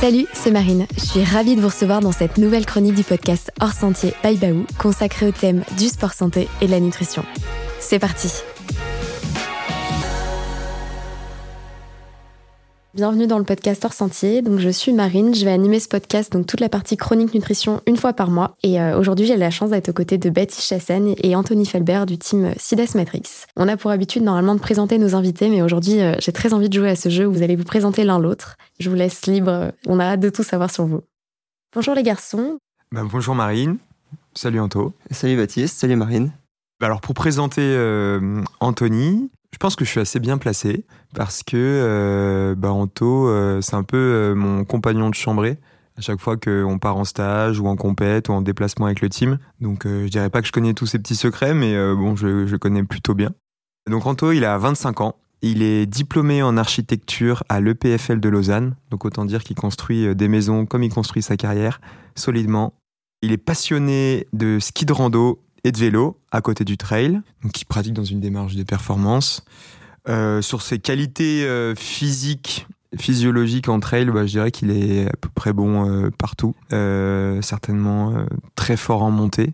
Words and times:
Salut, 0.00 0.26
c'est 0.32 0.50
Marine. 0.50 0.86
Je 0.96 1.04
suis 1.04 1.24
ravie 1.24 1.56
de 1.56 1.60
vous 1.60 1.66
recevoir 1.68 2.00
dans 2.00 2.10
cette 2.10 2.38
nouvelle 2.38 2.64
chronique 2.64 2.94
du 2.94 3.04
podcast 3.04 3.52
Hors 3.60 3.72
Sentier 3.72 4.14
by 4.24 4.34
Baou, 4.38 4.64
consacrée 4.78 5.26
au 5.26 5.30
thème 5.30 5.62
du 5.76 5.88
sport 5.88 6.14
santé 6.14 6.48
et 6.62 6.66
de 6.66 6.70
la 6.70 6.80
nutrition. 6.80 7.22
C'est 7.80 7.98
parti 7.98 8.30
Bienvenue 12.92 13.28
dans 13.28 13.38
le 13.38 13.44
podcast 13.44 13.84
Hors 13.84 13.92
Sentier. 13.92 14.42
Donc 14.42 14.58
je 14.58 14.68
suis 14.68 14.92
Marine, 14.92 15.32
je 15.32 15.44
vais 15.44 15.52
animer 15.52 15.78
ce 15.78 15.86
podcast, 15.86 16.32
donc 16.32 16.48
toute 16.48 16.58
la 16.58 16.68
partie 16.68 16.96
chronique 16.96 17.32
nutrition 17.32 17.80
une 17.86 17.96
fois 17.96 18.12
par 18.12 18.32
mois. 18.32 18.56
Et 18.64 18.80
euh, 18.80 18.98
aujourd'hui 18.98 19.26
j'ai 19.26 19.36
la 19.36 19.52
chance 19.52 19.70
d'être 19.70 19.90
aux 19.90 19.92
côtés 19.92 20.18
de 20.18 20.28
Baptiste 20.28 20.66
Chassagne 20.66 21.14
et 21.22 21.36
Anthony 21.36 21.66
Felbert 21.66 22.04
du 22.04 22.18
team 22.18 22.52
SIDAS 22.56 22.94
Matrix. 22.96 23.46
On 23.56 23.68
a 23.68 23.76
pour 23.76 23.92
habitude 23.92 24.24
normalement 24.24 24.56
de 24.56 24.60
présenter 24.60 24.98
nos 24.98 25.14
invités, 25.14 25.48
mais 25.50 25.62
aujourd'hui 25.62 26.00
euh, 26.00 26.16
j'ai 26.18 26.32
très 26.32 26.52
envie 26.52 26.68
de 26.68 26.74
jouer 26.74 26.90
à 26.90 26.96
ce 26.96 27.10
jeu 27.10 27.28
où 27.28 27.32
vous 27.32 27.42
allez 27.44 27.54
vous 27.54 27.62
présenter 27.62 28.02
l'un 28.02 28.18
l'autre. 28.18 28.56
Je 28.80 28.90
vous 28.90 28.96
laisse 28.96 29.24
libre, 29.26 29.70
on 29.86 30.00
a 30.00 30.04
hâte 30.04 30.20
de 30.20 30.28
tout 30.28 30.42
savoir 30.42 30.72
sur 30.72 30.86
vous. 30.86 31.02
Bonjour 31.72 31.94
les 31.94 32.02
garçons. 32.02 32.58
Bah, 32.90 33.02
bonjour 33.04 33.36
Marine, 33.36 33.76
salut 34.34 34.58
Anto. 34.58 34.94
Salut 35.12 35.36
Baptiste, 35.36 35.78
salut 35.78 35.94
Marine. 35.94 36.32
Bah, 36.80 36.86
alors 36.86 37.00
pour 37.00 37.14
présenter 37.14 37.62
euh, 37.62 38.42
Anthony, 38.58 39.30
je 39.52 39.58
pense 39.58 39.76
que 39.76 39.84
je 39.84 39.90
suis 39.90 40.00
assez 40.00 40.20
bien 40.20 40.38
placé 40.38 40.84
parce 41.14 41.42
que 41.42 41.56
euh, 41.56 42.54
bah, 42.54 42.72
Anto, 42.72 43.28
euh, 43.28 43.60
c'est 43.60 43.74
un 43.74 43.82
peu 43.82 43.96
euh, 43.96 44.34
mon 44.34 44.64
compagnon 44.64 45.10
de 45.10 45.14
chambrée 45.14 45.58
à 45.96 46.00
chaque 46.00 46.20
fois 46.20 46.36
qu'on 46.36 46.78
part 46.78 46.96
en 46.96 47.04
stage 47.04 47.60
ou 47.60 47.66
en 47.66 47.76
compète 47.76 48.28
ou 48.28 48.32
en 48.32 48.42
déplacement 48.42 48.86
avec 48.86 49.00
le 49.00 49.08
team. 49.08 49.38
Donc 49.60 49.86
je 49.86 50.08
dirais 50.08 50.30
pas 50.30 50.40
que 50.40 50.46
je 50.46 50.52
connais 50.52 50.72
tous 50.72 50.86
ses 50.86 50.98
petits 50.98 51.16
secrets, 51.16 51.52
mais 51.52 51.76
bon, 51.94 52.16
je, 52.16 52.46
je 52.46 52.56
connais 52.56 52.84
plutôt 52.84 53.12
bien. 53.12 53.32
Donc 53.86 54.06
Anto, 54.06 54.32
il 54.32 54.46
a 54.46 54.56
25 54.56 55.02
ans. 55.02 55.16
Il 55.42 55.62
est 55.62 55.84
diplômé 55.84 56.42
en 56.42 56.56
architecture 56.56 57.44
à 57.50 57.60
l'EPFL 57.60 58.18
de 58.18 58.28
Lausanne, 58.30 58.76
donc 58.90 59.04
autant 59.04 59.26
dire 59.26 59.44
qu'il 59.44 59.56
construit 59.56 60.14
des 60.14 60.28
maisons 60.28 60.64
comme 60.64 60.84
il 60.84 60.90
construit 60.94 61.22
sa 61.22 61.36
carrière, 61.36 61.82
solidement. 62.14 62.72
Il 63.20 63.32
est 63.32 63.38
passionné 63.38 64.26
de 64.32 64.58
ski 64.58 64.86
de 64.86 64.94
rando 64.94 65.38
et 65.64 65.72
de 65.72 65.78
vélo 65.78 66.18
à 66.30 66.40
côté 66.40 66.64
du 66.64 66.76
trail, 66.76 67.20
donc 67.42 67.60
il 67.60 67.64
pratique 67.64 67.94
dans 67.94 68.04
une 68.04 68.20
démarche 68.20 68.54
de 68.54 68.62
performance. 68.62 69.44
Euh, 70.08 70.40
sur 70.40 70.62
ses 70.62 70.78
qualités 70.78 71.44
euh, 71.44 71.74
physiques, 71.74 72.66
physiologiques 72.98 73.68
en 73.68 73.80
trail, 73.80 74.06
bah, 74.06 74.24
je 74.24 74.32
dirais 74.32 74.50
qu'il 74.50 74.70
est 74.70 75.06
à 75.06 75.16
peu 75.20 75.28
près 75.34 75.52
bon 75.52 75.88
euh, 75.88 76.10
partout. 76.10 76.54
Certainement 77.42 78.14
très 78.54 78.76
fort 78.76 79.02
en 79.02 79.10
montée 79.10 79.52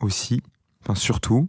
aussi, 0.00 0.42
enfin 0.82 0.94
surtout. 0.94 1.48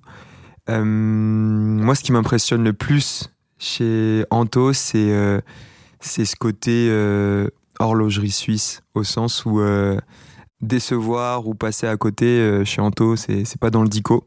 Moi, 0.67 1.95
ce 1.95 2.03
qui 2.03 2.11
m'impressionne 2.11 2.63
le 2.63 2.73
plus 2.73 3.29
chez 3.57 4.25
Anto, 4.29 4.73
c'est 4.73 5.41
c'est 5.99 6.25
ce 6.25 6.35
côté 6.35 6.89
horlogerie 7.79 8.31
suisse, 8.31 8.81
au 8.93 9.03
sens 9.03 9.45
où 9.45 9.59
décevoir 10.61 11.47
ou 11.47 11.55
passer 11.55 11.87
à 11.87 11.97
côté 11.97 12.25
euh, 12.25 12.65
chez 12.65 12.81
Anto, 12.81 13.15
c'est 13.15 13.59
pas 13.59 13.69
dans 13.69 13.83
le 13.83 13.89
dico. 13.89 14.25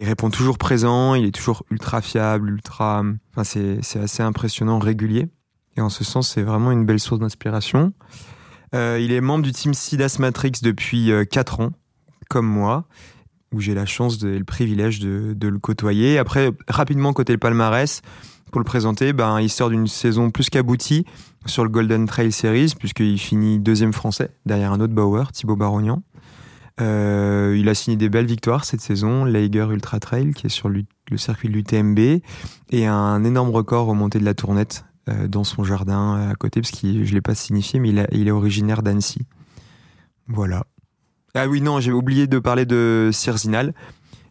Il 0.00 0.06
répond 0.06 0.30
toujours 0.30 0.58
présent, 0.58 1.14
il 1.14 1.24
est 1.24 1.34
toujours 1.34 1.64
ultra 1.70 2.00
fiable, 2.00 2.50
ultra. 2.50 3.02
Enfin, 3.32 3.44
c'est 3.44 3.98
assez 3.98 4.22
impressionnant, 4.22 4.78
régulier. 4.78 5.28
Et 5.76 5.80
en 5.80 5.88
ce 5.88 6.04
sens, 6.04 6.28
c'est 6.28 6.42
vraiment 6.42 6.70
une 6.70 6.84
belle 6.84 7.00
source 7.00 7.20
d'inspiration. 7.20 7.92
Euh, 8.74 8.98
il 9.00 9.12
est 9.12 9.20
membre 9.20 9.44
du 9.44 9.52
team 9.52 9.74
SIDAS 9.74 10.16
Matrix 10.18 10.52
depuis 10.62 11.10
euh, 11.10 11.24
4 11.24 11.60
ans, 11.60 11.72
comme 12.28 12.46
moi, 12.46 12.84
où 13.52 13.60
j'ai 13.60 13.74
la 13.74 13.86
chance 13.86 14.22
et 14.22 14.38
le 14.38 14.44
privilège 14.44 15.00
de, 15.00 15.34
de, 15.34 15.48
le 15.48 15.58
côtoyer. 15.58 16.18
Après, 16.18 16.52
rapidement, 16.68 17.12
côté 17.12 17.32
le 17.32 17.38
palmarès, 17.38 18.02
pour 18.50 18.60
le 18.60 18.64
présenter, 18.64 19.12
ben, 19.12 19.40
il 19.40 19.50
sort 19.50 19.70
d'une 19.70 19.86
saison 19.86 20.30
plus 20.30 20.50
qu'aboutie 20.50 21.04
sur 21.46 21.64
le 21.64 21.70
Golden 21.70 22.06
Trail 22.06 22.32
Series, 22.32 22.74
puisqu'il 22.78 23.18
finit 23.18 23.58
deuxième 23.58 23.92
français, 23.92 24.30
derrière 24.46 24.72
un 24.72 24.80
autre 24.80 24.92
Bauer, 24.92 25.32
Thibaut 25.32 25.56
Barognan. 25.56 26.02
Euh, 26.80 27.56
il 27.58 27.68
a 27.68 27.74
signé 27.74 27.96
des 27.96 28.08
belles 28.08 28.26
victoires 28.26 28.64
cette 28.64 28.80
saison, 28.80 29.24
l'Eiger 29.24 29.66
Ultra 29.70 29.98
Trail, 29.98 30.32
qui 30.32 30.46
est 30.46 30.50
sur 30.50 30.68
le 30.68 30.84
circuit 31.16 31.48
de 31.48 31.54
l'UTMB, 31.54 32.20
et 32.70 32.86
un 32.86 33.24
énorme 33.24 33.50
record 33.50 33.88
au 33.88 33.94
montée 33.94 34.18
de 34.18 34.24
la 34.24 34.34
Tournette 34.34 34.84
euh, 35.08 35.26
dans 35.26 35.44
son 35.44 35.64
jardin 35.64 36.28
à 36.30 36.34
côté, 36.34 36.60
parce 36.60 36.70
que 36.70 37.04
je 37.04 37.10
ne 37.10 37.14
l'ai 37.14 37.20
pas 37.20 37.34
signifié, 37.34 37.80
mais 37.80 37.90
il, 38.12 38.28
est 38.28 38.30
originaire 38.30 38.82
d'Annecy. 38.82 39.20
Voilà. 40.28 40.64
Ah 41.34 41.48
oui, 41.48 41.60
non, 41.60 41.80
j'ai 41.80 41.92
oublié 41.92 42.26
de 42.26 42.38
parler 42.38 42.66
de 42.66 43.10
Cirzinal. 43.12 43.74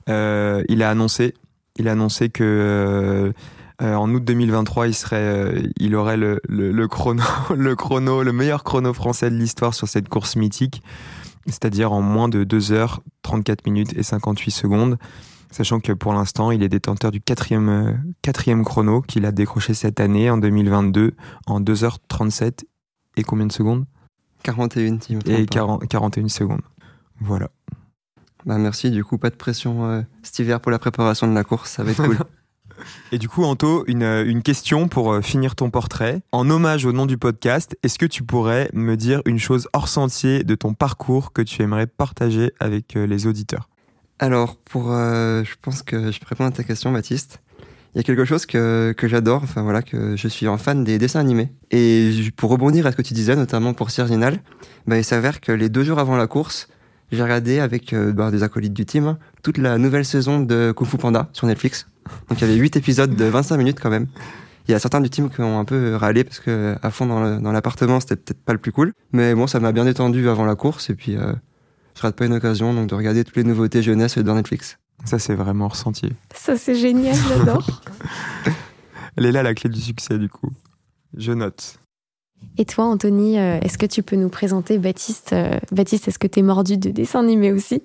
Euh, 0.10 0.64
il 0.70 0.84
a 0.84 0.90
annoncé, 0.90 1.34
il 1.76 1.88
a 1.88 1.94
annoncé 1.94 2.30
que 2.30 3.34
euh, 3.82 3.94
en 3.96 4.14
août 4.14 4.24
2023, 4.24 4.88
il 4.88 4.94
serait, 4.94 5.18
euh, 5.18 5.62
il 5.78 5.96
aurait 5.96 6.18
le, 6.18 6.42
le, 6.48 6.72
le, 6.72 6.88
chrono, 6.88 7.24
le 7.56 7.76
chrono, 7.76 8.24
le 8.24 8.34
meilleur 8.34 8.64
chrono 8.64 8.94
français 8.94 9.30
de 9.30 9.36
l'histoire 9.36 9.74
sur 9.74 9.88
cette 9.88 10.10
course 10.10 10.36
mythique, 10.36 10.82
c'est-à-dire 11.46 11.92
en 11.92 12.02
moins 12.02 12.30
de 12.30 12.44
2 12.44 12.72
heures 12.72 13.02
34 13.22 13.66
minutes 13.66 13.94
et 13.96 14.04
58 14.04 14.52
secondes. 14.52 14.98
Sachant 15.52 15.80
que 15.80 15.94
pour 15.94 16.14
l'instant, 16.14 16.52
il 16.52 16.62
est 16.62 16.70
détenteur 16.70 17.12
du 17.12 17.22
quatrième, 17.22 17.70
euh, 17.70 17.94
quatrième 18.22 18.66
chrono 18.66 19.02
qu'il 19.02 19.26
a 19.26 19.32
décroché 19.32 19.74
cette 19.74 20.00
année, 20.00 20.30
en 20.30 20.38
2022, 20.38 21.16
en 21.46 21.62
2h37 21.62 22.66
et 23.16 23.24
combien 23.24 23.46
de 23.46 23.52
secondes? 23.52 23.86
41, 24.44 25.00
si 25.00 25.18
Et 25.26 25.46
40, 25.46 25.88
41 25.88 26.28
secondes. 26.28 26.62
Voilà. 27.20 27.50
Bah 28.46 28.58
merci, 28.58 28.92
du 28.92 29.04
coup, 29.04 29.18
pas 29.18 29.30
de 29.30 29.36
pression 29.36 29.86
euh, 29.86 30.02
cet 30.22 30.40
hiver 30.40 30.60
pour 30.62 30.72
la 30.72 30.80
préparation 30.80 31.28
de 31.28 31.34
la 31.34 31.44
course, 31.44 31.72
ça 31.72 31.84
va 31.84 31.92
être 31.92 32.04
cool. 32.04 32.18
Et 33.12 33.18
du 33.18 33.30
coup, 33.30 33.44
Anto, 33.44 33.84
une, 33.88 34.04
une, 34.04 34.42
question 34.42 34.88
pour 34.88 35.12
euh, 35.12 35.22
finir 35.22 35.56
ton 35.56 35.70
portrait. 35.70 36.22
En 36.32 36.50
hommage 36.50 36.86
au 36.86 36.92
nom 36.92 37.06
du 37.06 37.18
podcast, 37.18 37.78
est-ce 37.84 37.98
que 37.98 38.06
tu 38.06 38.24
pourrais 38.24 38.70
me 38.74 38.96
dire 38.96 39.22
une 39.26 39.40
chose 39.40 39.68
hors 39.74 39.88
sentier 39.88 40.44
de 40.44 40.56
ton 40.56 40.74
parcours 40.74 41.34
que 41.34 41.42
tu 41.42 41.62
aimerais 41.62 41.88
partager 41.88 42.52
avec 42.60 42.96
euh, 42.96 43.06
les 43.06 43.28
auditeurs? 43.28 43.70
Alors, 44.20 44.56
pour, 44.58 44.92
euh, 44.92 45.44
je 45.44 45.56
pense 45.62 45.84
que 45.84 46.12
je 46.12 46.20
peux 46.20 46.26
répondre 46.28 46.50
à 46.50 46.52
ta 46.52 46.64
question, 46.64 46.92
Baptiste. 46.92 47.40
Il 47.94 47.98
y 47.98 48.02
a 48.02 48.04
quelque 48.04 48.26
chose 48.26 48.46
que, 48.46 48.94
que 48.96 49.08
j'adore, 49.08 49.42
enfin 49.44 49.64
voilà, 49.64 49.82
que 49.82 50.16
je 50.16 50.28
suis 50.28 50.48
un 50.48 50.58
fan 50.58 50.84
des 50.84 50.98
dessins 50.98 51.20
animés. 51.20 51.50
Et 51.72 52.12
pour 52.36 52.52
rebondir 52.52 52.86
à 52.86 52.92
ce 52.92 52.98
que 52.98 53.02
tu 53.02 53.14
disais, 53.14 53.36
notamment 53.36 53.74
pour 53.74 53.90
Cirginal, 53.90 54.40
bah, 54.86 54.98
il 54.98 55.04
s'avère 55.04 55.42
que 55.42 55.52
les 55.52 55.70
deux 55.70 55.84
jours 55.84 55.98
avant 55.98 56.16
la 56.16 56.28
course, 56.28 56.68
j'ai 57.12 57.24
regardé 57.24 57.60
avec 57.60 57.94
euh, 57.94 58.12
bah, 58.12 58.32
des 58.32 58.44
acolytes 58.44 58.74
du 58.74 58.86
team 58.86 59.18
toute 59.42 59.58
la 59.58 59.78
nouvelle 59.78 60.06
saison 60.06 60.42
de 60.42 60.74
Kung 60.76 60.88
Fu 60.88 60.98
Panda 60.98 61.30
sur 61.34 61.48
Netflix. 61.48 61.88
Donc 62.30 62.40
il 62.40 62.48
y 62.48 62.50
avait 62.50 62.60
8 62.60 62.78
épisodes 62.78 63.16
de 63.16 63.26
25 63.26 63.58
minutes 63.58 63.80
quand 63.82 63.90
même. 63.90 64.08
Il 64.68 64.72
y 64.72 64.74
a 64.76 64.80
certains 64.80 65.00
du 65.00 65.10
team 65.10 65.30
qui 65.30 65.42
ont 65.42 65.60
un 65.60 65.66
peu 65.66 65.96
râlé 65.96 66.24
parce 66.24 66.40
que 66.40 66.76
à 66.82 66.92
fond 66.92 67.06
dans 67.06 67.52
l'appartement 67.52 68.00
c'était 68.00 68.18
peut-être 68.18 68.44
pas 68.44 68.54
le 68.54 68.60
plus 68.60 68.72
cool. 68.72 68.94
Mais 69.14 69.34
bon, 69.34 69.48
ça 69.48 69.60
m'a 69.60 69.72
bien 69.72 69.86
détendu 69.86 70.28
avant 70.28 70.46
la 70.46 70.56
course 70.56 70.90
et 70.90 70.96
puis 70.96 71.16
euh, 71.16 71.34
je 71.96 72.02
rate 72.02 72.16
pas 72.16 72.26
une 72.26 72.34
occasion 72.34 72.74
donc 72.74 72.88
de 72.88 72.96
regarder 72.96 73.24
toutes 73.24 73.38
les 73.38 73.44
nouveautés 73.44 73.82
jeunesse 73.82 74.18
dans 74.18 74.36
Netflix. 74.36 74.78
Ça 75.06 75.20
c'est 75.20 75.36
vraiment 75.36 75.68
ressenti. 75.68 76.12
Ça 76.34 76.58
c'est 76.58 76.76
génial, 76.76 77.16
j'adore. 77.30 77.82
Elle 79.16 79.26
est 79.26 79.32
là 79.32 79.44
la 79.44 79.54
clé 79.54 79.70
du 79.70 79.80
succès 79.80 80.18
du 80.18 80.30
coup. 80.30 80.52
Je 81.16 81.32
note. 81.32 81.80
Et 82.58 82.66
toi, 82.66 82.86
Anthony, 82.86 83.38
euh, 83.38 83.60
est-ce 83.62 83.78
que 83.78 83.86
tu 83.86 84.04
peux 84.04 84.16
nous 84.16 84.30
présenter 84.30 84.78
Baptiste 84.78 85.34
euh, 85.34 85.60
Baptiste, 85.72 86.08
est-ce 86.08 86.20
que 86.20 86.28
tu 86.28 86.40
es 86.40 86.44
mordu 86.44 86.78
de 86.78 86.90
dessin 86.90 87.20
animé 87.20 87.52
aussi? 87.52 87.84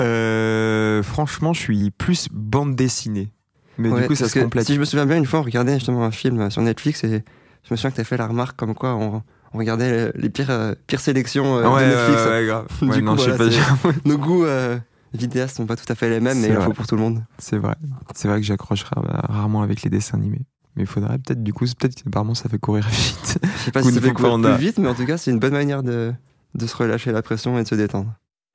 Euh, 0.00 1.02
Franchement, 1.02 1.52
je 1.52 1.60
suis 1.60 1.90
plus 1.90 2.28
bande 2.30 2.76
dessinée. 2.76 3.30
Mais 3.78 3.90
ouais, 3.90 4.02
du 4.02 4.08
coup, 4.08 4.14
ça 4.14 4.28
se 4.28 4.38
complète. 4.38 4.66
Si 4.66 4.74
je 4.74 4.80
me 4.80 4.84
souviens 4.84 5.06
bien, 5.06 5.16
une 5.16 5.26
fois, 5.26 5.40
on 5.40 5.44
regardait 5.44 5.74
justement 5.74 6.04
un 6.04 6.10
film 6.10 6.50
sur 6.50 6.62
Netflix 6.62 7.04
et 7.04 7.24
je 7.64 7.72
me 7.72 7.76
souviens 7.76 7.90
que 7.90 7.96
tu 7.96 8.00
as 8.00 8.04
fait 8.04 8.16
la 8.16 8.26
remarque 8.26 8.56
comme 8.56 8.74
quoi 8.74 8.94
on, 8.94 9.22
on 9.52 9.58
regardait 9.58 10.12
les 10.14 10.28
pires, 10.28 10.50
euh, 10.50 10.74
pires 10.86 11.00
sélections 11.00 11.58
euh, 11.58 11.68
ouais, 11.68 11.84
de 11.84 11.90
Netflix. 11.90 12.24
Ouais, 12.24 12.30
ouais, 12.30 12.46
grave. 12.46 12.66
du 12.80 12.88
ouais, 12.88 12.98
coup, 12.98 13.04
non, 13.04 13.14
voilà, 13.14 13.36
pas. 13.36 13.90
nos 14.04 14.18
goûts 14.18 14.44
euh, 14.44 14.78
vidéastes 15.14 15.56
sont 15.56 15.66
pas 15.66 15.76
tout 15.76 15.90
à 15.90 15.94
fait 15.94 16.08
les 16.08 16.20
mêmes, 16.20 16.40
mais 16.40 16.48
il 16.48 16.56
faut 16.56 16.72
pour 16.72 16.86
tout 16.86 16.96
le 16.96 17.02
monde. 17.02 17.24
C'est 17.38 17.58
vrai. 17.58 17.74
C'est 18.14 18.28
vrai 18.28 18.40
que 18.40 18.46
j'accroche 18.46 18.84
rarement 18.84 19.62
avec 19.62 19.82
les 19.82 19.90
dessins 19.90 20.18
animés. 20.18 20.42
Mais 20.76 20.82
il 20.82 20.86
faudrait 20.86 21.18
peut-être, 21.18 21.42
du 21.42 21.54
coup, 21.54 21.64
peut-être 21.64 21.94
qu'apparemment 21.94 22.34
ça 22.34 22.50
fait 22.50 22.58
courir 22.58 22.86
vite. 22.90 23.38
Je 23.42 23.64
sais 23.64 23.70
pas 23.70 23.82
si 23.82 23.92
ça 23.92 24.00
fait 24.00 24.12
courir 24.12 24.38
plus 24.38 24.56
vite, 24.56 24.78
mais 24.78 24.88
en 24.88 24.94
tout 24.94 25.06
cas, 25.06 25.16
c'est 25.16 25.30
une 25.30 25.38
bonne 25.38 25.54
manière 25.54 25.82
de, 25.82 26.12
de 26.54 26.66
se 26.66 26.76
relâcher 26.76 27.12
la 27.12 27.22
pression 27.22 27.58
et 27.58 27.62
de 27.62 27.68
se 27.68 27.74
détendre. 27.74 28.12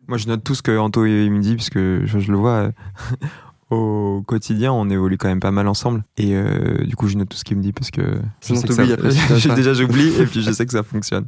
Moi, 0.07 0.17
je 0.17 0.27
note 0.27 0.43
tout 0.43 0.55
ce 0.55 0.61
que 0.61 0.77
Anto 0.77 1.05
il 1.05 1.31
me 1.31 1.41
dit, 1.41 1.55
parce 1.55 1.69
que 1.69 2.03
je, 2.05 2.19
je 2.19 2.31
le 2.31 2.37
vois 2.37 2.51
euh, 2.51 2.71
au 3.71 4.21
quotidien, 4.25 4.71
on 4.73 4.89
évolue 4.89 5.17
quand 5.17 5.29
même 5.29 5.39
pas 5.39 5.51
mal 5.51 5.67
ensemble. 5.67 6.03
Et 6.17 6.35
euh, 6.35 6.83
du 6.85 6.95
coup, 6.95 7.07
je 7.07 7.17
note 7.17 7.29
tout 7.29 7.37
ce 7.37 7.43
qu'il 7.43 7.57
me 7.57 7.63
dit, 7.63 7.71
parce 7.71 7.89
que 7.89 8.01
que 8.01 8.73
ça, 8.73 8.83
après, 8.83 9.09
déjà 9.55 9.73
j'oublie, 9.73 10.09
et 10.19 10.25
puis 10.25 10.41
je 10.41 10.51
sais 10.53 10.65
que 10.65 10.73
ça 10.73 10.83
fonctionne. 10.83 11.25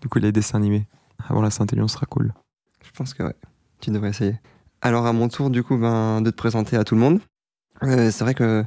Du 0.00 0.08
coup, 0.08 0.18
les 0.18 0.32
dessins 0.32 0.58
animés 0.58 0.86
avant 1.28 1.42
la 1.42 1.50
Saint-Élion 1.50 1.88
sera 1.88 2.06
cool. 2.06 2.32
Je 2.84 2.90
pense 2.96 3.12
que 3.12 3.22
ouais, 3.24 3.36
tu 3.80 3.90
devrais 3.90 4.10
essayer. 4.10 4.36
Alors, 4.80 5.06
à 5.06 5.12
mon 5.12 5.28
tour, 5.28 5.50
du 5.50 5.62
coup, 5.62 5.76
ben, 5.76 6.22
de 6.22 6.30
te 6.30 6.36
présenter 6.36 6.76
à 6.76 6.84
tout 6.84 6.94
le 6.94 7.00
monde. 7.00 7.20
Euh, 7.82 8.10
c'est 8.10 8.24
vrai 8.24 8.34
que 8.34 8.64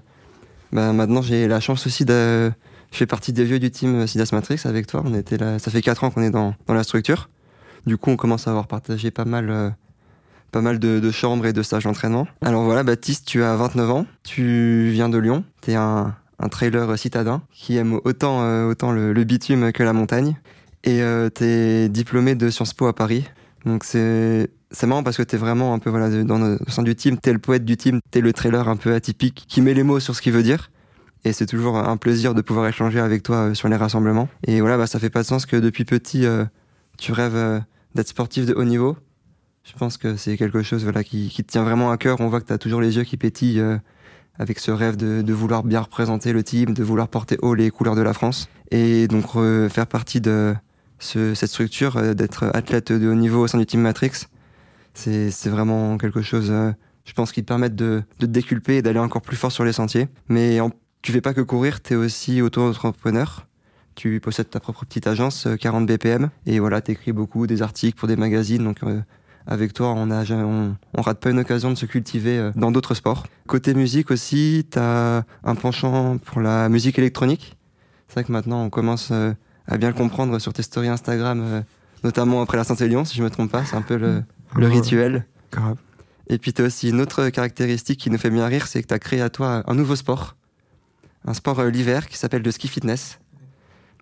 bah, 0.71 0.93
maintenant 0.93 1.21
j'ai 1.21 1.47
la 1.47 1.59
chance 1.59 1.85
aussi 1.85 2.05
de 2.05 2.51
je 2.91 2.97
fais 2.97 3.05
partie 3.05 3.33
des 3.33 3.43
vieux 3.43 3.59
du 3.59 3.71
team 3.71 4.07
Sidas 4.07 4.29
Matrix 4.31 4.61
avec 4.63 4.87
toi 4.87 5.03
on 5.05 5.13
était 5.13 5.37
là 5.37 5.59
ça 5.59 5.69
fait 5.69 5.81
quatre 5.81 6.03
ans 6.03 6.11
qu'on 6.11 6.21
est 6.21 6.29
dans, 6.29 6.55
dans 6.65 6.73
la 6.73 6.83
structure 6.83 7.29
du 7.85 7.97
coup 7.97 8.09
on 8.09 8.15
commence 8.15 8.47
à 8.47 8.51
avoir 8.51 8.67
partagé 8.67 9.11
pas 9.11 9.25
mal 9.25 9.49
euh, 9.49 9.69
pas 10.51 10.61
mal 10.61 10.79
de, 10.79 10.99
de, 10.99 11.11
chambres 11.11 11.45
et 11.45 11.53
de 11.53 11.63
stages 11.63 11.83
d'entraînement 11.83 12.27
alors 12.41 12.63
voilà 12.63 12.83
Baptiste 12.83 13.27
tu 13.27 13.43
as 13.43 13.55
29 13.55 13.91
ans 13.91 14.05
tu 14.23 14.89
viens 14.91 15.09
de 15.09 15.17
Lyon 15.17 15.43
t'es 15.61 15.75
un, 15.75 16.15
un 16.39 16.49
trailer 16.49 16.97
citadin 16.97 17.41
qui 17.51 17.77
aime 17.77 17.99
autant 18.03 18.43
euh, 18.43 18.67
autant 18.67 18.91
le, 18.91 19.13
le, 19.13 19.23
bitume 19.23 19.71
que 19.71 19.83
la 19.83 19.93
montagne 19.93 20.35
Et 20.83 21.01
euh, 21.01 21.29
tu 21.33 21.43
es 21.43 21.89
diplômé 21.89 22.35
de 22.35 22.49
Sciences 22.49 22.73
Po 22.73 22.87
à 22.87 22.93
Paris. 22.93 23.25
Donc 23.65 23.83
c'est 23.83 24.49
c'est 24.71 24.87
marrant 24.87 25.03
parce 25.03 25.17
que 25.17 25.23
t'es 25.23 25.37
vraiment 25.37 25.73
un 25.73 25.79
peu 25.79 25.89
voilà 25.89 26.23
dans 26.23 26.39
le, 26.39 26.57
au 26.65 26.71
sein 26.71 26.81
du 26.83 26.95
team, 26.95 27.17
t'es 27.17 27.33
le 27.33 27.39
poète 27.39 27.65
du 27.65 27.77
team, 27.77 27.99
t'es 28.09 28.21
le 28.21 28.33
trailer 28.33 28.67
un 28.67 28.77
peu 28.77 28.93
atypique 28.93 29.45
qui 29.47 29.61
met 29.61 29.73
les 29.73 29.83
mots 29.83 29.99
sur 29.99 30.15
ce 30.15 30.21
qu'il 30.21 30.33
veut 30.33 30.43
dire. 30.43 30.71
Et 31.23 31.33
c'est 31.33 31.45
toujours 31.45 31.77
un 31.77 31.97
plaisir 31.97 32.33
de 32.33 32.41
pouvoir 32.41 32.67
échanger 32.67 32.99
avec 32.99 33.21
toi 33.21 33.35
euh, 33.35 33.53
sur 33.53 33.67
les 33.67 33.75
rassemblements. 33.75 34.27
Et 34.47 34.59
voilà, 34.59 34.77
bah, 34.77 34.87
ça 34.87 34.97
fait 34.97 35.11
pas 35.11 35.21
de 35.21 35.27
sens 35.27 35.45
que 35.45 35.55
depuis 35.55 35.85
petit, 35.85 36.25
euh, 36.25 36.45
tu 36.97 37.11
rêves 37.11 37.35
euh, 37.35 37.59
d'être 37.93 38.07
sportif 38.07 38.45
de 38.47 38.53
haut 38.53 38.63
niveau. 38.63 38.97
Je 39.63 39.73
pense 39.73 39.97
que 39.97 40.15
c'est 40.15 40.37
quelque 40.37 40.63
chose 40.63 40.83
voilà, 40.83 41.03
qui, 41.03 41.29
qui, 41.29 41.43
tient 41.43 41.63
vraiment 41.63 41.91
à 41.91 41.97
cœur. 41.97 42.19
On 42.19 42.27
voit 42.27 42.41
que 42.41 42.47
tu 42.47 42.53
as 42.53 42.57
toujours 42.57 42.81
les 42.81 42.97
yeux 42.97 43.03
qui 43.03 43.17
pétillent 43.17 43.63
avec 44.39 44.59
ce 44.59 44.71
rêve 44.71 44.97
de, 44.97 45.33
vouloir 45.33 45.63
bien 45.63 45.81
représenter 45.81 46.33
le 46.33 46.43
team, 46.43 46.73
de 46.73 46.83
vouloir 46.83 47.07
porter 47.07 47.37
haut 47.41 47.53
les 47.53 47.69
couleurs 47.69 47.95
de 47.95 48.01
la 48.01 48.13
France. 48.13 48.49
Et 48.71 49.07
donc 49.07 49.25
faire 49.69 49.85
partie 49.85 50.19
de 50.19 50.55
ce, 50.97 51.35
cette 51.35 51.49
structure, 51.49 52.15
d'être 52.15 52.49
athlète 52.53 52.91
de 52.91 53.07
haut 53.07 53.15
niveau 53.15 53.43
au 53.43 53.47
sein 53.47 53.59
du 53.59 53.65
Team 53.67 53.81
Matrix, 53.81 54.25
c'est 54.93 55.49
vraiment 55.49 55.97
quelque 55.99 56.23
chose, 56.23 56.51
je 57.05 57.13
pense, 57.13 57.31
qui 57.31 57.41
te 57.43 57.47
permet 57.47 57.69
de, 57.69 58.03
de 58.19 58.25
te 58.25 58.31
déculper 58.31 58.77
et 58.77 58.81
d'aller 58.81 58.99
encore 58.99 59.21
plus 59.21 59.37
fort 59.37 59.51
sur 59.51 59.63
les 59.63 59.73
sentiers. 59.73 60.07
Mais 60.27 60.59
en 60.59 60.71
tu 61.01 61.11
fais 61.11 61.21
pas 61.21 61.33
que 61.33 61.41
courir, 61.41 61.81
tu 61.81 61.93
es 61.93 61.95
aussi 61.95 62.41
auto-entrepreneur. 62.41 63.47
Tu 63.95 64.19
possèdes 64.19 64.49
ta 64.49 64.59
propre 64.59 64.85
petite 64.85 65.07
agence, 65.07 65.47
40 65.59 65.83
euh, 65.89 65.93
BPM, 65.93 66.29
et 66.45 66.59
voilà, 66.59 66.81
tu 66.81 66.91
écris 66.91 67.11
beaucoup 67.11 67.47
des 67.47 67.61
articles 67.61 67.97
pour 67.97 68.07
des 68.07 68.15
magazines. 68.15 68.63
Donc, 68.63 68.83
euh, 68.83 69.01
avec 69.47 69.73
toi, 69.73 69.93
on, 69.95 70.11
a, 70.11 70.29
on, 70.31 70.75
on, 70.97 71.01
rate 71.01 71.19
pas 71.19 71.31
une 71.31 71.39
occasion 71.39 71.69
de 71.69 71.75
se 71.75 71.85
cultiver 71.85 72.37
euh, 72.37 72.51
dans 72.55 72.71
d'autres 72.71 72.93
sports. 72.93 73.25
Côté 73.47 73.73
musique 73.73 74.11
aussi, 74.11 74.65
tu 74.71 74.79
as 74.79 75.23
un 75.43 75.55
penchant 75.55 76.17
pour 76.17 76.41
la 76.41 76.69
musique 76.69 76.99
électronique. 76.99 77.57
C'est 78.07 78.15
vrai 78.15 78.23
que 78.23 78.31
maintenant, 78.31 78.63
on 78.63 78.69
commence 78.69 79.11
à 79.11 79.77
bien 79.77 79.87
le 79.87 79.93
comprendre 79.95 80.37
sur 80.39 80.51
tes 80.53 80.63
stories 80.63 80.89
Instagram, 80.89 81.63
notamment 82.03 82.41
après 82.41 82.57
la 82.57 82.65
Saint-Élion, 82.65 83.05
si 83.05 83.15
je 83.15 83.23
me 83.23 83.29
trompe 83.29 83.51
pas. 83.51 83.63
C'est 83.63 83.77
un 83.77 83.81
peu 83.81 83.95
le, 83.95 84.23
le 84.57 84.67
rituel. 84.67 85.25
Grave. 85.51 85.77
Et 86.27 86.37
puis, 86.37 86.51
tu 86.51 86.61
as 86.61 86.65
aussi 86.65 86.89
une 86.89 86.99
autre 86.99 87.29
caractéristique 87.29 87.99
qui 87.99 88.09
nous 88.09 88.17
fait 88.17 88.29
bien 88.29 88.45
rire, 88.47 88.67
c'est 88.67 88.81
que 88.81 88.87
tu 88.87 88.93
as 88.93 88.99
créé 88.99 89.21
à 89.21 89.29
toi 89.29 89.63
un 89.65 89.75
nouveau 89.75 89.95
sport 89.95 90.35
un 91.25 91.33
sport 91.33 91.59
euh, 91.59 91.69
l'hiver 91.69 92.07
qui 92.07 92.17
s'appelle 92.17 92.41
le 92.41 92.51
ski 92.51 92.67
fitness. 92.67 93.19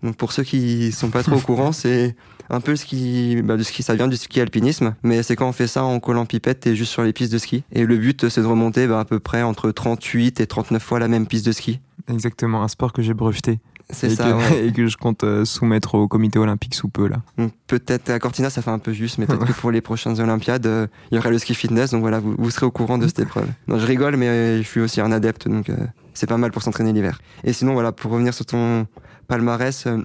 Donc 0.03 0.15
pour 0.15 0.31
ceux 0.31 0.43
qui 0.43 0.91
sont 0.91 1.09
pas 1.09 1.23
trop 1.23 1.35
au 1.35 1.41
courant, 1.41 1.71
c'est 1.71 2.15
un 2.49 2.61
peu 2.61 2.71
le 2.71 2.77
ski, 2.77 3.41
bah, 3.43 3.57
du 3.57 3.63
ski, 3.63 3.83
ça 3.83 3.95
vient 3.95 4.07
du 4.07 4.17
ski 4.17 4.41
alpinisme, 4.41 4.95
mais 5.03 5.23
c'est 5.23 5.35
quand 5.35 5.47
on 5.47 5.51
fait 5.53 5.67
ça 5.67 5.83
en 5.83 5.99
collant 5.99 6.25
pipette 6.25 6.67
et 6.67 6.75
juste 6.75 6.91
sur 6.91 7.03
les 7.03 7.13
pistes 7.13 7.31
de 7.31 7.37
ski. 7.37 7.63
Et 7.71 7.85
le 7.85 7.97
but, 7.97 8.29
c'est 8.29 8.41
de 8.41 8.45
remonter 8.47 8.87
bah, 8.87 8.99
à 8.99 9.05
peu 9.05 9.19
près 9.19 9.41
entre 9.41 9.71
38 9.71 10.39
et 10.39 10.47
39 10.47 10.81
fois 10.81 10.99
la 10.99 11.07
même 11.07 11.27
piste 11.27 11.45
de 11.45 11.51
ski. 11.51 11.79
Exactement, 12.09 12.63
un 12.63 12.67
sport 12.67 12.93
que 12.93 13.01
j'ai 13.01 13.13
breveté. 13.13 13.59
C'est 13.91 14.11
ça, 14.11 14.37
Et 14.63 14.71
que 14.71 14.85
je 14.85 14.97
compte 14.97 15.23
euh, 15.23 15.45
soumettre 15.45 15.95
au 15.95 16.07
comité 16.07 16.37
olympique 16.37 16.75
sous 16.75 16.89
peu, 16.89 17.07
là. 17.07 17.17
Peut-être 17.65 18.11
à 18.11 18.19
Cortina, 18.19 18.51
ça 18.51 18.61
fait 18.61 18.69
un 18.69 18.77
peu 18.77 18.93
juste, 18.93 19.17
mais 19.17 19.25
peut-être 19.25 19.45
que 19.45 19.53
pour 19.59 19.71
les 19.71 19.81
prochaines 19.81 20.19
Olympiades, 20.19 20.67
euh, 20.67 20.87
il 21.11 21.15
y 21.15 21.17
aura 21.17 21.31
le 21.31 21.39
ski 21.39 21.55
fitness, 21.55 21.91
donc 21.91 22.01
voilà, 22.01 22.19
vous, 22.19 22.51
serez 22.51 22.67
au 22.67 22.71
courant 22.71 22.99
de 22.99 23.07
cette 23.07 23.19
épreuve. 23.19 23.47
Non, 23.67 23.79
je 23.79 23.85
rigole, 23.85 24.15
mais 24.15 24.61
je 24.61 24.67
suis 24.67 24.79
aussi 24.79 25.01
un 25.01 25.11
adepte, 25.11 25.47
donc 25.47 25.71
c'est 26.13 26.27
pas 26.27 26.37
mal 26.37 26.51
pour 26.51 26.61
s'entraîner 26.61 26.93
l'hiver. 26.93 27.19
Et 27.43 27.53
sinon, 27.53 27.73
voilà, 27.73 27.91
pour 27.91 28.11
revenir 28.11 28.33
sur 28.33 28.45
ton 28.45 28.85
palmarès, 29.27 29.85
euh, 29.87 30.03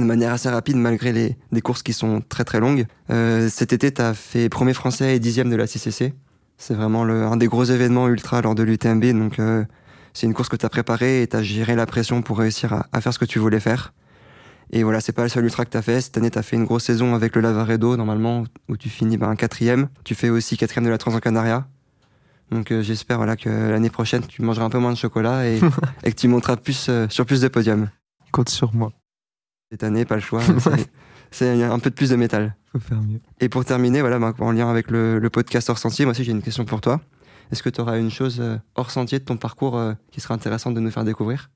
de 0.00 0.04
manière 0.04 0.32
assez 0.32 0.48
rapide, 0.48 0.76
malgré 0.76 1.12
les 1.12 1.36
des 1.52 1.60
courses 1.60 1.82
qui 1.82 1.92
sont 1.92 2.22
très 2.28 2.44
très 2.44 2.60
longues, 2.60 2.86
euh, 3.10 3.48
cet 3.48 3.72
été, 3.72 3.92
tu 3.92 4.02
as 4.02 4.14
fait 4.14 4.48
premier 4.48 4.74
français 4.74 5.16
et 5.16 5.18
dixième 5.18 5.50
de 5.50 5.56
la 5.56 5.66
CCC. 5.66 6.14
C'est 6.56 6.74
vraiment 6.74 7.04
le, 7.04 7.24
un 7.24 7.36
des 7.36 7.46
gros 7.46 7.64
événements 7.64 8.08
ultra 8.08 8.42
lors 8.42 8.54
de 8.54 8.62
l'UTMB, 8.62 9.04
donc 9.12 9.38
euh, 9.38 9.64
c'est 10.12 10.26
une 10.26 10.34
course 10.34 10.48
que 10.48 10.56
tu 10.56 10.66
as 10.66 10.68
préparée 10.68 11.22
et 11.22 11.26
tu 11.28 11.36
as 11.36 11.42
géré 11.42 11.76
la 11.76 11.86
pression 11.86 12.22
pour 12.22 12.38
réussir 12.38 12.72
à, 12.72 12.86
à, 12.92 13.00
faire 13.00 13.12
ce 13.12 13.18
que 13.18 13.24
tu 13.24 13.38
voulais 13.38 13.60
faire. 13.60 13.92
Et 14.70 14.82
voilà, 14.82 15.00
c'est 15.00 15.12
pas 15.12 15.22
le 15.22 15.28
seul 15.28 15.44
ultra 15.44 15.64
que 15.64 15.70
tu 15.70 15.76
as 15.76 15.82
fait. 15.82 16.00
Cette 16.00 16.16
année, 16.18 16.30
tu 16.30 16.38
as 16.38 16.42
fait 16.42 16.56
une 16.56 16.64
grosse 16.64 16.84
saison 16.84 17.14
avec 17.14 17.34
le 17.36 17.40
Lavaredo, 17.40 17.96
normalement, 17.96 18.44
où 18.68 18.76
tu 18.76 18.90
finis 18.90 19.16
ben, 19.16 19.30
un 19.30 19.36
quatrième. 19.36 19.88
Tu 20.04 20.14
fais 20.14 20.28
aussi 20.28 20.56
quatrième 20.56 20.84
de 20.84 20.90
la 20.90 21.20
Canaria. 21.20 21.66
Donc 22.50 22.72
euh, 22.72 22.82
j'espère 22.82 23.18
voilà, 23.18 23.36
que 23.36 23.48
l'année 23.48 23.90
prochaine, 23.90 24.26
tu 24.26 24.42
mangeras 24.42 24.66
un 24.66 24.70
peu 24.70 24.78
moins 24.78 24.92
de 24.92 24.96
chocolat 24.96 25.46
et, 25.46 25.60
et 26.04 26.12
que 26.12 26.16
tu 26.16 26.28
monteras 26.28 26.56
plus, 26.56 26.86
euh, 26.88 27.06
sur 27.08 27.26
plus 27.26 27.40
de 27.40 27.48
podiums. 27.48 27.88
Compte 28.32 28.48
sur 28.48 28.74
moi. 28.74 28.92
Cette 29.70 29.82
année, 29.82 30.04
pas 30.04 30.16
le 30.16 30.20
choix. 30.20 30.42
C'est 31.30 31.62
un 31.62 31.78
peu 31.78 31.90
de 31.90 31.94
plus 31.94 32.10
de 32.10 32.16
métal. 32.16 32.56
Faut 32.72 32.78
faire 32.78 33.02
mieux. 33.02 33.20
Et 33.40 33.48
pour 33.48 33.64
terminer, 33.64 34.00
voilà, 34.00 34.18
bah, 34.18 34.32
en 34.38 34.52
lien 34.52 34.70
avec 34.70 34.90
le, 34.90 35.18
le, 35.18 35.30
podcast 35.30 35.68
hors 35.68 35.78
sentier, 35.78 36.06
moi 36.06 36.12
aussi 36.12 36.24
j'ai 36.24 36.32
une 36.32 36.42
question 36.42 36.64
pour 36.64 36.80
toi. 36.80 37.00
Est-ce 37.52 37.62
que 37.62 37.68
tu 37.68 37.80
auras 37.80 37.98
une 37.98 38.10
chose 38.10 38.38
euh, 38.40 38.56
hors 38.76 38.90
sentier 38.90 39.18
de 39.18 39.24
ton 39.24 39.36
parcours 39.36 39.80
qui 40.10 40.20
serait 40.20 40.34
intéressante 40.34 40.74
de 40.74 40.80
nous 40.80 40.90
faire 40.90 41.04
découvrir? 41.04 41.50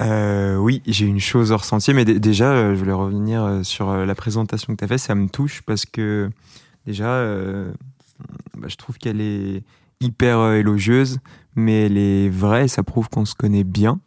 Euh, 0.00 0.56
oui, 0.56 0.82
j'ai 0.86 1.06
une 1.06 1.20
chose 1.20 1.52
hors 1.52 1.64
sentier, 1.64 1.94
mais 1.94 2.04
déjà, 2.04 2.74
je 2.74 2.78
voulais 2.78 2.92
revenir 2.92 3.60
sur 3.64 3.92
la 3.92 4.14
présentation 4.14 4.72
que 4.72 4.78
tu 4.78 4.84
as 4.84 4.88
faite. 4.88 4.98
Ça 4.98 5.14
me 5.14 5.28
touche 5.28 5.62
parce 5.62 5.84
que 5.84 6.30
déjà, 6.86 7.24
bah, 8.56 8.68
je 8.68 8.76
trouve 8.76 8.98
qu'elle 8.98 9.20
est 9.20 9.64
hyper 10.00 10.38
euh, 10.38 10.54
élogieuse, 10.54 11.18
mais 11.54 11.86
elle 11.86 11.96
est 11.96 12.28
vraie, 12.28 12.68
ça 12.68 12.82
prouve 12.82 13.08
qu'on 13.08 13.24
se 13.24 13.34
connaît 13.34 13.64
bien. 13.64 14.00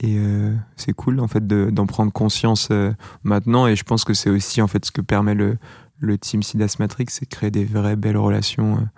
Et 0.00 0.18
euh, 0.18 0.54
c'est 0.76 0.92
cool 0.92 1.20
en 1.20 1.28
fait 1.28 1.46
d'en 1.46 1.86
prendre 1.86 2.12
conscience 2.12 2.68
euh, 2.70 2.92
maintenant. 3.22 3.66
Et 3.66 3.76
je 3.76 3.84
pense 3.84 4.04
que 4.04 4.14
c'est 4.14 4.30
aussi 4.30 4.60
en 4.60 4.66
fait 4.66 4.84
ce 4.84 4.90
que 4.90 5.00
permet 5.00 5.34
le, 5.34 5.58
le 5.98 6.18
team 6.18 6.42
Sidas 6.42 6.76
Matrix, 6.78 7.06
c'est 7.08 7.26
créer 7.26 7.50
des 7.50 7.64
vraies 7.64 7.96
belles 7.96 8.18
relations. 8.18 8.88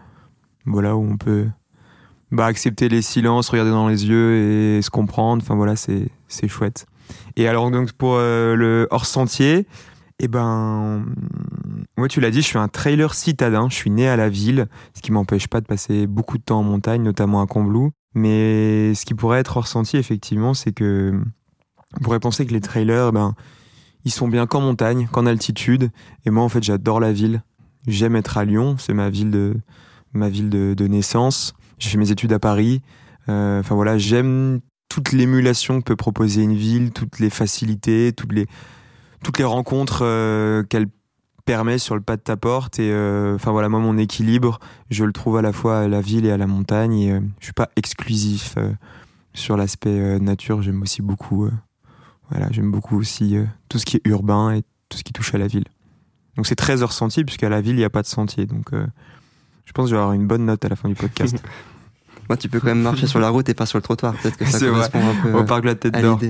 voilà 0.66 0.96
où 0.96 1.08
on 1.08 1.16
peut 1.16 1.46
bah, 2.32 2.46
accepter 2.46 2.88
les 2.88 3.02
silences, 3.02 3.48
regarder 3.48 3.70
dans 3.70 3.88
les 3.88 4.06
yeux 4.06 4.76
et 4.78 4.82
se 4.82 4.90
comprendre. 4.90 5.42
Enfin 5.42 5.54
voilà, 5.54 5.76
c'est 5.76 6.48
chouette. 6.48 6.86
Et 7.36 7.46
alors 7.46 7.70
donc 7.70 7.92
pour 7.92 8.16
le 8.16 8.88
hors 8.90 9.06
sentier, 9.06 9.66
eh 10.20 10.26
ben, 10.26 11.04
moi 11.96 12.08
tu 12.08 12.20
l'as 12.20 12.30
dit, 12.30 12.42
je 12.42 12.46
suis 12.46 12.58
un 12.58 12.68
trailer 12.68 13.14
citadin. 13.14 13.68
Je 13.70 13.76
suis 13.76 13.90
né 13.90 14.08
à 14.08 14.16
la 14.16 14.28
ville, 14.28 14.66
ce 14.94 15.00
qui 15.00 15.12
m'empêche 15.12 15.46
pas 15.46 15.60
de 15.60 15.66
passer 15.66 16.08
beaucoup 16.08 16.38
de 16.38 16.42
temps 16.42 16.58
en 16.58 16.64
montagne, 16.64 17.02
notamment 17.02 17.40
à 17.40 17.46
Combloux. 17.46 17.92
Mais 18.18 18.94
ce 18.94 19.04
qui 19.04 19.14
pourrait 19.14 19.38
être 19.38 19.58
ressenti 19.58 19.96
effectivement, 19.96 20.52
c'est 20.52 20.72
que 20.72 21.14
on 21.96 22.00
pourrait 22.02 22.20
penser 22.20 22.44
que 22.46 22.52
les 22.52 22.60
trailers, 22.60 23.12
ben, 23.12 23.34
ils 24.04 24.10
sont 24.10 24.28
bien 24.28 24.46
qu'en 24.46 24.60
montagne, 24.60 25.08
qu'en 25.10 25.24
altitude. 25.24 25.90
Et 26.26 26.30
moi, 26.30 26.42
en 26.42 26.48
fait, 26.48 26.62
j'adore 26.62 26.98
la 27.00 27.12
ville. 27.12 27.42
J'aime 27.86 28.16
être 28.16 28.36
à 28.36 28.44
Lyon, 28.44 28.76
c'est 28.78 28.92
ma 28.92 29.08
ville 29.08 29.30
de 29.30 29.54
ma 30.12 30.28
ville 30.28 30.50
de, 30.50 30.86
naissance. 30.86 31.54
J'ai 31.78 31.90
fait 31.90 31.98
mes 31.98 32.10
études 32.10 32.32
à 32.32 32.38
Paris. 32.38 32.82
Euh, 33.28 33.60
enfin 33.60 33.76
voilà, 33.76 33.98
j'aime 33.98 34.60
toute 34.88 35.12
l'émulation 35.12 35.78
que 35.78 35.84
peut 35.84 35.96
proposer 35.96 36.42
une 36.42 36.56
ville, 36.56 36.90
toutes 36.90 37.20
les 37.20 37.30
facilités, 37.30 38.12
toutes 38.12 38.32
les 38.32 38.46
toutes 39.22 39.38
les 39.38 39.44
rencontres 39.44 40.00
euh, 40.02 40.62
qu'elle 40.64 40.86
permet 41.48 41.78
sur 41.78 41.94
le 41.94 42.02
pas 42.02 42.18
de 42.18 42.20
ta 42.20 42.36
porte 42.36 42.78
et 42.78 42.92
euh, 42.92 43.34
enfin 43.34 43.52
voilà 43.52 43.70
moi 43.70 43.80
mon 43.80 43.96
équilibre 43.96 44.60
je 44.90 45.02
le 45.04 45.14
trouve 45.14 45.38
à 45.38 45.42
la 45.42 45.54
fois 45.54 45.80
à 45.80 45.88
la 45.88 46.02
ville 46.02 46.26
et 46.26 46.30
à 46.30 46.36
la 46.36 46.46
montagne 46.46 46.98
et 47.00 47.12
euh, 47.12 47.20
je 47.40 47.46
suis 47.46 47.54
pas 47.54 47.70
exclusif 47.74 48.56
sur 49.32 49.56
l'aspect 49.56 50.20
nature 50.20 50.60
j'aime 50.60 50.82
aussi 50.82 51.00
beaucoup 51.00 51.48
voilà 52.28 52.48
j'aime 52.50 52.70
beaucoup 52.70 52.98
aussi 52.98 53.34
tout 53.70 53.78
ce 53.78 53.86
qui 53.86 53.96
est 53.96 54.02
urbain 54.04 54.52
et 54.52 54.62
tout 54.90 54.98
ce 54.98 55.04
qui 55.04 55.14
touche 55.14 55.34
à 55.34 55.38
la 55.38 55.46
ville 55.46 55.64
donc 56.36 56.46
c'est 56.46 56.54
très 56.54 56.82
hors 56.82 56.92
sentier 56.92 57.24
puisqu'à 57.24 57.48
la 57.48 57.62
ville 57.62 57.76
il 57.76 57.78
n'y 57.78 57.84
a 57.84 57.90
pas 57.90 58.02
de 58.02 58.08
sentier 58.08 58.44
donc 58.44 58.72
je 58.72 59.72
pense 59.72 59.86
que 59.86 59.90
je 59.90 59.94
vais 59.94 60.00
avoir 60.00 60.12
une 60.12 60.26
bonne 60.26 60.44
note 60.44 60.62
à 60.66 60.68
la 60.68 60.76
fin 60.76 60.90
du 60.90 60.94
podcast 60.94 61.42
Moi, 62.28 62.36
tu 62.36 62.50
peux 62.50 62.60
quand 62.60 62.66
même 62.66 62.82
marcher 62.82 63.06
sur 63.06 63.20
la 63.20 63.30
route 63.30 63.48
et 63.48 63.54
pas 63.54 63.64
sur 63.64 63.78
le 63.78 63.82
trottoir. 63.82 64.14
Peut-être 64.14 64.36
que 64.36 64.44
ça 64.44 64.60
correspond 64.60 65.00
un 65.00 65.14
peu 65.22 65.32
au 65.32 65.44
parc 65.44 65.62
de 65.62 65.68
la 65.68 65.74
Tête 65.76 65.98
d'Or. 65.98 66.20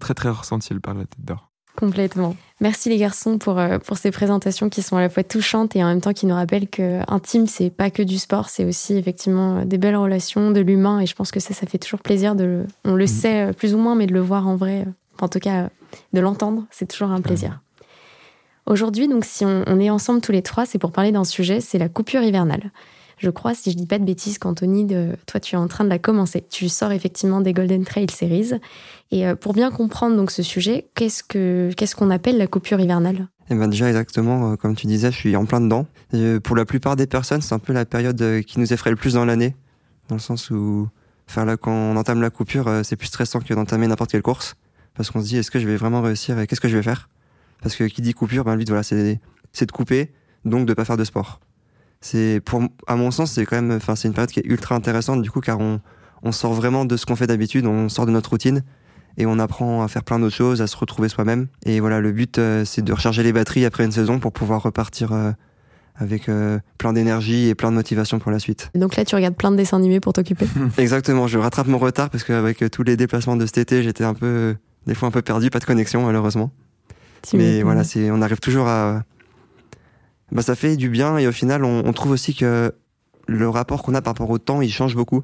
Très 0.00 0.14
très 0.14 0.30
ressenti 0.30 0.72
le 0.72 0.80
parc 0.80 0.96
de 0.96 1.02
la 1.02 1.06
Tête 1.06 1.24
d'Or. 1.26 1.51
Complètement. 1.76 2.36
Merci 2.60 2.90
les 2.90 2.98
garçons 2.98 3.38
pour, 3.38 3.58
euh, 3.58 3.78
pour 3.78 3.96
ces 3.96 4.10
présentations 4.10 4.68
qui 4.68 4.82
sont 4.82 4.96
à 4.96 5.00
la 5.00 5.08
fois 5.08 5.24
touchantes 5.24 5.74
et 5.74 5.82
en 5.82 5.88
même 5.88 6.00
temps 6.00 6.12
qui 6.12 6.26
nous 6.26 6.34
rappellent 6.34 6.68
qu'un 6.68 7.18
team, 7.20 7.46
c'est 7.46 7.70
pas 7.70 7.90
que 7.90 8.02
du 8.02 8.18
sport, 8.18 8.50
c'est 8.50 8.64
aussi 8.64 8.96
effectivement 8.96 9.64
des 9.64 9.78
belles 9.78 9.96
relations, 9.96 10.50
de 10.50 10.60
l'humain. 10.60 11.00
Et 11.00 11.06
je 11.06 11.14
pense 11.14 11.30
que 11.30 11.40
ça, 11.40 11.54
ça 11.54 11.66
fait 11.66 11.78
toujours 11.78 12.00
plaisir 12.00 12.36
de 12.36 12.44
le, 12.44 12.66
on 12.84 12.94
le 12.94 13.04
mm. 13.04 13.08
sait 13.08 13.48
euh, 13.48 13.52
plus 13.52 13.74
ou 13.74 13.78
moins, 13.78 13.94
mais 13.94 14.06
de 14.06 14.12
le 14.12 14.20
voir 14.20 14.46
en 14.46 14.54
vrai, 14.54 14.84
en 15.20 15.28
tout 15.28 15.40
cas 15.40 15.70
de 16.12 16.20
l'entendre, 16.20 16.64
c'est 16.70 16.86
toujours 16.86 17.10
un 17.10 17.20
plaisir. 17.20 17.60
Aujourd'hui, 18.66 19.08
donc, 19.08 19.24
si 19.24 19.44
on, 19.44 19.64
on 19.66 19.80
est 19.80 19.90
ensemble 19.90 20.20
tous 20.20 20.32
les 20.32 20.42
trois, 20.42 20.66
c'est 20.66 20.78
pour 20.78 20.92
parler 20.92 21.10
d'un 21.10 21.24
sujet, 21.24 21.60
c'est 21.60 21.78
la 21.78 21.88
coupure 21.88 22.22
hivernale 22.22 22.70
je 23.22 23.30
crois, 23.30 23.54
si 23.54 23.70
je 23.70 23.76
dis 23.76 23.86
pas 23.86 24.00
de 24.00 24.04
bêtises, 24.04 24.38
qu'Anthony, 24.38 24.88
toi, 25.26 25.38
tu 25.38 25.54
es 25.54 25.58
en 25.58 25.68
train 25.68 25.84
de 25.84 25.88
la 25.88 26.00
commencer. 26.00 26.44
Tu 26.50 26.68
sors 26.68 26.90
effectivement 26.90 27.40
des 27.40 27.52
Golden 27.52 27.84
Trail 27.84 28.10
Series. 28.10 28.50
Et 29.12 29.26
euh, 29.26 29.36
pour 29.36 29.52
bien 29.52 29.70
comprendre 29.70 30.16
donc 30.16 30.32
ce 30.32 30.42
sujet, 30.42 30.88
qu'est-ce 30.94 31.22
que 31.22 31.70
qu'est-ce 31.76 31.94
qu'on 31.94 32.10
appelle 32.10 32.36
la 32.36 32.48
coupure 32.48 32.80
hivernale? 32.80 33.28
Eh 33.48 33.54
ben 33.54 33.68
déjà 33.68 33.88
exactement, 33.88 34.52
euh, 34.52 34.56
comme 34.56 34.74
tu 34.74 34.88
disais, 34.88 35.12
je 35.12 35.16
suis 35.16 35.36
en 35.36 35.44
plein 35.44 35.60
dedans. 35.60 35.86
Euh, 36.14 36.40
pour 36.40 36.56
la 36.56 36.64
plupart 36.64 36.96
des 36.96 37.06
personnes, 37.06 37.42
c'est 37.42 37.54
un 37.54 37.60
peu 37.60 37.72
la 37.72 37.84
période 37.84 38.42
qui 38.44 38.58
nous 38.58 38.72
effraie 38.72 38.90
le 38.90 38.96
plus 38.96 39.14
dans 39.14 39.24
l'année, 39.24 39.54
dans 40.08 40.16
le 40.16 40.20
sens 40.20 40.50
où 40.50 40.88
faire 41.28 41.44
là, 41.44 41.56
quand 41.56 41.72
on 41.72 41.96
entame 41.96 42.20
la 42.20 42.30
coupure, 42.30 42.68
c'est 42.82 42.96
plus 42.96 43.06
stressant 43.06 43.38
que 43.38 43.54
d'entamer 43.54 43.86
n'importe 43.86 44.10
quelle 44.10 44.22
course, 44.22 44.56
parce 44.94 45.10
qu'on 45.10 45.20
se 45.20 45.26
dit 45.26 45.36
est-ce 45.36 45.50
que 45.50 45.60
je 45.60 45.68
vais 45.68 45.76
vraiment 45.76 46.02
réussir 46.02 46.38
et 46.40 46.48
qu'est-ce 46.48 46.60
que 46.60 46.68
je 46.68 46.76
vais 46.76 46.82
faire? 46.82 47.08
Parce 47.62 47.76
que 47.76 47.84
qui 47.84 48.02
dit 48.02 48.14
coupure, 48.14 48.44
ben 48.44 48.56
lui, 48.56 48.64
voilà, 48.66 48.82
c'est 48.82 49.66
de 49.66 49.72
couper, 49.72 50.10
donc 50.44 50.66
de 50.66 50.74
pas 50.74 50.84
faire 50.84 50.96
de 50.96 51.04
sport 51.04 51.38
c'est 52.02 52.42
pour 52.44 52.62
à 52.86 52.96
mon 52.96 53.10
sens 53.10 53.32
c'est 53.32 53.46
quand 53.46 53.56
même 53.56 53.72
enfin 53.72 53.96
c'est 53.96 54.08
une 54.08 54.14
période 54.14 54.30
qui 54.30 54.40
est 54.40 54.46
ultra 54.46 54.74
intéressante 54.74 55.22
du 55.22 55.30
coup 55.30 55.40
car 55.40 55.58
on 55.60 55.80
on 56.22 56.32
sort 56.32 56.52
vraiment 56.52 56.84
de 56.84 56.96
ce 56.96 57.06
qu'on 57.06 57.16
fait 57.16 57.26
d'habitude 57.26 57.66
on 57.66 57.88
sort 57.88 58.04
de 58.04 58.10
notre 58.10 58.30
routine 58.30 58.62
et 59.18 59.26
on 59.26 59.38
apprend 59.38 59.82
à 59.82 59.88
faire 59.88 60.04
plein 60.04 60.18
d'autres 60.18 60.34
choses, 60.34 60.62
à 60.62 60.66
se 60.66 60.76
retrouver 60.76 61.08
soi-même. 61.08 61.48
Et 61.66 61.80
voilà, 61.80 62.00
le 62.00 62.12
but, 62.12 62.38
euh, 62.38 62.64
c'est 62.64 62.82
de 62.82 62.92
recharger 62.92 63.22
les 63.22 63.32
batteries 63.32 63.64
après 63.64 63.84
une 63.84 63.92
saison 63.92 64.18
pour 64.18 64.32
pouvoir 64.32 64.62
repartir 64.62 65.12
euh, 65.12 65.32
avec 65.96 66.28
euh, 66.28 66.58
plein 66.78 66.92
d'énergie 66.92 67.48
et 67.48 67.54
plein 67.54 67.70
de 67.70 67.76
motivation 67.76 68.18
pour 68.18 68.30
la 68.30 68.38
suite. 68.38 68.70
Donc 68.74 68.96
là, 68.96 69.04
tu 69.04 69.14
regardes 69.14 69.36
plein 69.36 69.50
de 69.50 69.56
dessins 69.56 69.76
animés 69.76 70.00
pour 70.00 70.12
t'occuper 70.12 70.46
Exactement, 70.78 71.26
je 71.26 71.38
rattrape 71.38 71.66
mon 71.66 71.78
retard 71.78 72.10
parce 72.10 72.24
qu'avec 72.24 72.64
tous 72.70 72.82
les 72.82 72.96
déplacements 72.96 73.36
de 73.36 73.46
cet 73.46 73.58
été, 73.58 73.82
j'étais 73.82 74.04
un 74.04 74.14
peu, 74.14 74.56
des 74.86 74.94
fois 74.94 75.08
un 75.08 75.12
peu 75.12 75.22
perdu, 75.22 75.50
pas 75.50 75.58
de 75.58 75.64
connexion 75.64 76.04
malheureusement. 76.06 76.50
Mais 77.34 77.62
voilà, 77.62 77.84
c'est, 77.84 78.10
on 78.10 78.20
arrive 78.20 78.40
toujours 78.40 78.66
à. 78.66 79.04
Bah, 80.32 80.42
ça 80.42 80.54
fait 80.54 80.76
du 80.76 80.88
bien 80.88 81.18
et 81.18 81.26
au 81.26 81.32
final, 81.32 81.64
on, 81.64 81.82
on 81.84 81.92
trouve 81.92 82.12
aussi 82.12 82.34
que 82.34 82.74
le 83.28 83.48
rapport 83.48 83.82
qu'on 83.82 83.94
a 83.94 84.02
par 84.02 84.14
rapport 84.14 84.30
au 84.30 84.38
temps, 84.38 84.62
il 84.62 84.72
change 84.72 84.96
beaucoup. 84.96 85.22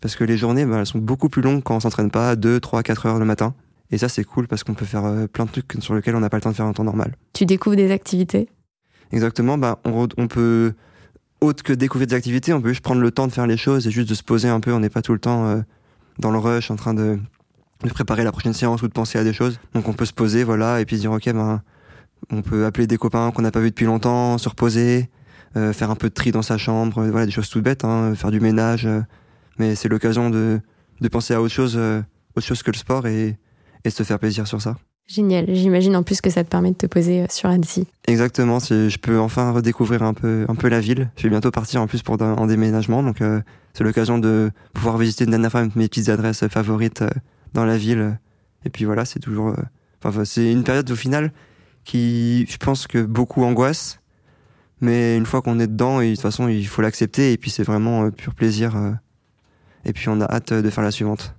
Parce 0.00 0.16
que 0.16 0.24
les 0.24 0.38
journées, 0.38 0.64
bah, 0.64 0.78
elles 0.78 0.86
sont 0.86 0.98
beaucoup 0.98 1.28
plus 1.28 1.42
longues 1.42 1.62
quand 1.62 1.76
on 1.76 1.80
s'entraîne 1.80 2.10
pas 2.10 2.36
2, 2.36 2.58
3, 2.58 2.82
4 2.82 3.06
heures 3.06 3.18
le 3.18 3.26
matin. 3.26 3.54
Et 3.90 3.98
ça, 3.98 4.08
c'est 4.08 4.24
cool 4.24 4.48
parce 4.48 4.64
qu'on 4.64 4.74
peut 4.74 4.86
faire 4.86 5.04
euh, 5.04 5.26
plein 5.26 5.44
de 5.44 5.50
trucs 5.50 5.74
sur 5.80 5.94
lesquels 5.94 6.14
on 6.14 6.20
n'a 6.20 6.30
pas 6.30 6.38
le 6.38 6.42
temps 6.42 6.50
de 6.50 6.56
faire 6.56 6.66
en 6.66 6.72
temps 6.72 6.84
normal. 6.84 7.16
Tu 7.32 7.44
découvres 7.44 7.76
des 7.76 7.90
activités? 7.90 8.48
Exactement, 9.12 9.58
bah, 9.58 9.80
on, 9.84 10.08
on 10.16 10.28
peut, 10.28 10.72
autre 11.40 11.62
que 11.62 11.72
découvrir 11.72 12.06
des 12.06 12.14
activités, 12.14 12.52
on 12.52 12.62
peut 12.62 12.68
juste 12.68 12.82
prendre 12.82 13.00
le 13.00 13.10
temps 13.10 13.26
de 13.26 13.32
faire 13.32 13.46
les 13.46 13.56
choses 13.56 13.86
et 13.86 13.90
juste 13.90 14.08
de 14.08 14.14
se 14.14 14.22
poser 14.22 14.48
un 14.48 14.60
peu. 14.60 14.72
On 14.72 14.80
n'est 14.80 14.90
pas 14.90 15.02
tout 15.02 15.12
le 15.12 15.18
temps 15.18 15.46
euh, 15.46 15.60
dans 16.18 16.30
le 16.30 16.38
rush 16.38 16.70
en 16.70 16.76
train 16.76 16.94
de, 16.94 17.18
de, 17.82 17.90
préparer 17.90 18.22
la 18.22 18.30
prochaine 18.32 18.52
séance 18.52 18.82
ou 18.82 18.88
de 18.88 18.92
penser 18.92 19.18
à 19.18 19.24
des 19.24 19.32
choses. 19.32 19.58
Donc 19.74 19.88
on 19.88 19.92
peut 19.92 20.04
se 20.04 20.12
poser, 20.12 20.44
voilà, 20.44 20.80
et 20.80 20.84
puis 20.84 20.96
dire, 20.96 21.10
ok, 21.10 21.24
ben, 21.32 21.60
on 22.30 22.42
peut 22.42 22.64
appeler 22.64 22.86
des 22.86 22.96
copains 22.96 23.30
qu'on 23.30 23.42
n'a 23.42 23.50
pas 23.50 23.60
vus 23.60 23.70
depuis 23.70 23.86
longtemps, 23.86 24.38
se 24.38 24.48
reposer, 24.48 25.10
euh, 25.56 25.72
faire 25.72 25.90
un 25.90 25.96
peu 25.96 26.08
de 26.08 26.14
tri 26.14 26.30
dans 26.30 26.42
sa 26.42 26.58
chambre, 26.58 27.06
voilà, 27.06 27.26
des 27.26 27.32
choses 27.32 27.48
toutes 27.48 27.64
bêtes, 27.64 27.84
hein, 27.84 28.14
faire 28.14 28.30
du 28.30 28.40
ménage, 28.40 28.88
mais 29.58 29.74
c'est 29.74 29.88
l'occasion 29.88 30.30
de, 30.30 30.60
de, 31.00 31.08
penser 31.08 31.34
à 31.34 31.42
autre 31.42 31.54
chose, 31.54 31.74
euh, 31.76 32.02
autre 32.36 32.46
chose 32.46 32.62
que 32.62 32.70
le 32.70 32.76
sport 32.76 33.06
et, 33.06 33.36
et 33.84 33.90
se 33.90 34.02
faire 34.02 34.18
plaisir 34.18 34.46
sur 34.46 34.60
ça. 34.60 34.76
Génial, 35.10 35.46
j'imagine 35.48 35.96
en 35.96 36.04
plus 36.04 36.20
que 36.20 36.30
ça 36.30 36.44
te 36.44 36.48
permet 36.48 36.70
de 36.70 36.76
te 36.76 36.86
poser 36.86 37.22
euh, 37.22 37.26
sur 37.28 37.48
Annecy. 37.48 37.88
Exactement, 38.06 38.60
je 38.60 38.96
peux 38.96 39.18
enfin 39.18 39.50
redécouvrir 39.50 40.04
un 40.04 40.14
peu, 40.14 40.44
un 40.48 40.54
peu 40.54 40.68
la 40.68 40.78
ville. 40.78 41.10
Je 41.16 41.24
vais 41.24 41.30
bientôt 41.30 41.50
partir 41.50 41.82
en 41.82 41.88
plus 41.88 42.02
pour 42.02 42.22
un, 42.22 42.46
déménagement, 42.46 43.02
donc 43.02 43.20
euh, 43.20 43.40
c'est 43.74 43.82
l'occasion 43.82 44.18
de 44.18 44.52
pouvoir 44.72 44.98
visiter 44.98 45.24
une 45.24 45.30
dernière 45.30 45.50
fois 45.50 45.66
mes 45.74 45.88
petites 45.88 46.10
adresses 46.10 46.46
favorites 46.46 47.02
euh, 47.02 47.10
dans 47.54 47.64
la 47.64 47.76
ville. 47.76 48.20
Et 48.64 48.70
puis 48.70 48.84
voilà, 48.84 49.04
c'est 49.04 49.18
toujours, 49.18 49.48
euh, 49.48 49.56
enfin 50.04 50.24
c'est 50.24 50.52
une 50.52 50.62
période 50.62 50.88
au 50.88 50.96
final 50.96 51.32
qui, 51.84 52.46
je 52.48 52.56
pense 52.56 52.86
que 52.86 53.02
beaucoup 53.02 53.44
angoisse, 53.44 54.00
mais 54.80 55.16
une 55.16 55.26
fois 55.26 55.42
qu'on 55.42 55.58
est 55.58 55.66
dedans, 55.66 56.00
et 56.00 56.10
de 56.10 56.14
toute 56.14 56.22
façon 56.22 56.48
il 56.48 56.66
faut 56.66 56.82
l'accepter 56.82 57.32
et 57.32 57.36
puis 57.36 57.50
c'est 57.50 57.62
vraiment 57.62 58.10
pur 58.10 58.34
plaisir 58.34 58.72
et 59.84 59.92
puis 59.92 60.08
on 60.08 60.20
a 60.20 60.24
hâte 60.24 60.52
de 60.52 60.70
faire 60.70 60.84
la 60.84 60.90
suivante. 60.90 61.34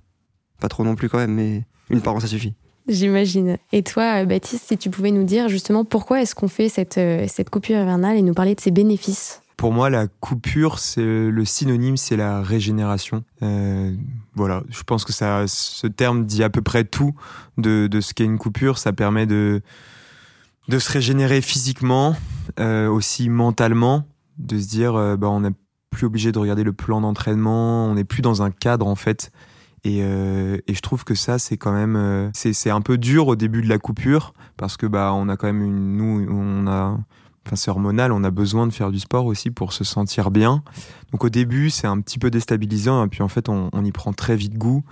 Pas 0.60 0.68
trop 0.68 0.84
non 0.84 0.94
plus 0.94 1.08
quand 1.08 1.18
même, 1.18 1.34
mais 1.34 1.64
une 1.90 2.00
par 2.00 2.14
an 2.14 2.20
ça 2.20 2.26
suffit. 2.26 2.54
J'imagine. 2.88 3.58
Et 3.70 3.82
toi, 3.82 4.24
Baptiste, 4.24 4.64
si 4.68 4.76
tu 4.76 4.90
pouvais 4.90 5.12
nous 5.12 5.24
dire 5.24 5.48
justement 5.48 5.84
pourquoi 5.84 6.20
est-ce 6.20 6.34
qu'on 6.34 6.48
fait 6.48 6.68
cette, 6.68 6.98
euh, 6.98 7.26
cette 7.28 7.48
coupure 7.48 7.76
hivernale 7.76 8.16
et 8.16 8.22
nous 8.22 8.34
parler 8.34 8.54
de 8.54 8.60
ses 8.60 8.72
bénéfices? 8.72 9.40
Pour 9.56 9.72
moi, 9.72 9.90
la 9.90 10.08
coupure, 10.08 10.80
c'est 10.80 11.02
le 11.02 11.44
synonyme, 11.44 11.96
c'est 11.96 12.16
la 12.16 12.42
régénération. 12.42 13.22
Euh, 13.42 13.94
voilà, 14.34 14.64
je 14.70 14.82
pense 14.82 15.04
que 15.04 15.12
ça, 15.12 15.44
ce 15.46 15.86
terme 15.86 16.26
dit 16.26 16.42
à 16.42 16.50
peu 16.50 16.62
près 16.62 16.82
tout 16.82 17.14
de, 17.58 17.86
de 17.86 18.00
ce 18.00 18.14
qu'est 18.14 18.24
une 18.24 18.38
coupure. 18.38 18.78
Ça 18.78 18.92
permet 18.92 19.26
de, 19.26 19.62
de 20.68 20.78
se 20.78 20.90
régénérer 20.90 21.40
physiquement, 21.40 22.14
euh, 22.60 22.88
aussi 22.88 23.28
mentalement, 23.28 24.06
de 24.38 24.58
se 24.58 24.68
dire, 24.68 24.94
euh, 24.94 25.16
bah, 25.16 25.28
on 25.30 25.44
a 25.44 25.50
plus 25.90 26.06
obligé 26.06 26.32
de 26.32 26.38
regarder 26.38 26.64
le 26.64 26.72
plan 26.72 27.00
d'entraînement, 27.00 27.86
on 27.86 27.94
n'est 27.94 28.04
plus 28.04 28.22
dans 28.22 28.42
un 28.42 28.50
cadre 28.50 28.86
en 28.86 28.94
fait. 28.94 29.30
Et, 29.84 30.00
euh, 30.02 30.58
et 30.68 30.74
je 30.74 30.80
trouve 30.80 31.04
que 31.04 31.14
ça, 31.14 31.38
c'est 31.38 31.56
quand 31.56 31.72
même, 31.72 32.30
c'est 32.32 32.70
un 32.70 32.80
peu 32.80 32.96
dur 32.98 33.26
au 33.26 33.36
début 33.36 33.62
de 33.62 33.68
la 33.68 33.78
coupure 33.78 34.32
parce 34.56 34.76
que 34.76 34.86
bah 34.86 35.12
on 35.12 35.28
a 35.28 35.36
quand 35.36 35.48
même 35.48 35.62
une, 35.62 35.96
nous, 35.96 36.26
on 36.30 36.68
a, 36.68 36.96
enfin 37.44 37.56
c'est 37.56 37.70
hormonal, 37.70 38.12
on 38.12 38.22
a 38.22 38.30
besoin 38.30 38.68
de 38.68 38.72
faire 38.72 38.92
du 38.92 39.00
sport 39.00 39.26
aussi 39.26 39.50
pour 39.50 39.72
se 39.72 39.82
sentir 39.82 40.30
bien. 40.30 40.62
Donc 41.10 41.24
au 41.24 41.28
début, 41.28 41.68
c'est 41.68 41.88
un 41.88 42.00
petit 42.00 42.20
peu 42.20 42.30
déstabilisant 42.30 43.04
et 43.04 43.08
puis 43.08 43.22
en 43.22 43.28
fait, 43.28 43.48
on, 43.48 43.70
on, 43.72 43.84
y 43.84 43.90
prend 43.90 44.12
très 44.12 44.36
vite 44.36 44.56
goût. 44.56 44.84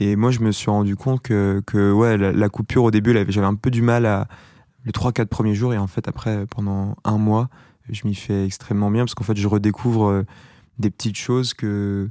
Et 0.00 0.16
moi, 0.16 0.30
je 0.30 0.40
me 0.40 0.50
suis 0.50 0.70
rendu 0.70 0.96
compte 0.96 1.20
que, 1.20 1.62
que 1.66 1.92
ouais, 1.92 2.16
la, 2.16 2.32
la 2.32 2.48
coupure 2.48 2.84
au 2.84 2.90
début, 2.90 3.12
j'avais 3.28 3.46
un 3.46 3.54
peu 3.54 3.70
du 3.70 3.82
mal 3.82 4.06
à 4.06 4.28
les 4.84 4.92
trois 4.92 5.12
quatre 5.12 5.28
premiers 5.28 5.54
jours 5.54 5.74
et 5.74 5.78
en 5.78 5.86
fait 5.86 6.08
après 6.08 6.46
pendant 6.46 6.96
un 7.04 7.18
mois, 7.18 7.48
je 7.90 8.06
m'y 8.06 8.14
fais 8.14 8.44
extrêmement 8.44 8.90
bien 8.90 9.04
parce 9.04 9.14
qu'en 9.14 9.24
fait, 9.24 9.36
je 9.36 9.48
redécouvre 9.48 10.08
euh, 10.08 10.26
des 10.78 10.90
petites 10.90 11.16
choses 11.16 11.54
que 11.54 12.10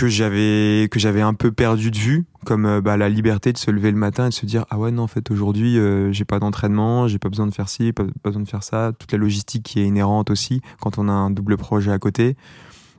que 0.00 0.08
j'avais 0.08 0.88
que 0.90 0.98
j'avais 0.98 1.20
un 1.20 1.34
peu 1.34 1.52
perdu 1.52 1.90
de 1.90 1.98
vue 1.98 2.24
comme 2.46 2.64
euh, 2.64 2.80
bah, 2.80 2.96
la 2.96 3.10
liberté 3.10 3.52
de 3.52 3.58
se 3.58 3.70
lever 3.70 3.90
le 3.90 3.98
matin 3.98 4.26
et 4.26 4.28
de 4.30 4.34
se 4.34 4.46
dire 4.46 4.64
ah 4.70 4.78
ouais 4.78 4.90
non 4.90 5.02
en 5.02 5.06
fait 5.08 5.30
aujourd'hui 5.30 5.78
euh, 5.78 6.10
j'ai 6.10 6.24
pas 6.24 6.38
d'entraînement 6.38 7.06
j'ai 7.06 7.18
pas 7.18 7.28
besoin 7.28 7.46
de 7.46 7.52
faire 7.52 7.68
ci 7.68 7.92
pas, 7.92 8.04
besoin 8.24 8.42
de 8.42 8.48
faire 8.48 8.62
ça. 8.62 8.92
Toute 8.98 9.12
la 9.12 9.18
logistique 9.18 9.62
qui 9.62 9.80
est 9.80 9.84
inhérente 9.84 10.30
aussi 10.30 10.62
quand 10.80 10.96
on 10.96 11.06
a 11.08 11.12
un 11.12 11.30
double 11.30 11.58
projet 11.58 11.92
à 11.92 11.98
côté. 11.98 12.36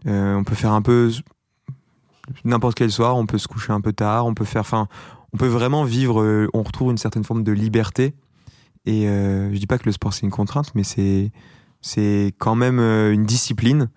Euh, 0.06 0.36
on 0.36 0.44
peut 0.44 0.54
faire 0.54 0.74
un 0.74 0.84
peu 0.84 1.12
n'importe 2.46 2.76
quel 2.76 2.92
soir 2.92 3.18
on 3.18 3.26
peut 3.26 3.38
se 3.38 3.48
coucher 3.48 3.74
un 3.74 3.82
peu 3.82 3.94
tard 3.94 4.26
on 4.26 4.34
peut 4.34 4.46
faire 4.46 4.62
enfin 4.62 4.88
on 5.34 5.38
peut 5.38 5.48
vraiment 5.48 5.84
vivre 5.84 6.50
on 6.54 6.62
retrouve 6.62 6.92
une 6.92 6.98
certaine 6.98 7.24
forme 7.24 7.44
de 7.44 7.52
liberté 7.52 8.14
et 8.86 9.06
je 9.06 9.58
dis 9.58 9.68
pas 9.68 9.78
que 9.78 9.86
le 9.86 9.92
sport 9.92 10.14
c'est 10.14 10.24
une 10.24 10.32
contrainte 10.32 10.74
mais 10.76 10.84
c'est 10.84 11.32
c'est 11.82 12.34
quand 12.38 12.56
même 12.56 12.80
une 12.80 13.26
discipline 13.26 13.90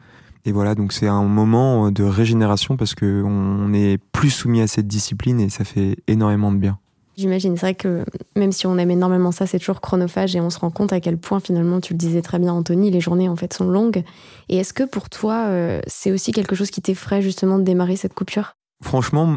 et 0.47 0.53
voilà, 0.53 0.75
donc 0.75 0.93
c'est 0.93 1.09
un 1.09 1.23
moment 1.23 1.91
de 1.91 2.05
régénération 2.05 2.77
parce 2.77 2.95
que 2.95 3.23
on 3.25 3.73
est 3.73 3.99
plus 4.13 4.31
soumis 4.31 4.61
à 4.61 4.67
cette 4.67 4.87
discipline 4.87 5.41
et 5.41 5.49
ça 5.49 5.65
fait 5.65 5.97
énormément 6.07 6.53
de 6.53 6.59
bien. 6.59 6.79
J'imagine, 7.17 7.57
c'est 7.57 7.67
vrai 7.67 7.75
que 7.75 8.05
même 8.37 8.53
si 8.53 8.67
on 8.67 8.77
aime 8.77 8.91
énormément 8.91 9.31
ça, 9.31 9.47
c'est 9.47 9.59
toujours 9.59 9.81
chronophage 9.81 10.35
et 10.35 10.41
on 10.41 10.51
se 10.51 10.59
rend 10.59 10.71
compte 10.71 10.93
à 10.93 11.01
quel 11.01 11.17
point 11.17 11.41
finalement, 11.41 11.81
tu 11.81 11.95
le 11.95 11.99
disais 11.99 12.23
très 12.23 12.39
bien 12.39 12.53
Anthony, 12.53 12.91
les 12.91 13.01
journées 13.01 13.29
en 13.29 13.37
fait 13.37 13.55
sont 13.55 13.69
longues. 13.69 14.03
Et 14.49 14.57
est-ce 14.57 14.75
que 14.75 14.83
pour 14.83 15.09
toi, 15.09 15.47
euh, 15.47 15.81
c'est 15.87 16.11
aussi 16.11 16.33
quelque 16.33 16.57
chose 16.57 16.71
qui 16.71 16.83
t'effraie 16.83 17.23
justement 17.23 17.59
de 17.59 17.63
démarrer 17.63 17.97
cette 17.97 18.15
coupure? 18.15 18.57
Franchement, 18.83 19.37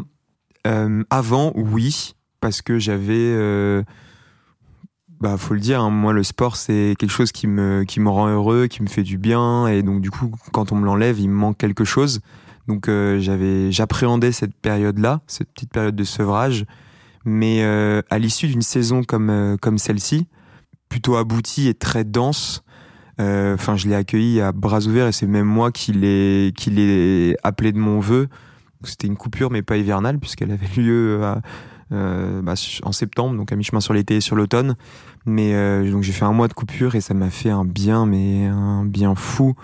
euh, 0.66 1.04
avant, 1.08 1.52
oui, 1.54 2.14
parce 2.40 2.60
que 2.60 2.78
j'avais... 2.78 3.14
Euh, 3.16 3.82
bah 5.20 5.36
faut 5.36 5.54
le 5.54 5.60
dire, 5.60 5.80
hein, 5.80 5.90
moi 5.90 6.12
le 6.12 6.22
sport 6.22 6.56
c'est 6.56 6.94
quelque 6.98 7.10
chose 7.10 7.32
qui 7.32 7.46
me 7.48 7.84
qui 7.84 7.98
me 7.98 8.08
rend 8.08 8.28
heureux, 8.28 8.68
qui 8.68 8.82
me 8.82 8.88
fait 8.88 9.02
du 9.02 9.18
bien 9.18 9.66
et 9.66 9.82
donc 9.82 10.00
du 10.00 10.10
coup 10.10 10.30
quand 10.52 10.70
on 10.70 10.76
me 10.76 10.84
l'enlève 10.84 11.18
il 11.18 11.28
me 11.28 11.34
manque 11.34 11.58
quelque 11.58 11.84
chose. 11.84 12.20
Donc 12.68 12.88
euh, 12.88 13.18
j'avais 13.18 13.72
j'appréhendais 13.72 14.30
cette 14.30 14.54
période 14.54 14.98
là, 14.98 15.20
cette 15.26 15.50
petite 15.52 15.72
période 15.72 15.96
de 15.96 16.04
sevrage, 16.04 16.66
mais 17.24 17.62
euh, 17.62 18.02
à 18.10 18.18
l'issue 18.18 18.46
d'une 18.46 18.62
saison 18.62 19.02
comme 19.02 19.30
euh, 19.30 19.56
comme 19.56 19.78
celle-ci, 19.78 20.26
plutôt 20.88 21.16
aboutie 21.16 21.68
et 21.68 21.74
très 21.74 22.04
dense. 22.04 22.62
Enfin, 23.20 23.74
je 23.74 23.88
l'ai 23.88 23.96
accueilli 23.96 24.40
à 24.40 24.52
bras 24.52 24.86
ouverts 24.86 25.08
et 25.08 25.12
c'est 25.12 25.26
même 25.26 25.44
moi 25.44 25.72
qui 25.72 25.90
l'ai 25.90 26.52
qui 26.56 26.70
l'ai 26.70 27.36
appelé 27.42 27.72
de 27.72 27.78
mon 27.78 27.98
vœu. 27.98 28.28
C'était 28.84 29.08
une 29.08 29.16
coupure 29.16 29.50
mais 29.50 29.62
pas 29.62 29.76
hivernale 29.76 30.20
puisqu'elle 30.20 30.52
avait 30.52 30.68
lieu 30.80 31.24
à, 31.24 31.40
bah, 31.90 32.54
en 32.82 32.92
septembre, 32.92 33.36
donc 33.36 33.52
à 33.52 33.56
mi-chemin 33.56 33.80
sur 33.80 33.94
l'été 33.94 34.16
et 34.16 34.20
sur 34.20 34.36
l'automne. 34.36 34.76
Mais 35.26 35.54
euh, 35.54 35.90
donc 35.90 36.02
j'ai 36.02 36.12
fait 36.12 36.24
un 36.24 36.32
mois 36.32 36.48
de 36.48 36.54
coupure 36.54 36.94
et 36.94 37.00
ça 37.00 37.14
m'a 37.14 37.30
fait 37.30 37.50
un 37.50 37.64
bien, 37.64 38.06
mais 38.06 38.46
un 38.46 38.84
bien 38.84 39.14
fou, 39.14 39.54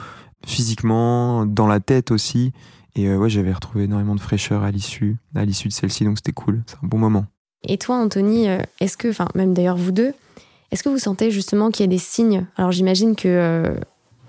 physiquement, 0.47 1.47
dans 1.47 1.67
la 1.67 1.81
tête 1.81 2.11
aussi. 2.11 2.53
Et 2.97 3.09
euh, 3.09 3.17
ouais, 3.17 3.29
j'avais 3.31 3.53
retrouvé 3.53 3.85
énormément 3.85 4.15
de 4.15 4.21
fraîcheur 4.21 4.63
à 4.63 4.71
l'issue, 4.71 5.17
à 5.35 5.45
l'issue 5.45 5.69
de 5.69 5.73
celle-ci, 5.73 6.05
donc 6.05 6.19
c'était 6.19 6.33
cool. 6.33 6.63
C'est 6.67 6.77
un 6.77 6.87
bon 6.87 6.99
moment. 6.99 7.27
Et 7.67 7.79
toi, 7.79 7.97
Anthony, 7.97 8.49
euh, 8.49 8.59
est-ce 8.81 8.97
que, 8.97 9.09
enfin, 9.09 9.27
même 9.35 9.55
d'ailleurs 9.55 9.77
vous 9.77 9.91
deux, 9.93 10.13
est-ce 10.71 10.83
que 10.83 10.89
vous 10.89 10.99
sentez 10.99 11.31
justement 11.31 11.71
qu'il 11.71 11.85
y 11.85 11.89
a 11.89 11.91
des 11.91 11.99
signes? 11.99 12.47
Alors 12.57 12.73
j'imagine 12.73 13.17
que 13.17 13.29
euh, 13.29 13.77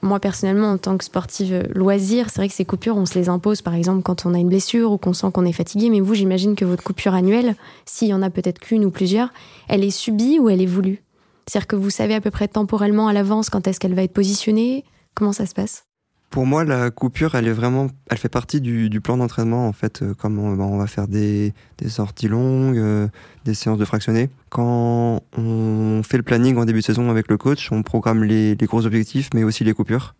moi 0.05 0.19
personnellement, 0.19 0.71
en 0.71 0.77
tant 0.77 0.97
que 0.97 1.03
sportive 1.03 1.67
loisir, 1.73 2.29
c'est 2.29 2.37
vrai 2.37 2.47
que 2.47 2.53
ces 2.53 2.65
coupures, 2.65 2.95
on 2.95 3.05
se 3.05 3.17
les 3.17 3.29
impose 3.29 3.61
par 3.61 3.73
exemple 3.73 4.03
quand 4.03 4.25
on 4.25 4.33
a 4.33 4.37
une 4.37 4.49
blessure 4.49 4.91
ou 4.91 4.97
qu'on 4.97 5.13
sent 5.13 5.27
qu'on 5.33 5.45
est 5.45 5.51
fatigué. 5.51 5.89
Mais 5.89 5.99
vous, 5.99 6.13
j'imagine 6.13 6.55
que 6.55 6.65
votre 6.65 6.83
coupure 6.83 7.13
annuelle, 7.13 7.55
s'il 7.85 8.07
y 8.07 8.13
en 8.13 8.21
a 8.21 8.29
peut-être 8.29 8.59
qu'une 8.59 8.85
ou 8.85 8.91
plusieurs, 8.91 9.29
elle 9.67 9.83
est 9.83 9.91
subie 9.91 10.39
ou 10.39 10.49
elle 10.49 10.61
est 10.61 10.67
voulue? 10.67 11.03
C'est-à-dire 11.47 11.67
que 11.67 11.75
vous 11.75 11.89
savez 11.89 12.15
à 12.15 12.21
peu 12.21 12.31
près 12.31 12.47
temporellement 12.47 13.07
à 13.07 13.13
l'avance 13.13 13.49
quand 13.49 13.67
est-ce 13.67 13.79
qu'elle 13.79 13.93
va 13.93 14.03
être 14.03 14.13
positionnée? 14.13 14.83
Comment 15.13 15.33
ça 15.33 15.45
se 15.45 15.53
passe? 15.53 15.85
Pour 16.29 16.45
moi, 16.45 16.65
la 16.65 16.91
coupure, 16.91 17.35
elle 17.35 17.47
est 17.47 17.53
vraiment, 17.53 17.87
elle 18.09 18.17
fait 18.17 18.29
partie 18.29 18.59
du, 18.59 19.01
plan 19.01 19.17
d'entraînement 19.17 19.67
en 19.67 19.73
fait. 19.73 20.01
Euh, 20.01 20.13
comme 20.13 20.37
on, 20.37 20.59
on, 20.59 20.77
va 20.77 20.87
faire 20.87 21.07
des, 21.07 21.53
sorties 21.87 22.27
longues, 22.27 22.77
euh, 22.77 23.07
des 23.45 23.53
séances 23.53 23.77
de 23.77 23.85
fractionnés. 23.85 24.29
Quand 24.49 25.21
on 25.37 26.01
fait 26.03 26.17
le 26.17 26.23
planning 26.23 26.57
en 26.57 26.65
début 26.65 26.79
de 26.79 26.85
saison 26.85 27.09
avec 27.09 27.29
le 27.29 27.37
coach, 27.37 27.71
on 27.71 27.83
programme 27.83 28.23
les, 28.23 28.55
gros 28.63 28.85
objectifs, 28.85 29.29
mais 29.33 29.43
aussi 29.43 29.63
les 29.63 29.73
coupures. 29.73 30.15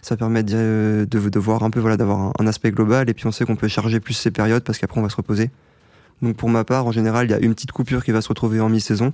Ça 0.00 0.16
permet 0.16 0.42
de, 0.42 1.06
voir 1.36 1.62
un 1.64 1.70
peu, 1.70 1.80
voilà, 1.80 1.96
d'avoir 1.96 2.32
un, 2.38 2.46
aspect 2.46 2.70
global. 2.70 3.10
Et 3.10 3.14
puis 3.14 3.26
on 3.26 3.32
sait 3.32 3.44
qu'on 3.44 3.56
peut 3.56 3.68
charger 3.68 4.00
plus 4.00 4.14
ces 4.14 4.30
périodes 4.30 4.62
parce 4.62 4.78
qu'après 4.78 5.00
on 5.00 5.02
va 5.02 5.10
se 5.10 5.16
reposer. 5.16 5.50
Donc 6.22 6.36
pour 6.36 6.48
ma 6.48 6.64
part, 6.64 6.86
en 6.86 6.92
général, 6.92 7.26
il 7.26 7.30
y 7.30 7.34
a 7.34 7.40
une 7.40 7.54
petite 7.54 7.72
coupure 7.72 8.04
qui 8.04 8.12
va 8.12 8.22
se 8.22 8.28
retrouver 8.28 8.60
en 8.60 8.68
mi-saison. 8.68 9.12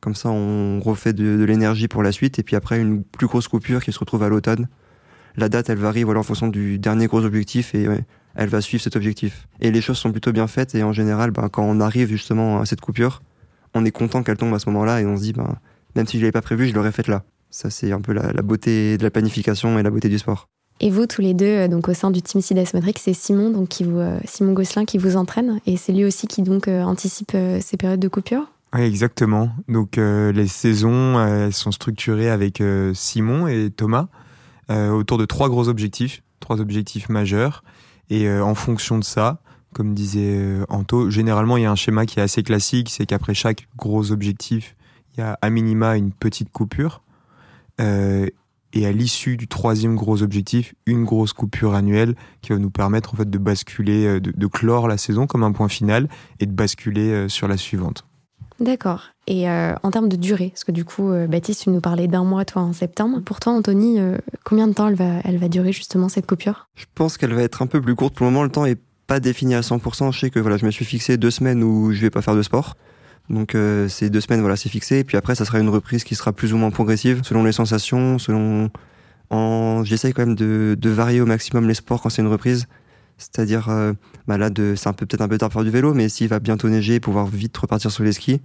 Comme 0.00 0.14
ça, 0.14 0.28
on 0.28 0.78
refait 0.80 1.14
de 1.14 1.42
l'énergie 1.44 1.88
pour 1.88 2.02
la 2.02 2.12
suite. 2.12 2.38
Et 2.38 2.42
puis 2.42 2.54
après, 2.54 2.78
une 2.78 3.02
plus 3.02 3.26
grosse 3.28 3.48
coupure 3.48 3.82
qui 3.82 3.92
se 3.92 3.98
retrouve 3.98 4.22
à 4.24 4.28
l'automne 4.28 4.68
la 5.36 5.48
date, 5.48 5.70
elle 5.70 5.78
varie 5.78 6.02
voilà, 6.02 6.20
en 6.20 6.22
fonction 6.22 6.48
du 6.48 6.78
dernier 6.78 7.06
gros 7.06 7.24
objectif 7.24 7.74
et 7.74 7.88
ouais, 7.88 8.04
elle 8.34 8.48
va 8.48 8.60
suivre 8.60 8.82
cet 8.82 8.96
objectif. 8.96 9.48
Et 9.60 9.70
les 9.70 9.80
choses 9.80 9.98
sont 9.98 10.12
plutôt 10.12 10.32
bien 10.32 10.46
faites 10.46 10.74
et 10.74 10.82
en 10.82 10.92
général, 10.92 11.30
ben, 11.30 11.48
quand 11.48 11.64
on 11.64 11.80
arrive 11.80 12.08
justement 12.08 12.60
à 12.60 12.66
cette 12.66 12.80
coupure, 12.80 13.22
on 13.74 13.84
est 13.84 13.90
content 13.90 14.22
qu'elle 14.22 14.36
tombe 14.36 14.54
à 14.54 14.58
ce 14.58 14.68
moment-là 14.70 15.00
et 15.00 15.06
on 15.06 15.16
se 15.16 15.22
dit, 15.22 15.32
ben, 15.32 15.56
même 15.94 16.06
si 16.06 16.18
je 16.18 16.22
l'avais 16.22 16.32
pas 16.32 16.42
prévu, 16.42 16.68
je 16.68 16.74
l'aurais 16.74 16.92
faite 16.92 17.08
là. 17.08 17.24
Ça, 17.50 17.70
c'est 17.70 17.92
un 17.92 18.00
peu 18.00 18.12
la, 18.12 18.32
beauté 18.42 18.98
de 18.98 19.02
la 19.02 19.10
planification 19.10 19.78
et 19.78 19.82
la 19.82 19.90
beauté 19.90 20.08
du 20.08 20.18
sport. 20.18 20.48
Et 20.80 20.90
vous, 20.90 21.06
tous 21.06 21.22
les 21.22 21.32
deux, 21.32 21.46
euh, 21.46 21.68
donc 21.68 21.88
au 21.88 21.94
sein 21.94 22.10
du 22.10 22.20
team 22.20 22.42
Sidas 22.42 22.72
Matrix, 22.74 22.94
c'est 22.98 23.14
Simon, 23.14 23.50
donc 23.50 23.68
qui 23.68 23.84
vous, 23.84 23.98
euh, 23.98 24.18
Simon 24.26 24.52
Gosselin, 24.52 24.84
qui 24.84 24.98
vous 24.98 25.16
entraîne, 25.16 25.58
et 25.64 25.78
c'est 25.78 25.92
lui 25.92 26.04
aussi 26.04 26.26
qui 26.26 26.42
donc 26.42 26.68
euh, 26.68 26.82
anticipe 26.82 27.34
ces 27.60 27.76
périodes 27.78 28.00
de 28.00 28.08
coupure? 28.08 28.52
Oui, 28.74 28.82
exactement. 28.82 29.50
Donc 29.68 29.96
les 29.96 30.46
saisons, 30.48 31.18
elles 31.24 31.52
sont 31.54 31.70
structurées 31.70 32.28
avec 32.28 32.62
Simon 32.92 33.46
et 33.46 33.70
Thomas 33.70 34.08
autour 34.68 35.18
de 35.18 35.24
trois 35.24 35.48
gros 35.48 35.68
objectifs, 35.68 36.22
trois 36.40 36.60
objectifs 36.60 37.08
majeurs, 37.08 37.62
et 38.10 38.30
en 38.30 38.54
fonction 38.54 38.98
de 38.98 39.04
ça, 39.04 39.40
comme 39.72 39.94
disait 39.94 40.58
Anto, 40.68 41.10
généralement 41.10 41.56
il 41.56 41.62
y 41.62 41.66
a 41.66 41.70
un 41.70 41.76
schéma 41.76 42.06
qui 42.06 42.18
est 42.18 42.22
assez 42.22 42.42
classique, 42.42 42.90
c'est 42.90 43.06
qu'après 43.06 43.34
chaque 43.34 43.68
gros 43.76 44.10
objectif, 44.10 44.76
il 45.16 45.20
y 45.20 45.22
a 45.22 45.38
à 45.40 45.50
minima 45.50 45.96
une 45.96 46.12
petite 46.12 46.50
coupure. 46.50 47.02
Euh, 47.80 48.26
et 48.72 48.84
à 48.84 48.92
l'issue 48.92 49.36
du 49.36 49.48
troisième 49.48 49.96
gros 49.96 50.22
objectif, 50.22 50.74
une 50.84 51.04
grosse 51.04 51.32
coupure 51.32 51.74
annuelle 51.74 52.14
qui 52.42 52.52
va 52.52 52.58
nous 52.58 52.70
permettre 52.70 53.14
en 53.14 53.16
fait 53.16 53.30
de 53.30 53.38
basculer, 53.38 54.06
euh, 54.06 54.20
de, 54.20 54.46
clore 54.46 54.86
la 54.86 54.98
saison 54.98 55.26
comme 55.26 55.44
un 55.44 55.52
point 55.52 55.68
final 55.68 56.08
et 56.40 56.46
de 56.46 56.52
basculer 56.52 57.10
euh, 57.10 57.28
sur 57.28 57.48
la 57.48 57.56
suivante. 57.56 58.05
D'accord. 58.58 59.08
Et 59.26 59.48
en 59.48 59.90
termes 59.90 60.08
de 60.08 60.16
durée, 60.16 60.50
parce 60.50 60.64
que 60.64 60.72
du 60.72 60.84
coup, 60.84 61.12
Baptiste, 61.28 61.62
tu 61.64 61.70
nous 61.70 61.80
parlais 61.80 62.06
d'un 62.06 62.24
mois, 62.24 62.44
toi, 62.44 62.62
en 62.62 62.72
septembre. 62.72 63.20
Pour 63.20 63.40
toi, 63.40 63.52
Anthony, 63.52 63.98
combien 64.44 64.68
de 64.68 64.72
temps 64.72 64.88
elle 64.88 64.94
va, 64.94 65.18
elle 65.24 65.36
va 65.36 65.48
durer 65.48 65.72
justement 65.72 66.08
cette 66.08 66.26
coupure? 66.26 66.68
Je 66.76 66.86
pense 66.94 67.18
qu'elle 67.18 67.34
va 67.34 67.42
être 67.42 67.60
un 67.60 67.66
peu 67.66 67.80
plus 67.80 67.94
courte. 67.94 68.14
Pour 68.14 68.24
le 68.24 68.32
moment, 68.32 68.44
le 68.44 68.50
temps 68.50 68.64
est 68.64 68.78
pas 69.06 69.20
défini 69.20 69.54
à 69.54 69.60
100%. 69.60 70.12
Je 70.12 70.18
sais 70.18 70.30
que 70.30 70.40
voilà, 70.40 70.56
je 70.56 70.66
me 70.66 70.70
suis 70.70 70.84
fixé 70.84 71.16
deux 71.16 71.30
semaines 71.30 71.62
où 71.62 71.92
je 71.92 72.00
vais 72.00 72.10
pas 72.10 72.22
faire 72.22 72.36
de 72.36 72.42
sport. 72.42 72.76
Donc 73.30 73.54
euh, 73.54 73.88
ces 73.88 74.10
deux 74.10 74.20
semaines, 74.20 74.40
voilà, 74.40 74.56
c'est 74.56 74.68
fixé. 74.68 74.98
Et 74.98 75.04
puis 75.04 75.16
après, 75.16 75.34
ça 75.34 75.44
sera 75.44 75.58
une 75.58 75.68
reprise 75.68 76.04
qui 76.04 76.14
sera 76.14 76.32
plus 76.32 76.52
ou 76.52 76.56
moins 76.56 76.70
progressive, 76.70 77.20
selon 77.24 77.44
les 77.44 77.52
sensations, 77.52 78.18
selon. 78.18 78.70
En... 79.30 79.82
J'essaye 79.82 80.12
quand 80.12 80.24
même 80.24 80.36
de, 80.36 80.76
de, 80.78 80.90
varier 80.90 81.20
au 81.20 81.26
maximum 81.26 81.66
les 81.66 81.74
sports 81.74 82.00
quand 82.00 82.10
c'est 82.10 82.22
une 82.22 82.28
reprise. 82.28 82.66
C'est-à-dire, 83.18 83.68
euh, 83.70 83.92
bah 84.26 84.36
là, 84.38 84.50
c'est 84.76 84.88
un 84.88 84.92
peu 84.92 85.06
peut-être 85.06 85.22
un 85.22 85.28
peu 85.28 85.38
tard 85.38 85.48
pour 85.48 85.60
faire 85.60 85.64
du 85.64 85.70
vélo, 85.70 85.94
mais 85.94 86.08
s'il 86.08 86.28
va 86.28 86.38
bientôt 86.38 86.68
neiger, 86.68 87.00
pouvoir 87.00 87.26
vite 87.26 87.56
repartir 87.56 87.90
sur 87.90 88.04
les 88.04 88.12
skis, 88.12 88.40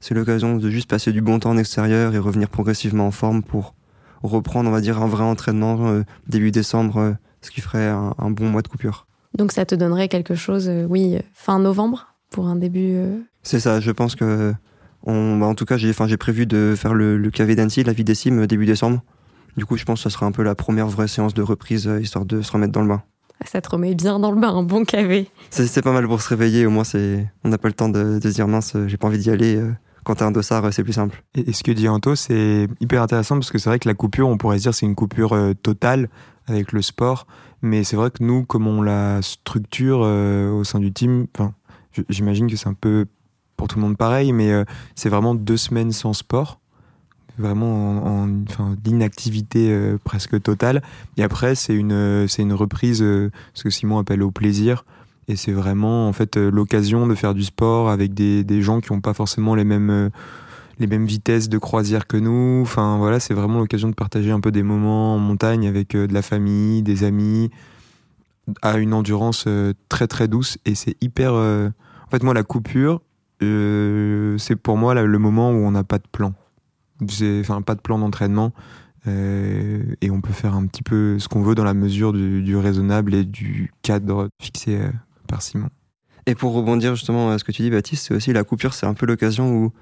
c'est 0.00 0.14
l'occasion 0.14 0.56
de 0.56 0.70
juste 0.70 0.88
passer 0.88 1.12
du 1.12 1.20
bon 1.20 1.38
temps 1.38 1.50
en 1.50 1.56
extérieur 1.56 2.14
et 2.14 2.18
revenir 2.18 2.48
progressivement 2.48 3.06
en 3.06 3.10
forme 3.10 3.42
pour 3.42 3.74
reprendre, 4.22 4.68
on 4.68 4.72
va 4.72 4.80
dire, 4.80 5.02
un 5.02 5.08
vrai 5.08 5.24
entraînement 5.24 5.88
euh, 5.88 6.02
début 6.28 6.50
décembre, 6.50 6.98
euh, 6.98 7.12
ce 7.40 7.50
qui 7.50 7.60
ferait 7.60 7.88
un, 7.88 8.14
un, 8.18 8.30
bon 8.30 8.48
mois 8.48 8.62
de 8.62 8.68
coupure. 8.68 9.06
Donc 9.36 9.50
ça 9.52 9.64
te 9.64 9.74
donnerait 9.74 10.08
quelque 10.08 10.34
chose, 10.34 10.70
oui, 10.88 11.18
fin 11.32 11.58
novembre 11.58 12.08
pour 12.30 12.46
un 12.46 12.56
début 12.56 12.96
c'est 13.42 13.60
ça, 13.60 13.80
je 13.80 13.90
pense 13.90 14.14
que. 14.14 14.54
On, 15.04 15.36
bah, 15.36 15.46
en 15.46 15.54
tout 15.56 15.64
cas, 15.64 15.76
j'ai 15.76 15.92
prévu 16.16 16.46
de 16.46 16.74
faire 16.76 16.94
le, 16.94 17.18
le 17.18 17.30
d'Annecy, 17.30 17.82
la 17.82 17.92
vie 17.92 18.04
des 18.04 18.14
cimes, 18.14 18.46
début 18.46 18.66
décembre. 18.66 19.02
Du 19.56 19.66
coup, 19.66 19.76
je 19.76 19.84
pense 19.84 19.98
que 19.98 20.08
ça 20.08 20.10
sera 20.10 20.26
un 20.26 20.32
peu 20.32 20.44
la 20.44 20.54
première 20.54 20.86
vraie 20.86 21.08
séance 21.08 21.34
de 21.34 21.42
reprise, 21.42 21.90
histoire 22.00 22.24
de 22.24 22.40
se 22.40 22.52
remettre 22.52 22.72
dans 22.72 22.82
le 22.82 22.88
bain. 22.88 23.02
Ça 23.46 23.60
te 23.60 23.68
remet 23.70 23.94
bien 23.94 24.18
dans 24.18 24.30
le 24.30 24.40
bain, 24.40 24.50
un 24.54 24.62
bon 24.62 24.84
KV. 24.84 25.28
C'est 25.50 25.82
pas 25.82 25.92
mal 25.92 26.06
pour 26.06 26.20
se 26.20 26.28
réveiller, 26.28 26.66
au 26.66 26.70
moins 26.70 26.84
on 27.44 27.48
n'a 27.48 27.58
pas 27.58 27.68
le 27.68 27.74
temps 27.74 27.88
de, 27.88 28.18
de 28.18 28.30
se 28.30 28.34
dire 28.34 28.48
mince, 28.48 28.76
j'ai 28.86 28.96
pas 28.96 29.08
envie 29.08 29.18
d'y 29.18 29.30
aller. 29.30 29.56
Euh, 29.56 29.72
quand 30.04 30.16
t'as 30.16 30.26
un 30.26 30.32
dossard, 30.32 30.72
c'est 30.72 30.82
plus 30.82 30.94
simple. 30.94 31.22
Et, 31.34 31.52
ce 31.52 31.62
que 31.62 31.70
dit 31.70 31.88
Anto, 31.88 32.16
c'est 32.16 32.66
hyper 32.80 33.02
intéressant 33.02 33.36
parce 33.36 33.52
que 33.52 33.58
c'est 33.58 33.70
vrai 33.70 33.78
que 33.78 33.88
la 33.88 33.94
coupure, 33.94 34.28
on 34.28 34.36
pourrait 34.36 34.58
se 34.58 34.64
dire 34.64 34.74
c'est 34.74 34.86
une 34.86 34.96
coupure 34.96 35.32
euh, 35.32 35.54
totale 35.54 36.08
avec 36.48 36.72
le 36.72 36.82
sport, 36.82 37.26
mais 37.62 37.84
c'est 37.84 37.94
vrai 37.94 38.10
que 38.10 38.24
nous, 38.24 38.44
comme 38.44 38.66
on 38.66 38.82
la 38.82 39.22
structure 39.22 40.00
au 40.00 40.64
sein 40.64 40.80
du 40.80 40.92
team, 40.92 41.28
j'imagine 42.08 42.50
que 42.50 42.56
c'est 42.56 42.68
un 42.68 42.74
peu 42.74 43.06
pour 43.62 43.68
tout 43.68 43.78
le 43.78 43.84
monde 43.84 43.96
pareil, 43.96 44.32
mais 44.32 44.50
euh, 44.50 44.64
c'est 44.96 45.08
vraiment 45.08 45.36
deux 45.36 45.56
semaines 45.56 45.92
sans 45.92 46.12
sport, 46.12 46.58
vraiment 47.38 48.22
en, 48.22 48.28
enfin, 48.48 48.76
d'inactivité 48.82 49.70
euh, 49.70 49.98
presque 50.02 50.40
totale. 50.42 50.82
Et 51.16 51.22
après, 51.22 51.54
c'est 51.54 51.74
une, 51.74 52.26
c'est 52.28 52.42
une 52.42 52.52
reprise, 52.52 53.02
euh, 53.02 53.30
ce 53.54 53.64
que 53.64 53.70
Simon 53.70 53.98
appelle 53.98 54.22
au 54.22 54.30
plaisir. 54.30 54.84
Et 55.28 55.36
c'est 55.36 55.52
vraiment 55.52 56.08
en 56.08 56.12
fait 56.12 56.36
l'occasion 56.36 57.06
de 57.06 57.14
faire 57.14 57.32
du 57.32 57.44
sport 57.44 57.90
avec 57.90 58.12
des, 58.12 58.42
des 58.42 58.60
gens 58.60 58.80
qui 58.80 58.92
n'ont 58.92 59.00
pas 59.00 59.14
forcément 59.14 59.54
les 59.54 59.64
mêmes 59.64 60.10
les 60.80 60.86
mêmes 60.88 61.06
vitesses 61.06 61.48
de 61.48 61.58
croisière 61.58 62.08
que 62.08 62.16
nous. 62.16 62.60
Enfin 62.62 62.98
voilà, 62.98 63.20
c'est 63.20 63.32
vraiment 63.32 63.60
l'occasion 63.60 63.88
de 63.88 63.94
partager 63.94 64.32
un 64.32 64.40
peu 64.40 64.50
des 64.50 64.64
moments 64.64 65.14
en 65.14 65.18
montagne 65.18 65.68
avec 65.68 65.92
de 65.92 66.12
la 66.12 66.22
famille, 66.22 66.82
des 66.82 67.04
amis, 67.04 67.50
à 68.62 68.78
une 68.78 68.92
endurance 68.92 69.46
très 69.88 70.08
très 70.08 70.26
douce. 70.26 70.58
Et 70.64 70.74
c'est 70.74 70.96
hyper. 71.00 71.34
En 71.34 72.10
fait, 72.10 72.24
moi, 72.24 72.34
la 72.34 72.42
coupure, 72.42 73.00
euh, 73.42 74.36
c'est 74.38 74.56
pour 74.56 74.76
moi 74.76 74.94
le 74.94 75.18
moment 75.18 75.50
où 75.50 75.56
on 75.56 75.70
n'a 75.70 75.84
pas 75.84 75.98
de 75.98 76.06
plan. 76.10 76.34
Enfin, 77.40 77.62
pas 77.62 77.74
de 77.74 77.80
plan 77.80 77.98
d'entraînement. 77.98 78.52
Euh, 79.08 79.82
et 80.00 80.10
on 80.10 80.20
peut 80.20 80.32
faire 80.32 80.54
un 80.54 80.66
petit 80.66 80.82
peu 80.82 81.18
ce 81.18 81.28
qu'on 81.28 81.42
veut 81.42 81.54
dans 81.54 81.64
la 81.64 81.74
mesure 81.74 82.12
du, 82.12 82.56
raisonnable 82.56 83.14
et 83.14 83.24
du 83.24 83.72
cadre 83.82 84.28
fixé 84.40 84.76
euh, 84.76 84.90
par 85.26 85.42
Simon. 85.42 85.68
Et 86.26 86.36
pour 86.36 86.52
rebondir 86.52 86.94
justement 86.94 87.30
à 87.30 87.38
ce 87.38 87.44
que 87.44 87.50
tu 87.50 87.62
dis, 87.62 87.70
Baptiste, 87.70 88.06
c'est 88.06 88.14
aussi 88.14 88.32
la 88.32 88.44
coupure, 88.44 88.74
c'est 88.74 88.86
un 88.86 88.94
peu 88.94 89.06
l'occasion 89.06 89.52
où 89.52 89.72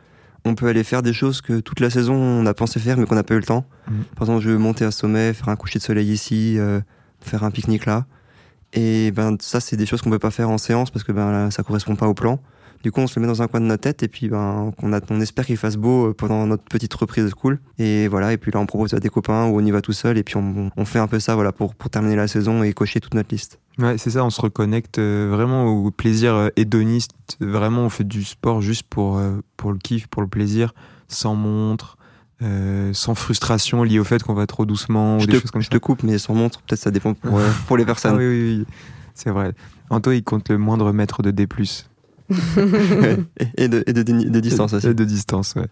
on 0.46 0.54
peut 0.54 0.68
aller 0.68 0.84
faire 0.84 1.02
des 1.02 1.12
choses 1.12 1.42
que 1.42 1.60
toute 1.60 1.80
la 1.80 1.90
saison 1.90 2.14
on 2.14 2.46
a 2.46 2.54
pensé 2.54 2.80
faire 2.80 2.96
mais 2.96 3.04
qu'on 3.04 3.14
n'a 3.14 3.22
pas 3.22 3.34
eu 3.34 3.40
le 3.40 3.44
temps. 3.44 3.66
Mmh. 3.88 3.92
Par 4.16 4.26
exemple, 4.26 4.42
je 4.42 4.48
veux 4.48 4.56
monter 4.56 4.86
à 4.86 4.90
sommet, 4.90 5.34
faire 5.34 5.50
un 5.50 5.56
coucher 5.56 5.78
de 5.78 5.84
soleil 5.84 6.10
ici, 6.10 6.56
faire 7.20 7.44
un 7.44 7.50
pique-nique 7.50 7.84
là. 7.84 8.06
Et 8.72 9.10
ben 9.10 9.36
ça, 9.40 9.60
c'est 9.60 9.76
des 9.76 9.84
choses 9.84 10.00
qu'on 10.00 10.10
peut 10.10 10.18
pas 10.18 10.30
faire 10.30 10.48
en 10.48 10.56
séance 10.56 10.90
parce 10.90 11.04
que 11.04 11.12
ben 11.12 11.30
là, 11.30 11.50
ça 11.50 11.62
correspond 11.62 11.94
pas 11.94 12.08
au 12.08 12.14
plan. 12.14 12.40
Du 12.82 12.90
coup, 12.92 13.00
on 13.00 13.06
se 13.06 13.20
le 13.20 13.26
met 13.26 13.30
dans 13.30 13.42
un 13.42 13.46
coin 13.46 13.60
de 13.60 13.66
notre 13.66 13.82
tête 13.82 14.02
et 14.02 14.08
puis 14.08 14.28
ben, 14.28 14.72
on, 14.82 14.92
a, 14.92 15.00
on 15.10 15.20
espère 15.20 15.44
qu'il 15.44 15.58
fasse 15.58 15.76
beau 15.76 16.08
euh, 16.08 16.14
pendant 16.14 16.46
notre 16.46 16.62
petite 16.64 16.94
reprise 16.94 17.24
de 17.24 17.30
school. 17.30 17.60
Et 17.78 18.08
voilà, 18.08 18.32
et 18.32 18.38
puis 18.38 18.50
là, 18.52 18.58
on 18.58 18.66
propose 18.66 18.94
à 18.94 19.00
des 19.00 19.10
copains 19.10 19.46
ou 19.46 19.60
on 19.60 19.64
y 19.64 19.70
va 19.70 19.82
tout 19.82 19.92
seul 19.92 20.16
et 20.16 20.22
puis 20.22 20.36
on, 20.36 20.70
on 20.74 20.84
fait 20.86 20.98
un 20.98 21.06
peu 21.06 21.20
ça 21.20 21.34
voilà, 21.34 21.52
pour, 21.52 21.74
pour 21.74 21.90
terminer 21.90 22.16
la 22.16 22.26
saison 22.26 22.62
et 22.62 22.72
cocher 22.72 23.00
toute 23.00 23.14
notre 23.14 23.34
liste. 23.34 23.58
Ouais, 23.78 23.98
c'est 23.98 24.10
ça, 24.10 24.24
on 24.24 24.30
se 24.30 24.40
reconnecte 24.40 24.98
euh, 24.98 25.28
vraiment 25.30 25.66
au 25.66 25.90
plaisir 25.90 26.34
euh, 26.34 26.48
hédoniste. 26.56 27.12
Vraiment, 27.40 27.82
on 27.82 27.90
fait 27.90 28.04
du 28.04 28.24
sport 28.24 28.62
juste 28.62 28.84
pour, 28.88 29.20
pour 29.56 29.72
le 29.72 29.78
kiff, 29.78 30.06
pour 30.06 30.22
le 30.22 30.28
plaisir, 30.28 30.72
sans 31.06 31.34
montre. 31.34 31.98
sans 32.92 33.14
frustration 33.14 33.82
liée 33.82 33.98
au 33.98 34.04
fait 34.04 34.22
qu'on 34.22 34.34
va 34.34 34.46
trop 34.46 34.64
doucement 34.64 35.18
ou 35.18 35.26
des 35.26 35.38
choses 35.38 35.50
comme 35.50 35.62
je 35.62 35.68
te 35.68 35.78
coupe, 35.78 36.02
mais 36.02 36.16
sans 36.18 36.34
montre, 36.34 36.62
peut-être 36.62 36.80
ça 36.80 36.90
dépend 36.90 37.12
pour, 37.12 37.38
pour 37.66 37.76
les 37.76 37.84
personnes. 37.84 38.14
Ah 38.14 38.18
oui, 38.18 38.26
oui, 38.26 38.56
oui. 38.58 38.66
c'est 39.14 39.30
vrai. 39.30 39.52
Anto, 39.90 40.12
il 40.12 40.22
compte 40.22 40.48
le 40.48 40.58
moindre 40.58 40.92
mètre 40.92 41.22
de 41.22 41.30
D 41.30 41.46
et, 43.56 43.68
de, 43.68 43.82
et 43.86 43.92
de, 43.92 44.40
distance 44.40 44.72
aussi. 44.72 44.86
Et 44.86 44.94
de 44.94 45.04
distance, 45.04 45.54
ouais. 45.56 45.66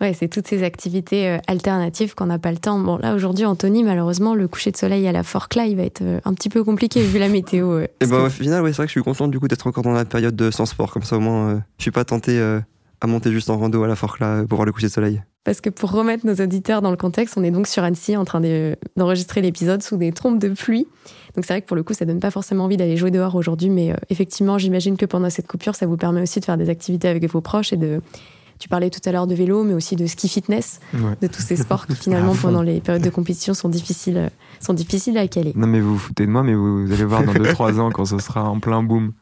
Ouais, 0.00 0.14
c'est 0.14 0.28
toutes 0.28 0.46
ces 0.46 0.62
activités 0.62 1.28
euh, 1.28 1.38
alternatives 1.48 2.14
qu'on 2.14 2.26
n'a 2.26 2.38
pas 2.38 2.52
le 2.52 2.58
temps. 2.58 2.78
Bon, 2.78 2.98
là, 2.98 3.14
aujourd'hui, 3.14 3.44
Anthony, 3.44 3.82
malheureusement, 3.82 4.34
le 4.34 4.46
coucher 4.46 4.70
de 4.70 4.76
soleil 4.76 5.06
à 5.08 5.12
la 5.12 5.24
Forclaz, 5.24 5.68
il 5.68 5.76
va 5.76 5.82
être 5.82 6.02
euh, 6.02 6.20
un 6.24 6.34
petit 6.34 6.48
peu 6.48 6.62
compliqué 6.62 7.02
vu 7.02 7.18
la 7.18 7.28
météo. 7.28 7.80
et 7.80 8.06
ben, 8.06 8.26
au 8.26 8.30
final, 8.30 8.62
ouais, 8.62 8.70
c'est 8.70 8.76
vrai 8.76 8.86
que 8.86 8.90
je 8.90 8.92
suis 8.92 9.02
content 9.02 9.26
du 9.26 9.40
coup 9.40 9.48
d'être 9.48 9.66
encore 9.66 9.82
dans 9.82 9.92
la 9.92 10.04
période 10.04 10.36
de 10.36 10.52
sans 10.52 10.66
sport. 10.66 10.92
Comme 10.92 11.02
ça, 11.02 11.16
au 11.16 11.20
moins, 11.20 11.48
euh, 11.48 11.58
je 11.78 11.82
suis 11.82 11.90
pas 11.90 12.04
tenté 12.04 12.40
à 12.40 13.06
monter 13.06 13.32
juste 13.32 13.50
en 13.50 13.58
rando 13.58 13.82
à 13.82 13.88
la 13.88 13.96
Forclaz 13.96 14.46
pour 14.46 14.56
voir 14.56 14.66
le 14.66 14.72
coucher 14.72 14.86
de 14.86 14.92
soleil. 14.92 15.22
Parce 15.48 15.62
que 15.62 15.70
pour 15.70 15.92
remettre 15.92 16.26
nos 16.26 16.34
auditeurs 16.34 16.82
dans 16.82 16.90
le 16.90 16.98
contexte, 16.98 17.38
on 17.38 17.42
est 17.42 17.50
donc 17.50 17.68
sur 17.68 17.82
Annecy 17.82 18.18
en 18.18 18.26
train 18.26 18.42
d'enregistrer 18.98 19.40
l'épisode 19.40 19.82
sous 19.82 19.96
des 19.96 20.12
trompes 20.12 20.38
de 20.38 20.50
pluie. 20.50 20.86
Donc 21.34 21.46
c'est 21.46 21.54
vrai 21.54 21.62
que 21.62 21.66
pour 21.66 21.74
le 21.74 21.82
coup, 21.82 21.94
ça 21.94 22.04
donne 22.04 22.20
pas 22.20 22.30
forcément 22.30 22.64
envie 22.64 22.76
d'aller 22.76 22.98
jouer 22.98 23.10
dehors 23.10 23.34
aujourd'hui, 23.34 23.70
mais 23.70 23.90
euh, 23.92 23.96
effectivement, 24.10 24.58
j'imagine 24.58 24.98
que 24.98 25.06
pendant 25.06 25.30
cette 25.30 25.46
coupure, 25.46 25.74
ça 25.74 25.86
vous 25.86 25.96
permet 25.96 26.20
aussi 26.20 26.38
de 26.40 26.44
faire 26.44 26.58
des 26.58 26.68
activités 26.68 27.08
avec 27.08 27.24
vos 27.32 27.40
proches 27.40 27.72
et 27.72 27.78
de. 27.78 28.02
Tu 28.58 28.68
parlais 28.68 28.90
tout 28.90 29.00
à 29.06 29.10
l'heure 29.10 29.26
de 29.26 29.34
vélo, 29.34 29.64
mais 29.64 29.72
aussi 29.72 29.96
de 29.96 30.04
ski 30.04 30.28
fitness, 30.28 30.80
de 30.92 31.26
tous 31.28 31.40
ces 31.40 31.56
sports 31.56 31.86
qui 31.86 31.94
finalement 31.96 32.34
pendant 32.34 32.60
les 32.60 32.82
périodes 32.82 33.02
de 33.04 33.08
compétition 33.08 33.54
sont 33.54 33.70
difficiles, 33.70 34.18
euh, 34.18 34.28
sont 34.60 34.74
difficiles 34.74 35.16
à 35.16 35.26
caler. 35.28 35.54
Non 35.56 35.66
mais 35.66 35.80
vous 35.80 35.94
vous 35.94 35.98
foutez 35.98 36.26
de 36.26 36.30
moi, 36.30 36.42
mais 36.42 36.54
vous, 36.54 36.92
allez 36.92 37.04
voir 37.04 37.24
dans 37.24 37.32
2-3 37.32 37.78
ans 37.80 37.90
quand 37.90 38.04
ce 38.04 38.18
sera 38.18 38.50
en 38.50 38.60
plein 38.60 38.82
boom. 38.82 39.12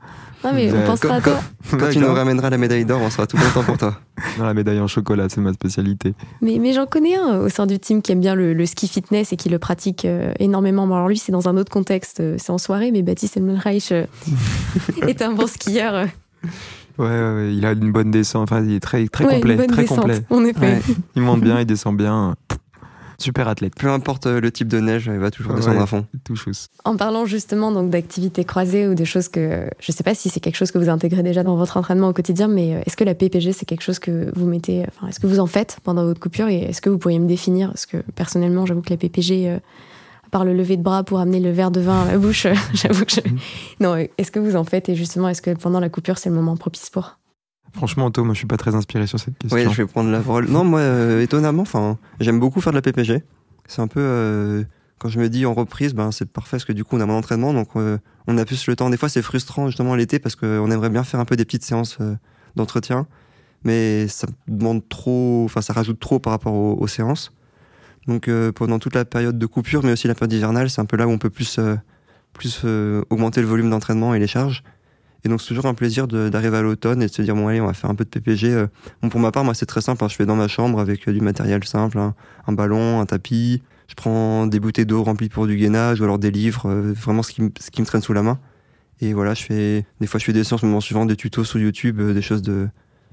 Non 0.44 0.52
mais 0.52 0.72
on 0.72 0.86
pensera 0.86 1.16
à 1.16 1.20
toi. 1.20 1.40
Quand, 1.70 1.88
tu 1.92 1.98
nous 1.98 2.12
ramèneras 2.12 2.50
la 2.50 2.58
médaille 2.58 2.84
d'or, 2.84 3.00
on 3.02 3.10
sera 3.10 3.26
tout 3.26 3.36
content 3.36 3.62
pour 3.62 3.78
toi. 3.78 4.00
Non, 4.38 4.44
la 4.44 4.54
médaille 4.54 4.80
en 4.80 4.86
chocolat, 4.86 5.28
c'est 5.28 5.40
ma 5.40 5.52
spécialité. 5.52 6.14
Mais, 6.40 6.58
mais 6.58 6.72
j'en 6.72 6.86
connais 6.86 7.16
un 7.16 7.38
au 7.38 7.48
sein 7.50 7.66
du 7.66 7.78
team 7.78 8.00
qui 8.00 8.12
aime 8.12 8.20
bien 8.20 8.34
le, 8.34 8.66
ski 8.66 8.88
fitness 8.88 9.32
et 9.32 9.36
qui 9.36 9.48
le 9.50 9.58
pratique 9.58 10.04
euh, 10.04 10.32
énormément. 10.38 10.86
Bon, 10.86 10.94
alors 10.94 11.08
lui, 11.08 11.18
c'est 11.18 11.32
dans 11.32 11.48
un 11.48 11.56
autre 11.56 11.70
contexte, 11.70 12.20
euh, 12.20 12.36
c'est 12.38 12.50
en 12.50 12.58
soirée, 12.58 12.90
mais 12.92 13.02
Baptiste 13.02 13.36
Elmenreich 13.36 13.92
euh, 13.92 14.06
est 15.06 15.20
un 15.20 15.32
bon 15.32 15.46
skieur. 15.46 16.06
Ouais, 16.98 17.06
ouais, 17.06 17.54
il 17.54 17.64
a 17.66 17.72
une 17.72 17.92
bonne 17.92 18.10
descente. 18.10 18.50
Enfin, 18.50 18.62
il 18.62 18.74
est 18.74 18.80
très, 18.80 19.06
très 19.08 19.24
complet. 19.24 19.66
très 19.66 19.84
complet. 19.84 20.22
En 20.30 20.44
effet. 20.44 20.80
Il 21.14 21.22
monte 21.22 21.40
bien, 21.42 21.60
il 21.60 21.66
descend 21.66 21.96
bien. 21.96 22.36
Super 23.18 23.48
athlète. 23.48 23.74
Peu 23.76 23.88
importe 23.88 24.26
le 24.26 24.50
type 24.50 24.68
de 24.68 24.78
neige, 24.78 25.10
il 25.12 25.18
va 25.18 25.30
toujours 25.30 25.54
descendre 25.54 25.80
à 25.80 25.86
fond. 25.86 26.06
Tout. 26.24 26.34
En 26.84 26.96
parlant 26.96 27.24
justement 27.24 27.72
donc 27.72 27.90
d'activités 27.90 28.44
croisées 28.44 28.86
ou 28.86 28.94
de 28.94 29.04
choses 29.04 29.28
que 29.28 29.68
je 29.80 29.92
sais 29.92 30.04
pas 30.04 30.14
si 30.14 30.28
c'est 30.28 30.40
quelque 30.40 30.56
chose 30.56 30.70
que 30.70 30.78
vous 30.78 30.88
intégrez 30.88 31.22
déjà 31.22 31.42
dans 31.42 31.56
votre 31.56 31.76
entraînement 31.76 32.08
au 32.08 32.12
quotidien, 32.12 32.48
mais 32.48 32.74
euh, 32.74 32.80
est-ce 32.86 32.96
que 32.96 33.04
la 33.04 33.14
PPG 33.14 33.52
c'est 33.52 33.66
quelque 33.66 33.82
chose 33.82 33.98
que 33.98 34.30
vous 34.34 34.46
mettez, 34.46 34.84
enfin 34.88 35.08
est-ce 35.08 35.20
que 35.20 35.26
vous 35.26 35.40
en 35.40 35.46
faites 35.46 35.78
pendant 35.82 36.04
votre 36.04 36.20
coupure 36.20 36.48
et 36.48 36.58
est-ce 36.62 36.80
que 36.80 36.90
vous 36.90 36.98
pourriez 36.98 37.18
me 37.18 37.28
définir? 37.28 37.68
Parce 37.68 37.86
que 37.86 37.98
personnellement, 38.14 38.66
j'avoue 38.66 38.82
que 38.82 38.90
la 38.90 38.96
PPG, 38.96 39.48
euh, 39.48 39.58
à 40.26 40.28
part 40.30 40.44
le 40.44 40.54
lever 40.54 40.76
de 40.76 40.82
bras 40.82 41.04
pour 41.04 41.20
amener 41.20 41.40
le 41.40 41.50
verre 41.50 41.70
de 41.70 41.80
vin 41.80 42.02
à 42.02 42.12
la 42.12 42.18
bouche, 42.18 42.46
j'avoue 42.74 43.04
que 43.04 43.12
je... 43.12 43.20
Non, 43.80 43.96
est-ce 43.96 44.30
que 44.30 44.38
vous 44.38 44.56
en 44.56 44.64
faites 44.64 44.88
et 44.88 44.94
justement, 44.94 45.28
est-ce 45.28 45.42
que 45.42 45.50
pendant 45.50 45.80
la 45.80 45.88
coupure, 45.88 46.18
c'est 46.18 46.28
le 46.28 46.34
moment 46.34 46.56
propice 46.56 46.90
pour? 46.90 47.18
Franchement, 47.76 48.06
Anto, 48.06 48.24
moi 48.24 48.32
je 48.34 48.38
suis 48.38 48.46
pas 48.46 48.56
très 48.56 48.74
inspiré 48.74 49.06
sur 49.06 49.18
cette 49.20 49.36
question. 49.38 49.56
Oui, 49.58 49.64
je 49.70 49.82
vais 49.82 49.86
prendre 49.86 50.10
la 50.10 50.20
parole. 50.20 50.48
Non, 50.48 50.64
moi, 50.64 50.80
euh, 50.80 51.20
étonnamment, 51.22 51.62
enfin, 51.62 51.98
j'aime 52.20 52.40
beaucoup 52.40 52.60
faire 52.60 52.72
de 52.72 52.78
la 52.78 52.82
PPG. 52.82 53.22
C'est 53.66 53.82
un 53.82 53.86
peu. 53.88 54.00
euh, 54.00 54.64
quand 54.98 55.10
je 55.10 55.18
me 55.20 55.28
dis 55.28 55.44
en 55.44 55.52
reprise, 55.52 55.92
ben, 55.94 56.10
c'est 56.10 56.26
parfait 56.30 56.52
parce 56.56 56.64
que 56.64 56.72
du 56.72 56.84
coup, 56.84 56.96
on 56.96 57.00
a 57.00 57.06
mon 57.06 57.18
entraînement, 57.18 57.52
donc 57.52 57.68
euh, 57.76 57.98
on 58.26 58.38
a 58.38 58.44
plus 58.46 58.66
le 58.66 58.76
temps. 58.76 58.88
Des 58.88 58.96
fois, 58.96 59.10
c'est 59.10 59.20
frustrant 59.20 59.66
justement 59.66 59.94
l'été 59.94 60.18
parce 60.18 60.36
qu'on 60.36 60.70
aimerait 60.70 60.88
bien 60.88 61.04
faire 61.04 61.20
un 61.20 61.26
peu 61.26 61.36
des 61.36 61.44
petites 61.44 61.64
séances 61.64 61.98
d'entretien, 62.56 63.06
mais 63.64 64.08
ça 64.08 64.26
demande 64.48 64.88
trop. 64.88 65.42
Enfin, 65.44 65.60
ça 65.60 65.74
rajoute 65.74 66.00
trop 66.00 66.18
par 66.18 66.30
rapport 66.32 66.54
aux, 66.54 66.76
aux 66.80 66.86
séances. 66.86 67.32
Donc 68.06 68.30
pendant 68.54 68.78
toute 68.78 68.94
la 68.94 69.04
période 69.04 69.36
de 69.36 69.46
coupure, 69.46 69.82
mais 69.84 69.92
aussi 69.92 70.06
la 70.08 70.14
période 70.14 70.32
hivernale, 70.32 70.70
c'est 70.70 70.80
un 70.80 70.84
peu 70.86 70.96
là 70.96 71.06
où 71.08 71.10
on 71.10 71.18
peut 71.18 71.28
plus, 71.28 71.58
plus 72.32 72.64
augmenter 73.10 73.40
le 73.42 73.46
volume 73.48 73.68
d'entraînement 73.68 74.14
et 74.14 74.18
les 74.20 74.28
charges. 74.28 74.62
Et 75.26 75.28
donc 75.28 75.40
c'est 75.42 75.48
toujours 75.48 75.66
un 75.66 75.74
plaisir 75.74 76.06
d'arriver 76.06 76.56
à 76.56 76.62
l'automne 76.62 77.02
et 77.02 77.06
de 77.06 77.10
se 77.10 77.20
dire 77.20 77.34
bon 77.34 77.48
allez 77.48 77.60
on 77.60 77.66
va 77.66 77.72
faire 77.72 77.90
un 77.90 77.96
peu 77.96 78.04
de 78.04 78.10
PPG. 78.10 78.46
euh. 78.46 78.68
Bon 79.02 79.08
pour 79.08 79.18
ma 79.18 79.32
part 79.32 79.42
moi 79.42 79.54
c'est 79.54 79.66
très 79.66 79.80
simple, 79.80 80.04
hein. 80.04 80.08
je 80.08 80.14
fais 80.14 80.24
dans 80.24 80.36
ma 80.36 80.46
chambre 80.46 80.78
avec 80.78 81.08
euh, 81.08 81.12
du 81.12 81.20
matériel 81.20 81.64
simple, 81.64 81.98
hein. 81.98 82.14
un 82.46 82.52
ballon, 82.52 83.00
un 83.00 83.06
tapis. 83.06 83.60
Je 83.88 83.96
prends 83.96 84.46
des 84.46 84.60
bouteilles 84.60 84.86
d'eau 84.86 85.02
remplies 85.02 85.28
pour 85.28 85.48
du 85.48 85.56
gainage 85.56 86.00
ou 86.00 86.04
alors 86.04 86.20
des 86.20 86.30
livres, 86.30 86.70
euh, 86.70 86.92
vraiment 86.92 87.24
ce 87.24 87.32
qui, 87.32 87.42
ce 87.58 87.72
qui 87.72 87.80
me 87.80 87.86
traîne 87.86 88.02
sous 88.02 88.12
la 88.12 88.22
main. 88.22 88.38
Et 89.00 89.14
voilà 89.14 89.34
je 89.34 89.42
fais 89.42 89.84
des 90.00 90.06
fois 90.06 90.20
je 90.20 90.26
fais 90.26 90.32
des 90.32 90.44
séances 90.44 90.62
moment 90.62 90.80
suivant, 90.80 91.06
des 91.06 91.16
tutos 91.16 91.42
sur 91.42 91.58
YouTube, 91.58 92.00
des 92.00 92.22
choses 92.22 92.42
de, 92.42 92.68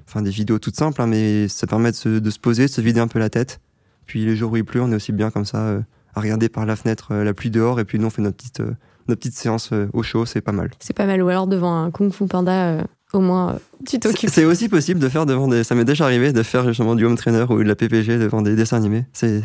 enfin 0.08 0.22
des 0.22 0.30
vidéos 0.30 0.60
toutes 0.60 0.76
simples, 0.76 1.02
hein, 1.02 1.08
mais 1.08 1.48
ça 1.48 1.66
permet 1.66 1.90
de 1.90 1.96
se, 1.96 2.40
poser, 2.40 2.68
de 2.68 2.72
se 2.72 2.82
vider 2.82 3.00
un 3.00 3.08
peu 3.08 3.18
la 3.18 3.32
tête. 3.32 3.60
Puis 4.06 4.24
les 4.24 4.36
jours 4.36 4.52
où 4.52 4.58
il 4.58 4.66
pleut, 4.66 4.84
on 4.84 4.92
est 4.92 4.96
aussi 4.96 5.14
bien 5.14 5.32
comme 5.32 5.46
ça 5.46 5.80
à 6.14 6.22
regarder 6.22 6.48
par 6.48 6.68
la 6.68 6.76
fenêtre 6.76 7.16
la 7.16 7.34
pluie 7.34 7.50
dehors 7.50 7.80
et 7.80 7.86
puis 7.86 7.98
nous 7.98 8.06
on 8.06 8.12
fait 8.12 8.22
notre 8.22 8.38
petite, 8.38 8.62
notre 9.08 9.20
petite 9.20 9.36
séance 9.36 9.70
euh, 9.74 9.88
au 9.94 10.04
chaud, 10.04 10.26
c'est 10.26 10.42
pas 10.42 10.52
mal. 10.52 10.70
C'est 10.80 10.96
pas 10.96 11.06
mal. 11.06 11.22
Ou 11.22 11.30
alors 11.30 11.48
devant 11.48 11.74
un 11.84 11.92
Kung 11.92 12.12
Fu 12.14 12.26
Panda, 12.26 12.52
euh, 12.70 12.82
au 13.14 13.20
moins, 13.20 13.54
euh, 13.54 13.58
tu 13.88 14.00
t'occupes. 14.00 14.30
C'est 14.32 14.46
aussi 14.46 14.70
possible 14.70 15.00
de 15.00 15.10
faire 15.10 15.26
devant 15.26 15.48
des. 15.48 15.64
Ça 15.64 15.76
m'est 15.76 15.86
déjà 15.86 16.06
arrivé 16.06 16.34
de 16.34 16.44
faire 16.44 16.66
justement 16.68 16.96
du 16.96 17.06
home 17.06 17.16
trainer 17.16 17.46
ou 17.50 17.58
de 17.60 17.68
la 17.68 17.76
PPG 17.76 18.18
devant 18.18 18.42
des 18.42 18.56
dessins 18.56 18.78
animés. 18.78 19.06
C'est 19.14 19.42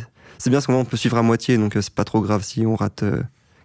bien 0.46 0.52
parce 0.52 0.66
qu'on 0.66 0.84
peut 0.84 0.96
suivre 0.96 1.16
à 1.18 1.22
moitié, 1.22 1.58
donc 1.58 1.72
c'est 1.80 1.90
pas 1.94 2.04
trop 2.04 2.20
grave 2.20 2.42
si 2.44 2.64
on 2.64 2.76
rate 2.76 3.02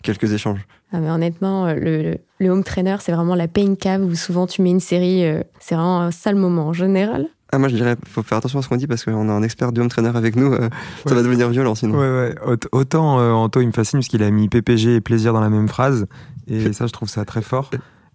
quelques 0.01 0.31
échanges. 0.33 0.65
Ah, 0.91 0.99
mais 0.99 1.09
honnêtement, 1.09 1.71
le, 1.73 2.17
le- 2.39 2.49
home 2.49 2.63
trainer, 2.63 2.97
c'est 2.99 3.11
vraiment 3.11 3.35
la 3.35 3.47
pain 3.47 3.75
cave 3.75 4.03
où 4.03 4.15
souvent 4.15 4.47
tu 4.47 4.61
mets 4.61 4.71
une 4.71 4.79
série. 4.79 5.23
c'est 5.59 5.75
vraiment 5.75 6.01
un 6.01 6.11
sale 6.11 6.35
moment 6.35 6.67
en 6.67 6.73
général. 6.73 7.27
Ah, 7.53 7.59
moi 7.59 7.69
je 7.69 7.75
dirais, 7.75 7.95
faut 8.09 8.23
faire 8.23 8.39
attention 8.39 8.57
à 8.57 8.61
ce 8.63 8.67
qu'on 8.69 8.77
dit 8.77 8.87
parce 8.87 9.05
qu'on 9.05 9.29
a 9.29 9.31
un 9.31 9.43
expert 9.43 9.71
du 9.71 9.79
home 9.79 9.87
trainer 9.89 10.11
avec 10.15 10.35
nous. 10.35 10.51
euh, 10.53 10.69
Ça 11.05 11.13
va 11.13 11.21
devenir 11.21 11.49
violent 11.49 11.75
sinon. 11.75 11.99
Ouais, 11.99 12.09
ouais. 12.09 12.35
Aut- 12.47 12.67
Autant 12.71 13.19
euh, 13.19 13.31
Anto, 13.31 13.61
il 13.61 13.67
me 13.67 13.71
fascine 13.71 13.99
parce 13.99 14.07
qu'il 14.07 14.23
a 14.23 14.31
mis 14.31 14.49
PPG 14.49 14.95
et 14.95 15.01
plaisir 15.01 15.33
dans 15.33 15.39
la 15.41 15.49
même 15.51 15.67
phrase. 15.67 16.07
Et 16.47 16.73
ça, 16.73 16.87
je 16.87 16.91
trouve 16.91 17.09
ça 17.09 17.25
très 17.25 17.41
fort. 17.43 17.69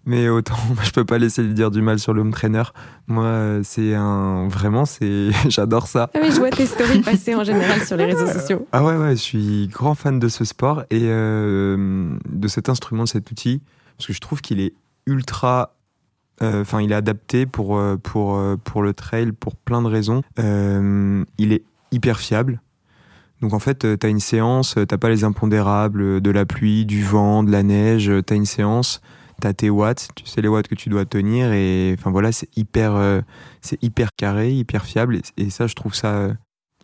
Mais 0.05 0.27
autant, 0.29 0.55
moi, 0.75 0.83
je 0.83 0.91
peux 0.91 1.05
pas 1.05 1.17
laisser 1.17 1.41
lui 1.43 1.53
dire 1.53 1.71
du 1.71 1.81
mal 1.81 1.99
sur 1.99 2.13
le 2.13 2.21
home 2.21 2.31
trainer. 2.31 2.63
Moi, 3.07 3.23
euh, 3.23 3.61
c'est 3.63 3.95
un. 3.95 4.47
Vraiment, 4.49 4.85
c'est. 4.85 5.29
J'adore 5.49 5.87
ça. 5.87 6.09
Ah 6.13 6.19
oui, 6.21 6.29
je 6.31 6.39
vois 6.39 6.49
tes 6.49 6.65
stories 6.65 6.99
passer 7.01 7.33
en 7.35 7.43
général 7.43 7.81
sur 7.85 7.95
les 7.97 8.05
réseaux 8.05 8.27
sociaux. 8.27 8.67
Ah 8.71 8.83
ouais, 8.83 8.95
ouais, 8.97 9.11
je 9.11 9.21
suis 9.21 9.67
grand 9.67 9.95
fan 9.95 10.19
de 10.19 10.27
ce 10.27 10.43
sport 10.45 10.83
et 10.89 11.01
euh, 11.03 12.15
de 12.29 12.47
cet 12.47 12.69
instrument, 12.69 13.03
de 13.03 13.09
cet 13.09 13.31
outil. 13.31 13.61
Parce 13.97 14.07
que 14.07 14.13
je 14.13 14.19
trouve 14.19 14.41
qu'il 14.41 14.59
est 14.59 14.73
ultra. 15.05 15.75
Enfin, 16.41 16.81
il 16.81 16.91
est 16.91 16.95
adapté 16.95 17.45
pour, 17.45 17.77
euh, 17.77 17.97
pour, 17.97 18.35
euh, 18.35 18.55
pour 18.63 18.81
le 18.81 18.93
trail 18.93 19.31
pour 19.31 19.55
plein 19.55 19.81
de 19.81 19.87
raisons. 19.87 20.21
Euh, 20.39 21.23
il 21.37 21.53
est 21.53 21.63
hyper 21.91 22.19
fiable. 22.19 22.61
Donc 23.41 23.53
en 23.53 23.59
fait, 23.59 23.79
tu 23.97 24.05
as 24.05 24.09
une 24.09 24.19
séance, 24.19 24.75
t'as 24.87 24.97
pas 24.97 25.09
les 25.09 25.23
impondérables 25.23 26.19
de 26.19 26.31
la 26.31 26.45
pluie, 26.45 26.85
du 26.85 27.03
vent, 27.03 27.43
de 27.43 27.51
la 27.51 27.63
neige, 27.63 28.11
tu 28.27 28.33
as 28.33 28.35
une 28.35 28.45
séance, 28.45 29.01
tu 29.41 29.47
as 29.47 29.53
tes 29.53 29.69
watts, 29.69 30.09
tu 30.13 30.25
sais 30.25 30.41
les 30.41 30.49
watts 30.49 30.67
que 30.67 30.75
tu 30.75 30.89
dois 30.89 31.05
tenir 31.05 31.53
et 31.53 31.95
enfin 31.97 32.11
voilà, 32.11 32.33
c'est 32.33 32.49
hyper 32.57 33.01
c'est 33.61 33.81
hyper 33.81 34.09
carré, 34.17 34.51
hyper 34.51 34.83
fiable 34.83 35.21
et, 35.37 35.49
ça 35.49 35.67
je 35.67 35.75
trouve 35.75 35.95
ça 35.95 36.31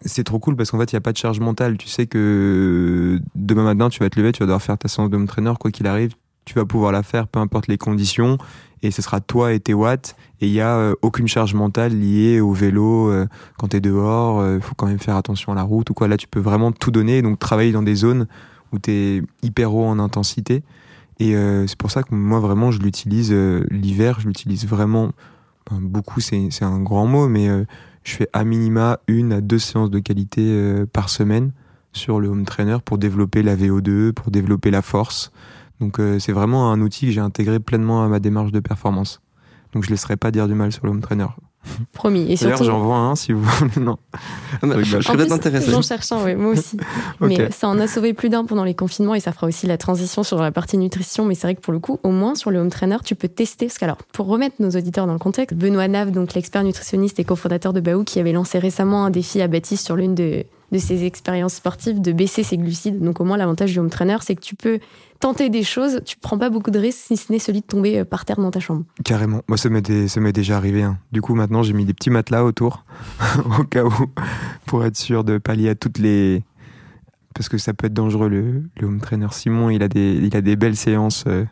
c'est 0.01 0.23
trop 0.23 0.39
cool 0.39 0.55
parce 0.55 0.71
qu'en 0.71 0.79
fait, 0.79 0.91
il 0.91 0.95
n'y 0.95 0.99
a 0.99 1.01
pas 1.01 1.13
de 1.13 1.17
charge 1.17 1.39
mentale. 1.39 1.77
Tu 1.77 1.87
sais 1.87 2.05
que 2.05 3.19
demain 3.35 3.63
matin, 3.63 3.89
tu 3.89 3.99
vas 3.99 4.09
te 4.09 4.19
lever, 4.19 4.31
tu 4.31 4.39
vas 4.39 4.45
devoir 4.45 4.61
faire 4.61 4.77
ta 4.77 4.87
séance 4.87 5.09
de 5.09 5.15
home 5.15 5.27
trainer, 5.27 5.53
quoi 5.59 5.71
qu'il 5.71 5.87
arrive, 5.87 6.13
tu 6.45 6.53
vas 6.53 6.65
pouvoir 6.65 6.91
la 6.91 7.03
faire, 7.03 7.27
peu 7.27 7.39
importe 7.39 7.67
les 7.67 7.77
conditions, 7.77 8.37
et 8.85 8.91
ce 8.91 9.01
sera 9.01 9.19
toi 9.19 9.53
et 9.53 9.59
tes 9.59 9.73
watts, 9.73 10.15
et 10.41 10.47
il 10.47 10.53
n'y 10.53 10.61
a 10.61 10.75
euh, 10.75 10.95
aucune 11.01 11.27
charge 11.27 11.53
mentale 11.53 11.93
liée 11.99 12.39
au 12.39 12.51
vélo. 12.51 13.09
euh, 13.09 13.27
quand 13.57 13.69
tu 13.69 13.77
es 13.77 13.81
dehors, 13.81 14.45
il 14.55 14.61
faut 14.61 14.75
quand 14.75 14.87
même 14.87 14.99
faire 14.99 15.15
attention 15.15 15.51
à 15.51 15.55
la 15.55 15.63
route 15.63 15.89
ou 15.89 15.93
quoi. 15.93 16.07
Là, 16.07 16.17
tu 16.17 16.27
peux 16.27 16.39
vraiment 16.39 16.71
tout 16.71 16.91
donner, 16.91 17.21
donc 17.21 17.39
travailler 17.39 17.71
dans 17.71 17.83
des 17.83 17.95
zones 17.95 18.27
où 18.71 18.79
tu 18.79 19.25
hyper 19.41 19.73
haut 19.73 19.85
en 19.85 19.99
intensité. 19.99 20.63
Et 21.19 21.35
euh, 21.35 21.65
c'est 21.67 21.77
pour 21.77 21.91
ça 21.91 22.03
que 22.03 22.13
moi, 22.13 22.39
vraiment, 22.39 22.71
je 22.71 22.79
l'utilise 22.79 23.31
euh, 23.31 23.65
l'hiver, 23.71 24.19
je 24.19 24.27
l'utilise 24.27 24.67
vraiment 24.67 25.11
beaucoup, 25.71 26.19
c'est 26.19 26.61
un 26.61 26.79
grand 26.79 27.07
mot, 27.07 27.27
mais 27.27 27.49
euh, 27.49 27.65
je 28.03 28.13
fais 28.13 28.29
à 28.33 28.43
minima 28.43 28.99
une 29.07 29.33
à 29.33 29.41
deux 29.41 29.57
séances 29.57 29.89
de 29.89 29.99
qualité 29.99 30.41
euh, 30.45 30.85
par 30.85 31.09
semaine 31.09 31.51
sur 31.91 32.19
le 32.19 32.27
home 32.27 32.45
trainer 32.45 32.77
pour 32.83 32.97
développer 32.97 33.41
la 33.41 33.55
VO2, 33.55 34.11
pour 34.11 34.29
développer 34.29 34.69
la 34.69 34.81
force. 34.81 35.31
Donc 35.79 35.99
euh, 35.99 36.19
c'est 36.19 36.31
vraiment 36.31 36.71
un 36.71 36.81
outil 36.81 37.07
que 37.07 37.11
j'ai 37.11 37.21
intégré 37.21 37.59
pleinement 37.59 38.03
à 38.03 38.07
ma 38.07 38.19
démarche 38.19 38.51
de 38.51 38.59
performance. 38.59 39.21
Donc 39.73 39.83
je 39.83 39.89
ne 39.89 39.93
laisserai 39.93 40.15
pas 40.15 40.31
dire 40.31 40.47
du 40.47 40.55
mal 40.55 40.71
sur 40.71 40.85
le 40.85 40.91
home 40.91 41.01
trainer. 41.01 41.27
Promis. 41.93 42.31
Et 42.31 42.35
D'ailleurs 42.35 42.57
surtout, 42.57 42.63
j'en 42.71 42.79
vois 42.79 42.97
un 42.97 43.15
si 43.15 43.31
vous 43.31 43.41
voulez. 43.41 43.71
Non. 43.77 43.97
Ah, 44.13 44.17
bah, 44.67 44.81
je, 44.81 44.97
peut-être 44.97 45.13
plus, 45.15 45.31
intéressé. 45.31 45.71
J'en 45.71 45.81
cherche 45.81 46.11
un, 46.11 46.23
ouais, 46.23 46.35
moi 46.35 46.51
aussi. 46.51 46.77
Ok. 47.21 47.29
Mais 47.29 47.51
ça 47.51 47.67
en 47.67 47.79
a 47.79 47.87
sauvé 47.87 48.13
plus 48.13 48.29
d'un 48.29 48.45
pendant 48.45 48.63
les 48.63 48.73
confinements 48.73 49.15
et 49.15 49.19
ça 49.19 49.31
fera 49.31 49.47
aussi 49.47 49.67
la 49.67 49.77
transition 49.77 50.23
sur 50.23 50.41
la 50.41 50.51
partie 50.51 50.77
nutrition. 50.77 51.25
Mais 51.25 51.35
c'est 51.35 51.47
vrai 51.47 51.55
que 51.55 51.61
pour 51.61 51.73
le 51.73 51.79
coup, 51.79 51.99
au 52.03 52.11
moins 52.11 52.35
sur 52.35 52.51
le 52.51 52.59
home 52.59 52.69
trainer, 52.69 52.97
tu 53.03 53.15
peux 53.15 53.27
tester. 53.27 53.67
Parce 53.67 53.77
que, 53.77 53.85
alors, 53.85 53.97
pour 53.97 54.27
remettre 54.27 54.55
nos 54.59 54.69
auditeurs 54.69 55.07
dans 55.07 55.13
le 55.13 55.19
contexte, 55.19 55.57
Benoît 55.57 55.87
Nave, 55.87 56.11
donc 56.11 56.33
l'expert 56.33 56.63
nutritionniste 56.63 57.19
et 57.19 57.23
cofondateur 57.23 57.73
de 57.73 57.79
Baou, 57.79 58.03
qui 58.03 58.19
avait 58.19 58.33
lancé 58.33 58.59
récemment 58.59 59.05
un 59.05 59.09
défi 59.09 59.41
à 59.41 59.47
Baptiste 59.47 59.85
sur 59.85 59.95
l'une 59.95 60.15
de, 60.15 60.45
de 60.71 60.77
ses 60.77 61.05
expériences 61.05 61.55
sportives 61.55 62.01
de 62.01 62.11
baisser 62.11 62.43
ses 62.43 62.57
glucides. 62.57 63.01
Donc, 63.01 63.19
au 63.21 63.23
moins, 63.23 63.37
l'avantage 63.37 63.71
du 63.71 63.79
home 63.79 63.89
trainer, 63.89 64.17
c'est 64.21 64.35
que 64.35 64.41
tu 64.41 64.55
peux 64.55 64.79
tenter 65.19 65.49
des 65.49 65.63
choses. 65.63 66.01
Tu 66.05 66.17
prends 66.17 66.37
pas 66.37 66.49
beaucoup 66.49 66.71
de 66.71 66.79
risques 66.79 66.99
si 67.07 67.17
ce 67.17 67.31
n'est 67.31 67.39
celui 67.39 67.61
de 67.61 67.65
tomber 67.65 67.99
euh, 67.99 68.05
par 68.05 68.25
terre 68.25 68.37
dans 68.37 68.51
ta 68.51 68.59
chambre. 68.59 68.83
Carrément. 69.03 69.41
Moi, 69.47 69.57
ça 69.57 69.69
m'est 69.69 69.81
déjà 70.31 70.57
arrivé. 70.57 70.83
hein. 70.83 70.97
Du 71.11 71.21
coup, 71.21 71.35
maintenant, 71.35 71.63
j'ai 71.63 71.73
mis 71.73 71.85
des 71.85 71.93
petits 71.93 72.09
matelas 72.09 72.43
autour, 72.43 72.85
au 73.59 73.63
cas 73.63 73.83
où, 73.83 73.93
pour 74.65 74.83
être 74.85 74.97
sûr 74.97 75.23
de 75.23 75.37
pallier 75.37 75.69
à 75.69 75.75
toutes 75.75 75.97
les. 75.97 76.43
Parce 77.33 77.49
que 77.49 77.57
ça 77.57 77.73
peut 77.73 77.87
être 77.87 77.93
dangereux, 77.93 78.29
le, 78.29 78.63
le 78.79 78.87
home 78.87 79.01
trainer. 79.01 79.27
Simon, 79.31 79.69
il 79.69 79.83
a 79.83 79.87
des, 79.89 80.13
il 80.13 80.35
a 80.37 80.41
des 80.41 80.55
belles 80.55 80.77
séances. 80.77 81.25
euh. 81.27 81.45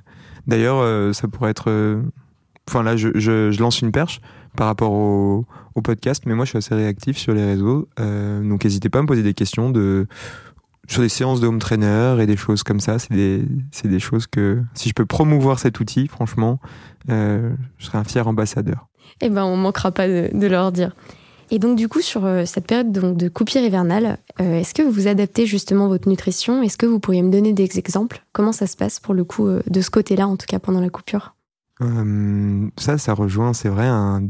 D'ailleurs, 0.48 0.78
euh, 0.80 1.14
ça 1.14 1.28
pourrait 1.28 1.52
être. 1.52 2.02
Enfin, 2.70 2.84
là, 2.84 2.96
je, 2.96 3.60
lance 3.60 3.82
une 3.82 3.92
perche 3.92 4.22
par 4.56 4.68
rapport 4.68 4.92
au, 4.94 5.46
podcast, 5.84 6.24
mais 6.26 6.36
moi, 6.36 6.46
je 6.46 6.50
suis 6.50 6.58
assez 6.60 6.76
réactif 6.76 7.18
sur 7.18 7.34
les 7.34 7.44
réseaux. 7.44 7.90
donc, 7.98 8.64
n'hésitez 8.64 8.90
pas 8.90 9.00
à 9.00 9.02
me 9.02 9.08
poser 9.08 9.24
des 9.24 9.34
questions 9.34 9.70
de 9.70 10.08
sur 10.88 11.02
des 11.02 11.10
séances 11.10 11.40
de 11.40 11.48
home 11.48 11.60
trainer 11.60 12.18
et 12.20 12.26
des 12.26 12.38
choses 12.38 12.64
comme 12.64 12.80
ça. 12.80 13.00
C'est 13.00 13.14
des, 13.14 13.44
des 13.84 14.00
choses 14.00 14.28
que, 14.28 14.62
si 14.74 14.90
je 14.90 14.94
peux 14.94 15.06
promouvoir 15.06 15.60
cet 15.60 15.80
outil, 15.80 16.08
franchement, 16.08 16.60
euh, 17.10 17.54
je 17.78 17.86
serais 17.86 17.98
un 17.98 18.04
fier 18.04 18.28
ambassadeur. 18.28 18.88
Eh 19.22 19.30
ben, 19.30 19.44
on 19.44 19.58
manquera 19.58 19.92
pas 19.92 20.08
de, 20.08 20.30
de 20.34 20.48
leur 20.48 20.72
dire. 20.72 20.96
Et 21.52 21.60
donc, 21.60 21.78
du 21.78 21.88
coup, 21.88 22.02
sur 22.02 22.26
euh, 22.26 22.46
cette 22.46 22.66
période 22.66 22.92
donc, 22.92 23.16
de 23.18 23.30
coupure 23.30 23.62
hivernale, 23.62 24.18
euh, 24.42 24.60
est-ce 24.60 24.74
que 24.74 24.82
vous 24.82 25.08
adaptez 25.08 25.46
justement 25.46 25.88
votre 25.88 26.10
nutrition? 26.10 26.64
Est-ce 26.64 26.78
que 26.78 26.86
vous 26.86 27.00
pourriez 27.00 27.22
me 27.22 27.32
donner 27.32 27.54
des 27.54 27.78
exemples? 27.78 28.24
Comment 28.32 28.54
ça 28.54 28.66
se 28.66 28.76
passe 28.76 29.00
pour 29.00 29.14
le 29.14 29.24
coup 29.24 29.48
euh, 29.48 29.62
de 29.70 29.82
ce 29.82 29.92
côté-là, 29.92 30.28
en 30.28 30.36
tout 30.36 30.48
cas 30.48 30.60
pendant 30.60 30.82
la 30.82 30.90
coupure? 30.90 31.36
Euh, 31.82 32.68
ça, 32.78 32.98
ça 32.98 33.14
rejoint, 33.14 33.54
c'est 33.54 33.70
vrai, 33.70 33.86
un... 33.86 34.24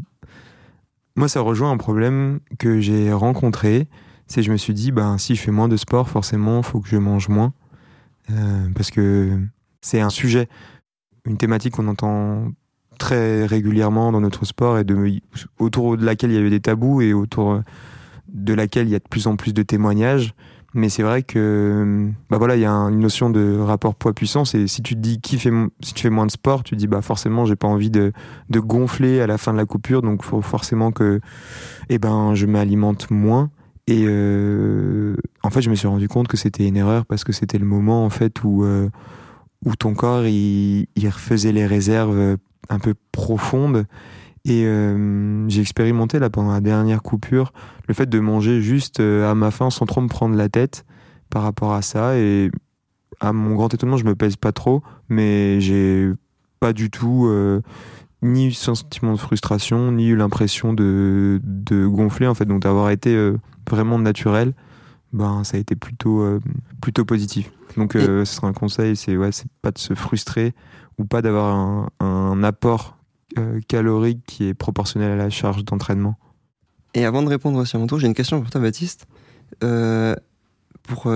moi, 1.16 1.28
ça 1.28 1.39
rejoint 1.42 1.72
un 1.72 1.78
problème 1.78 2.39
que 2.58 2.80
j'ai 2.82 3.13
rencontré. 3.13 3.88
C'est 4.34 4.41
je 4.41 4.52
me 4.52 4.58
suis 4.58 4.74
dit, 4.74 4.91
ben, 4.91 5.19
si 5.19 5.36
je 5.36 5.41
fais 5.41 5.52
moins 5.52 5.67
de 5.67 5.78
sport, 5.78 6.10
forcément, 6.10 6.58
il 6.58 6.63
faut 6.63 6.80
que 6.80 6.88
je 6.89 6.98
mange 6.98 7.30
moins. 7.30 7.54
Euh, 8.32 8.67
parce 8.74 8.89
que 8.89 9.38
c'est 9.80 10.02
un 10.02 10.10
sujet, 10.10 10.48
une 11.26 11.38
thématique 11.38 11.76
qu'on 11.76 11.88
entend 11.88 12.48
très 12.98 13.46
régulièrement 13.46 14.12
dans 14.12 14.22
notre 14.22 14.43
sport 14.46 14.80
et 14.80 14.86
autour 15.60 15.98
de 15.98 16.04
laquelle 16.04 16.32
il 16.32 16.34
y 16.34 16.38
a 16.38 16.41
eu 16.41 16.50
des 16.50 16.62
tabous 16.62 17.02
et 17.02 17.13
autour 17.13 17.62
de 18.28 18.54
laquelle 18.56 18.88
il 18.88 18.89
y 18.89 18.96
a 18.96 19.00
de 19.00 19.08
plus 19.08 19.28
en 19.28 19.36
plus 19.36 19.54
de 19.54 19.62
témoignages. 19.62 20.34
Mais 20.74 20.89
c'est 20.89 21.04
vrai 21.04 21.22
que 21.22 22.10
bah 22.32 22.39
voilà, 22.39 22.56
il 22.56 22.62
y 22.63 22.65
a 22.65 22.72
un- 22.72 22.89
une 22.89 23.02
notion 23.02 23.30
de 23.30 23.60
rapport 23.60 23.93
poids-puissance 23.93 24.56
et 24.56 24.65
si 24.65 24.82
tu 24.82 24.96
te 24.96 25.00
dis 25.00 25.22
qui 25.22 25.38
fait 25.38 25.52
si 25.82 25.93
tu 25.93 26.02
fais 26.02 26.10
moins 26.10 26.26
de 26.26 26.32
sport, 26.32 26.63
tu 26.63 26.72
te 26.74 26.80
dis 26.80 26.88
bah 26.88 27.04
forcément 27.04 27.46
j'ai 27.46 27.56
pas 27.56 27.67
envie 27.67 27.91
de, 27.91 28.13
de 28.50 28.60
gonfler 28.60 29.22
à 29.22 29.28
la 29.28 29.38
fin 29.38 29.54
de 29.54 29.58
la 29.58 29.67
coupure 29.67 30.02
donc 30.02 30.24
faut 30.24 30.41
forcément 30.41 30.91
que 30.91 31.22
eh 31.89 32.00
ben 32.00 32.34
je 32.34 32.48
m'alimente 32.48 33.12
moins 33.12 33.52
et 33.88 34.06
euh, 34.06 35.15
en 35.43 35.50
fait 35.50 35.62
je 35.62 35.69
me 35.69 35.76
suis 35.76 35.88
rendu 35.88 36.08
compte 36.08 36.28
que 36.28 36.38
c'était 36.38 36.67
une 36.67 36.78
erreur 36.78 37.06
parce 37.06 37.24
que 37.24 37.34
c'était 37.34 37.58
le 37.58 37.65
moment 37.65 38.06
en 38.06 38.10
fait 38.10 38.43
où 38.43 38.63
euh, 38.63 38.89
où 39.65 39.76
ton 39.76 39.93
corps 39.93 40.26
il, 40.26 40.88
il 40.96 41.10
refaisait 41.10 41.52
les 41.52 41.65
réserves 41.65 42.17
euh, 42.17 42.38
un 42.69 42.80
peu 42.80 42.93
profondes. 43.12 43.86
Et 44.46 44.65
euh, 44.65 45.48
j'ai 45.48 45.62
expérimenté 45.62 46.19
là 46.19 46.30
pendant 46.30 46.52
la 46.52 46.60
dernière 46.60 47.02
coupure 47.02 47.54
le 47.88 47.93
fait 47.93 48.08
de 48.10 48.19
manger 48.19 48.62
juste 48.62 49.00
euh, 49.00 49.30
à 49.30 49.36
ma 49.36 49.52
faim 49.52 49.69
sans 49.69 49.86
trop 49.86 50.02
me 50.02 50.10
prendre 50.10 50.36
la 50.36 50.50
tête 50.50 50.86
par 51.30 51.43
rapport 51.43 51.74
à 51.74 51.82
ça. 51.82 52.17
Et 52.17 52.52
à 53.22 53.32
mon 53.32 53.56
grand 53.56 53.74
étonnement, 53.74 53.96
je 53.96 54.04
me 54.04 54.15
pèse 54.15 54.36
pas 54.36 54.52
trop, 54.52 54.84
mais 55.08 55.62
j'ai 55.62 56.12
pas 56.60 56.74
du 56.74 56.89
tout 56.89 57.26
euh, 57.28 57.62
ni 58.24 58.48
eu 58.48 58.52
sentiment 58.52 59.14
de 59.14 59.20
frustration, 59.20 59.92
ni 59.92 60.08
eu 60.08 60.16
l'impression 60.16 60.74
de, 60.74 61.40
de, 61.44 61.86
gonfler 61.86 62.28
en 62.28 62.34
fait. 62.34 62.46
Donc 62.46 62.62
d'avoir 62.62 62.90
été 62.90 63.16
euh, 63.16 63.38
vraiment 63.70 64.00
naturel, 64.00 64.54
ben 65.12 65.44
ça 65.44 65.58
a 65.58 65.60
été 65.60 65.76
plutôt 65.76 66.22
euh, 66.22 66.40
plutôt 66.82 67.06
positif. 67.06 67.52
Donc 67.78 67.94
ce 67.94 68.24
sera 68.26 68.48
un 68.48 68.54
conseil, 68.54 68.96
c'est 68.96 69.18
ouais, 69.18 69.32
pas 69.62 69.72
de 69.72 69.80
se 69.80 69.94
frustrer 69.96 70.54
ou 71.00 71.06
pas 71.06 71.22
d'avoir 71.24 71.56
un, 71.56 71.90
un, 72.00 72.44
apport 72.44 72.98
calorique 73.68 74.22
qui 74.28 74.46
est 74.46 74.54
proportionnel 74.54 75.12
à 75.12 75.16
la 75.16 75.32
charge 75.32 75.66
d'entraînement. 75.66 76.16
Et 76.94 77.04
avant 77.04 77.24
de 77.24 77.30
répondre 77.30 77.58
aussi 77.58 77.76
à 77.76 77.80
mon 77.80 77.88
tour, 77.88 77.98
j'ai 77.98 78.06
une 78.06 78.14
question 78.14 78.40
pour 78.40 78.52
toi, 78.52 78.62
Baptiste. 78.62 79.08
pour, 79.60 79.68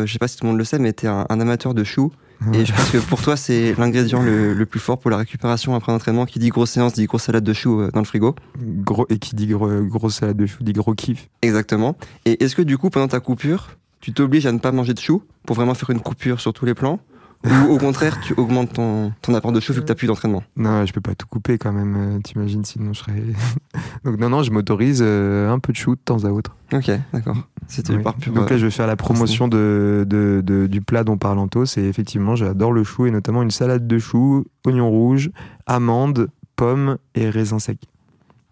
je 0.06 0.12
sais 0.12 0.18
pas 0.18 0.28
si 0.28 0.38
tout 0.38 0.46
le 0.46 0.50
monde 0.50 0.58
le 0.58 0.64
sait, 0.64 0.80
mais 0.80 0.94
tu 0.94 1.06
es 1.06 1.10
un, 1.10 1.28
un 1.30 1.40
amateur 1.40 1.76
de 1.76 1.84
choux. 1.84 2.12
Et 2.54 2.66
je 2.66 2.74
pense 2.74 2.92
que 2.92 2.98
pour 2.98 3.22
toi, 3.22 3.36
c'est 3.36 3.74
l'ingrédient 3.78 4.22
le, 4.22 4.66
plus 4.66 4.80
fort 4.80 5.00
pour 5.00 5.10
la 5.10 5.18
récupération 5.18 5.74
après 5.76 5.92
l'entraînement. 5.92 6.26
Qui 6.26 6.40
dit 6.40 6.50
grosse 6.50 6.72
séance, 6.72 6.94
dit 6.94 7.06
grosse 7.06 7.24
salade 7.24 7.44
de 7.44 7.54
choux 7.54 7.82
euh, 7.82 7.90
dans 7.94 8.02
le 8.02 8.06
frigo. 8.06 8.36
Gros, 8.60 9.06
et 9.10 9.18
qui 9.18 9.36
dit 9.36 9.48
gros, 9.48 9.70
grosse 9.84 10.16
salade 10.16 10.38
de 10.38 10.46
choux, 10.46 10.64
dit 10.64 10.74
gros 10.74 10.94
kiff. 10.94 11.30
Exactement. 11.42 11.98
Et 12.26 12.44
est-ce 12.44 12.56
que 12.56 12.62
du 12.62 12.78
coup, 12.78 12.90
pendant 12.90 13.08
ta 13.08 13.20
coupure, 13.20 13.78
tu 14.02 14.14
t'obliges 14.14 14.46
à 14.46 14.52
ne 14.52 14.60
pas 14.60 14.72
manger 14.72 14.94
de 14.94 15.00
choux 15.00 15.24
pour 15.46 15.56
vraiment 15.56 15.74
faire 15.74 15.90
une 15.90 16.00
coupure 16.00 16.40
sur 16.40 16.54
tous 16.54 16.66
les 16.66 16.74
plans? 16.74 17.00
Ou 17.46 17.72
au 17.72 17.78
contraire, 17.78 18.20
tu 18.22 18.34
augmentes 18.34 18.74
ton, 18.74 19.14
ton 19.22 19.34
apport 19.34 19.52
de 19.52 19.60
chou 19.60 19.74
vu 19.74 19.82
que 19.82 19.86
tu 19.86 19.96
plus 19.96 20.08
d'entraînement 20.08 20.44
Non, 20.56 20.86
je 20.86 20.94
peux 20.94 21.02
pas 21.02 21.16
tout 21.16 21.28
couper 21.28 21.58
quand 21.58 21.72
même, 21.72 21.96
euh, 21.96 22.20
t'imagines, 22.20 22.66
sinon 22.66 22.94
je 22.94 23.00
serais. 23.00 23.14
Donc, 24.04 24.18
non, 24.18 24.30
non, 24.30 24.44
je 24.44 24.52
m'autorise 24.52 25.02
euh, 25.02 25.52
un 25.52 25.60
peu 25.60 25.72
de 25.72 25.78
chou 25.78 25.96
de 25.96 26.02
temps 26.04 26.24
à 26.26 26.30
autre. 26.30 26.56
Ok, 26.74 26.92
d'accord. 27.14 27.38
C'était 27.68 27.94
oui. 27.94 28.04
Donc 28.34 28.50
là, 28.50 28.58
je 28.58 28.66
vais 28.66 28.72
faire 28.72 28.88
la 28.88 28.96
promotion 28.96 29.48
de, 29.48 30.06
de, 30.08 30.42
de, 30.44 30.68
du 30.68 30.82
plat 30.82 31.04
dont 31.04 31.18
parle 31.18 31.38
Antos. 31.40 31.78
Et 31.78 31.84
effectivement, 31.84 32.36
j'adore 32.36 32.72
le 32.72 32.84
chou 32.84 33.06
et 33.06 33.12
notamment 33.12 33.44
une 33.44 33.52
salade 33.52 33.88
de 33.88 34.00
choux, 34.00 34.46
oignons 34.66 34.90
rouges, 34.90 35.32
amandes, 35.66 36.30
pommes 36.56 36.98
et 37.16 37.30
raisins 37.30 37.60
secs. 37.60 37.84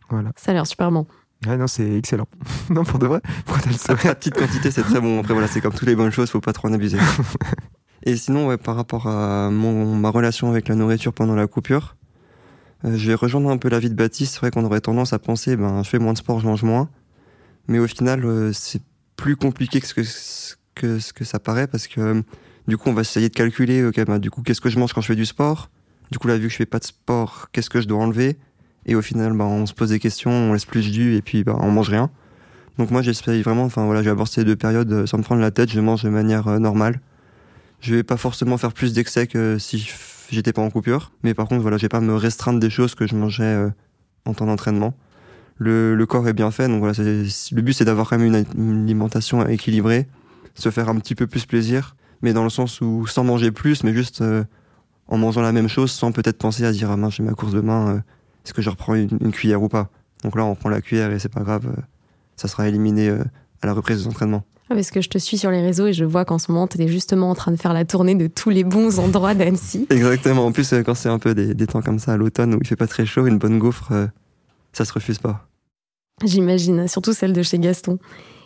Voilà. 0.09 0.31
Ça 0.35 0.51
a 0.51 0.53
l'air 0.53 0.67
super 0.67 0.91
bon. 0.91 1.07
Ouais, 1.47 1.57
non, 1.57 1.67
c'est 1.67 1.97
excellent. 1.97 2.27
non, 2.69 2.83
pour 2.83 2.99
de 2.99 3.07
vrai. 3.07 3.21
Pour 3.45 3.57
à 3.57 4.15
petite 4.15 4.35
quantité, 4.35 4.71
c'est 4.71 4.83
très 4.83 4.99
bon. 4.99 5.19
Après, 5.19 5.33
voilà, 5.33 5.47
c'est 5.47 5.61
comme 5.61 5.73
toutes 5.73 5.87
les 5.87 5.95
bonnes 5.95 6.11
choses, 6.11 6.29
faut 6.29 6.41
pas 6.41 6.53
trop 6.53 6.67
en 6.67 6.73
abuser. 6.73 6.97
Et 8.05 8.15
sinon, 8.15 8.55
par 8.57 8.75
rapport 8.75 9.07
à 9.07 9.49
mon, 9.49 9.95
ma 9.95 10.09
relation 10.09 10.49
avec 10.49 10.67
la 10.67 10.75
nourriture 10.75 11.11
pendant 11.11 11.35
la 11.35 11.47
coupure, 11.47 11.95
euh, 12.85 12.95
je 12.97 13.07
vais 13.07 13.15
rejoindre 13.15 13.49
un 13.49 13.57
peu 13.57 13.69
la 13.69 13.79
vie 13.79 13.89
de 13.89 13.95
Baptiste. 13.95 14.33
C'est 14.33 14.39
vrai 14.39 14.51
qu'on 14.51 14.63
aurait 14.63 14.81
tendance 14.81 15.13
à 15.13 15.19
penser, 15.19 15.55
ben, 15.55 15.81
je 15.83 15.89
fais 15.89 15.99
moins 15.99 16.13
de 16.13 16.17
sport, 16.17 16.39
je 16.39 16.45
mange 16.45 16.63
moins. 16.63 16.89
Mais 17.67 17.79
au 17.79 17.87
final, 17.87 18.23
euh, 18.25 18.53
c'est 18.53 18.81
plus 19.15 19.35
compliqué 19.35 19.81
que 19.81 19.87
ce 19.87 19.93
que, 19.93 20.01
que 20.75 20.99
ce 20.99 21.13
que 21.13 21.25
ça 21.25 21.39
paraît 21.39 21.67
parce 21.67 21.87
que 21.87 22.01
euh, 22.01 22.21
du 22.67 22.77
coup, 22.77 22.89
on 22.89 22.93
va 22.93 23.01
essayer 23.01 23.29
de 23.29 23.33
calculer, 23.33 23.89
ben, 24.05 24.19
du 24.19 24.29
coup, 24.29 24.41
qu'est-ce 24.41 24.61
que 24.61 24.69
je 24.69 24.79
mange 24.79 24.93
quand 24.93 25.01
je 25.01 25.07
fais 25.07 25.15
du 25.15 25.25
sport? 25.25 25.69
Du 26.11 26.19
coup, 26.19 26.27
là, 26.27 26.37
vu 26.37 26.47
que 26.47 26.51
je 26.51 26.57
fais 26.57 26.65
pas 26.65 26.79
de 26.79 26.85
sport, 26.85 27.47
qu'est-ce 27.51 27.69
que 27.69 27.81
je 27.81 27.87
dois 27.87 27.99
enlever? 27.99 28.37
Et 28.85 28.95
au 28.95 29.01
final, 29.01 29.33
ben, 29.33 29.45
on 29.45 29.65
se 29.65 29.73
pose 29.73 29.89
des 29.89 29.99
questions, 29.99 30.31
on 30.31 30.53
laisse 30.53 30.65
plus 30.65 30.91
du 30.91 31.15
et 31.15 31.21
puis 31.21 31.43
ben, 31.43 31.57
on 31.59 31.71
mange 31.71 31.89
rien. 31.89 32.11
Donc 32.77 32.91
moi, 32.91 33.01
j'essaye 33.01 33.41
vraiment, 33.41 33.63
enfin 33.63 33.85
voilà, 33.85 34.03
j'ai 34.03 34.09
abordé 34.09 34.31
ces 34.31 34.43
deux 34.43 34.55
périodes 34.55 35.05
sans 35.05 35.17
me 35.17 35.23
prendre 35.23 35.41
la 35.41 35.51
tête, 35.51 35.71
je 35.71 35.79
mange 35.79 36.03
de 36.03 36.09
manière 36.09 36.59
normale 36.59 36.99
je 37.79 37.95
vais 37.95 38.03
pas 38.03 38.17
forcément 38.17 38.57
faire 38.57 38.73
plus 38.73 38.93
d'excès 38.93 39.27
que 39.27 39.57
si 39.59 39.89
j'étais 40.29 40.53
pas 40.53 40.61
en 40.61 40.69
coupure. 40.69 41.11
Mais 41.23 41.33
par 41.33 41.47
contre, 41.47 41.61
voilà, 41.61 41.77
je 41.77 41.83
vais 41.83 41.89
pas 41.89 42.01
me 42.01 42.15
restreindre 42.15 42.59
des 42.59 42.69
choses 42.69 42.95
que 42.95 43.07
je 43.07 43.15
mangeais 43.15 43.43
euh, 43.43 43.69
en 44.25 44.33
temps 44.33 44.45
d'entraînement. 44.45 44.93
Le, 45.57 46.03
corps 46.05 46.27
est 46.27 46.33
bien 46.33 46.51
fait, 46.51 46.67
donc 46.67 46.79
voilà, 46.79 46.93
le 46.97 47.61
but 47.61 47.71
c'est 47.71 47.85
d'avoir 47.85 48.09
quand 48.09 48.17
même 48.17 48.27
une, 48.27 48.83
alimentation 48.85 49.47
équilibrée, 49.47 50.05
se 50.53 50.69
faire 50.69 50.89
un 50.89 50.95
petit 50.97 51.15
peu 51.15 51.27
plus 51.27 51.45
plaisir, 51.45 51.95
mais 52.21 52.33
dans 52.33 52.43
le 52.43 52.49
sens 52.49 52.81
où 52.81 53.07
sans 53.07 53.23
manger 53.23 53.51
plus, 53.51 53.85
mais 53.85 53.93
juste 53.93 54.19
euh, 54.21 54.43
en 55.07 55.17
mangeant 55.17 55.41
la 55.41 55.53
même 55.53 55.69
chose, 55.69 55.91
sans 55.91 56.11
peut-être 56.11 56.37
penser 56.37 56.65
à 56.65 56.73
dire 56.73 56.91
ah 56.91 56.97
mince 56.97 57.15
j'ai 57.15 57.23
ma 57.23 57.31
course 57.31 57.53
demain, 57.53 57.87
euh, 57.87 57.97
est-ce 58.43 58.53
que 58.53 58.61
je 58.61 58.69
reprends 58.69 58.95
une, 58.95 59.31
cuillère 59.31 59.63
ou 59.63 59.69
pas? 59.69 59.89
Donc 60.23 60.35
là 60.35 60.43
on 60.43 60.55
prend 60.55 60.67
la 60.67 60.81
cuillère 60.81 61.11
et 61.11 61.19
c'est 61.19 61.29
pas 61.29 61.41
grave, 61.41 61.73
ça 62.35 62.49
sera 62.49 62.67
éliminé 62.67 63.09
à 63.61 63.65
la 63.65 63.71
reprise 63.71 63.99
des 63.99 64.07
entraînements. 64.07 64.43
Ah, 64.69 64.73
parce 64.73 64.89
que 64.89 64.99
je 64.99 65.09
te 65.09 65.19
suis 65.19 65.37
sur 65.37 65.51
les 65.51 65.61
réseaux 65.61 65.85
et 65.85 65.93
je 65.93 66.05
vois 66.05 66.25
qu'en 66.25 66.39
ce 66.39 66.51
moment, 66.51 66.65
tu 66.65 66.81
es 66.81 66.87
justement 66.87 67.29
en 67.29 67.35
train 67.35 67.51
de 67.51 67.57
faire 67.57 67.73
la 67.73 67.85
tournée 67.85 68.15
de 68.15 68.25
tous 68.25 68.49
les 68.49 68.63
bons 68.63 68.97
endroits 68.99 69.35
d'Annecy. 69.35 69.85
Exactement. 69.91 70.45
En 70.45 70.51
plus, 70.51 70.73
euh, 70.73 70.81
quand 70.81 70.95
c'est 70.95 71.09
un 71.09 71.19
peu 71.19 71.35
des, 71.35 71.53
des, 71.53 71.67
temps 71.67 71.83
comme 71.83 71.99
ça 71.99 72.13
à 72.13 72.17
l'automne 72.17 72.55
où 72.55 72.59
il 72.59 72.67
fait 72.67 72.75
pas 72.75 72.87
très 72.87 73.05
chaud, 73.05 73.27
une 73.27 73.37
bonne 73.37 73.59
gaufre, 73.59 73.91
euh, 73.91 74.07
ça 74.73 74.83
se 74.83 74.93
refuse 74.93 75.19
pas. 75.19 75.47
J'imagine, 76.23 76.87
surtout 76.87 77.13
celle 77.13 77.33
de 77.33 77.43
chez 77.43 77.59
Gaston. 77.59 77.99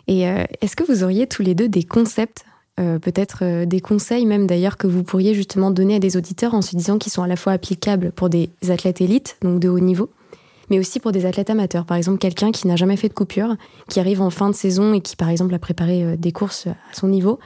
Et 0.08 0.28
euh, 0.28 0.44
est-ce 0.60 0.76
que 0.76 0.84
vous 0.84 1.04
auriez 1.04 1.26
tous 1.26 1.42
les 1.42 1.54
deux 1.54 1.68
des 1.68 1.84
concepts, 1.84 2.44
peut-être 2.76 3.66
des 3.66 3.80
conseils 3.80 4.24
même 4.24 4.46
d'ailleurs, 4.46 4.78
que 4.78 4.86
vous 4.86 5.02
pourriez 5.02 5.34
justement 5.34 5.70
donner 5.70 5.96
à 5.96 5.98
des 5.98 6.16
auditeurs 6.16 6.54
en 6.54 6.62
se 6.62 6.74
disant 6.74 6.96
qu'ils 6.96 7.12
sont 7.12 7.22
à 7.22 7.26
la 7.26 7.36
fois 7.36 7.52
applicables 7.52 8.10
pour 8.10 8.30
des 8.30 8.48
athlètes 8.70 9.02
élites, 9.02 9.36
donc 9.42 9.60
de 9.60 9.68
haut 9.68 9.80
niveau, 9.80 10.08
mais 10.70 10.78
aussi 10.78 11.00
pour 11.00 11.12
des 11.12 11.26
athlètes 11.26 11.50
amateurs. 11.50 11.84
Par 11.84 11.96
exemple, 11.96 12.18
quelqu'un 12.18 12.52
qui 12.52 12.66
n'a 12.66 12.76
jamais 12.76 12.96
fait 12.96 13.08
de 13.08 13.14
coupure, 13.14 13.56
qui 13.88 14.00
arrive 14.00 14.22
en 14.22 14.30
fin 14.30 14.48
de 14.48 14.54
saison 14.54 14.94
et 14.94 15.00
qui, 15.00 15.16
par 15.16 15.28
exemple, 15.28 15.54
a 15.54 15.58
préparé 15.58 16.04
euh, 16.04 16.16
des 16.16 16.32
courses 16.32 16.68
à 16.68 16.94
son 16.94 17.08
niveau 17.08 17.38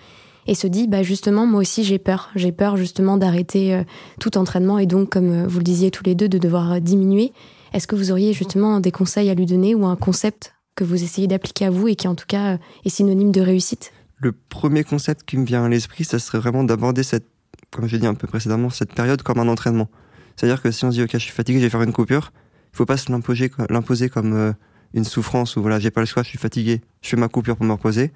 et 0.47 0.55
se 0.55 0.67
dit, 0.67 0.89
bah 0.89 1.03
justement, 1.03 1.47
moi 1.47 1.61
aussi 1.61 1.85
j'ai 1.85 1.99
peur. 1.99 2.31
J'ai 2.35 2.53
peur 2.53 2.77
justement 2.77 3.17
d'arrêter 3.17 3.75
euh, 3.75 3.83
tout 4.21 4.37
entraînement 4.37 4.79
et 4.79 4.87
donc, 4.87 5.11
comme 5.11 5.45
euh, 5.45 5.47
vous 5.47 5.59
le 5.59 5.65
disiez 5.65 5.91
tous 5.91 6.05
les 6.05 6.15
deux, 6.15 6.29
de 6.29 6.39
devoir 6.39 6.81
diminuer. 6.81 7.33
Est-ce 7.73 7.87
que 7.87 7.97
vous 7.97 8.13
auriez 8.13 8.33
justement 8.33 8.79
des 8.79 8.93
conseils 8.93 9.31
à 9.31 9.35
lui 9.35 9.47
donner 9.47 9.75
ou 9.75 9.87
un 9.87 9.97
concept 9.97 10.55
que 10.77 10.85
vous 10.85 11.03
essayez 11.03 11.27
d'appliquer 11.27 11.67
à 11.67 11.71
vous 11.71 11.89
et 11.89 11.97
qui 11.97 12.09
en 12.09 12.15
tout 12.15 12.27
cas 12.29 12.59
est 12.85 12.89
synonyme 12.89 13.33
de 13.33 13.41
réussite? 13.41 13.93
Le 14.17 14.33
premier 14.33 14.85
concept 14.85 15.25
qui 15.25 15.37
me 15.37 15.45
vient 15.45 15.65
à 15.65 15.69
l'esprit, 15.69 16.05
ça 16.05 16.19
serait 16.19 16.39
vraiment 16.39 16.63
d'aborder 16.63 17.03
cette, 17.03 17.27
comme 17.71 17.89
j'ai 17.89 17.99
dit 17.99 18.07
un 18.07 18.15
peu 18.15 18.27
précédemment, 18.27 18.71
cette 18.71 18.93
période 18.93 19.23
comme 19.23 19.39
un 19.39 19.49
entraînement. 19.49 19.89
C'est-à-dire 20.37 20.63
que 20.63 20.71
si 20.71 20.85
on 20.85 20.91
se 20.91 20.97
dit, 20.97 21.03
ok, 21.03 21.11
je 21.13 21.19
suis 21.19 21.33
fatigué, 21.33 21.59
je 21.59 21.65
vais 21.65 21.71
faire 21.71 21.83
une 21.83 21.93
coupure, 21.93 22.33
faut 22.75 22.87
pas 22.87 22.97
se 22.97 23.11
l'imposer, 23.11 24.09
comme 24.09 24.35
euh, 24.35 24.53
une 24.95 25.05
souffrance 25.05 25.57
où 25.57 25.63
voilà, 25.63 25.79
j'ai 25.79 25.91
pas 25.91 26.01
le 26.01 26.07
choix, 26.07 26.23
je 26.23 26.29
suis 26.29 26.39
fatigué, 26.39 26.81
je 27.03 27.09
fais 27.09 27.17
ma 27.17 27.29
coupure 27.29 27.57
pour 27.57 27.67
me 27.67 27.73
reposer. 27.73 28.13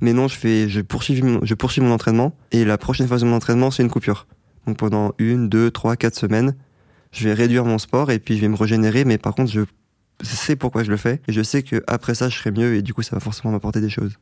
Mais 0.00 0.12
non, 0.12 0.28
je 0.28 0.36
fais, 0.36 0.68
je 0.68 0.80
poursuis, 0.80 1.22
je 1.42 1.54
poursuis 1.54 1.80
mon 1.80 1.92
entraînement 1.92 2.36
et 2.52 2.64
la 2.64 2.78
prochaine 2.78 3.08
phase 3.08 3.22
de 3.22 3.26
mon 3.26 3.36
entraînement, 3.36 3.70
c'est 3.70 3.82
une 3.82 3.90
coupure. 3.90 4.26
Donc 4.66 4.76
pendant 4.76 5.12
une, 5.18 5.48
deux, 5.48 5.70
trois, 5.70 5.96
quatre 5.96 6.14
semaines, 6.14 6.54
je 7.10 7.28
vais 7.28 7.34
réduire 7.34 7.64
mon 7.64 7.78
sport 7.78 8.10
et 8.10 8.18
puis 8.18 8.36
je 8.36 8.40
vais 8.40 8.48
me 8.48 8.56
régénérer. 8.56 9.04
Mais 9.04 9.18
par 9.18 9.34
contre, 9.34 9.50
je 9.50 9.64
sais 10.22 10.56
pourquoi 10.56 10.84
je 10.84 10.90
le 10.90 10.96
fais 10.96 11.20
et 11.26 11.32
je 11.32 11.42
sais 11.42 11.62
que 11.62 11.82
après 11.86 12.14
ça, 12.14 12.28
je 12.28 12.38
serai 12.38 12.52
mieux 12.52 12.76
et 12.76 12.82
du 12.82 12.94
coup, 12.94 13.02
ça 13.02 13.16
va 13.16 13.20
forcément 13.20 13.52
m'apporter 13.52 13.80
des 13.80 13.90
choses. 13.90 14.14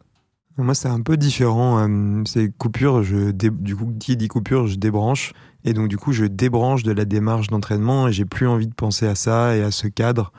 Moi, 0.58 0.74
c'est 0.74 0.88
un 0.88 1.02
peu 1.02 1.18
différent. 1.18 1.86
Euh, 1.86 2.22
c'est 2.24 2.50
coupure, 2.56 3.02
je 3.02 3.30
du 3.30 3.76
coup, 3.76 3.92
qui 3.98 4.16
dit 4.16 4.28
coupure, 4.28 4.66
je 4.66 4.76
débranche. 4.76 5.34
Et 5.66 5.74
donc, 5.74 5.88
du 5.88 5.98
coup, 5.98 6.12
je 6.12 6.24
débranche 6.24 6.84
de 6.84 6.92
la 6.92 7.04
démarche 7.04 7.48
d'entraînement 7.48 8.08
et 8.08 8.12
j'ai 8.12 8.24
plus 8.24 8.46
envie 8.46 8.68
de 8.68 8.74
penser 8.74 9.06
à 9.06 9.16
ça 9.16 9.56
et 9.56 9.62
à 9.62 9.70
ce 9.70 9.88
cadre. 9.88 10.32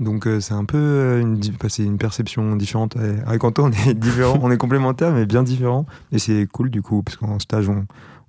Donc, 0.00 0.26
euh, 0.26 0.40
c'est 0.40 0.54
un 0.54 0.64
peu 0.64 0.76
euh, 0.76 1.20
une, 1.22 1.40
une 1.78 1.98
perception 1.98 2.56
différente. 2.56 2.96
Avec 3.26 3.42
Anto, 3.44 3.64
on 3.64 3.70
est 3.70 3.94
différent, 3.98 4.38
on 4.42 4.50
est 4.50 4.58
complémentaires, 4.58 5.12
mais 5.12 5.24
bien 5.24 5.44
différents. 5.44 5.86
Et 6.12 6.18
c'est 6.18 6.46
cool, 6.52 6.70
du 6.70 6.82
coup, 6.82 7.02
parce 7.02 7.16
qu'en 7.16 7.38
stage, 7.38 7.68
on, 7.68 7.86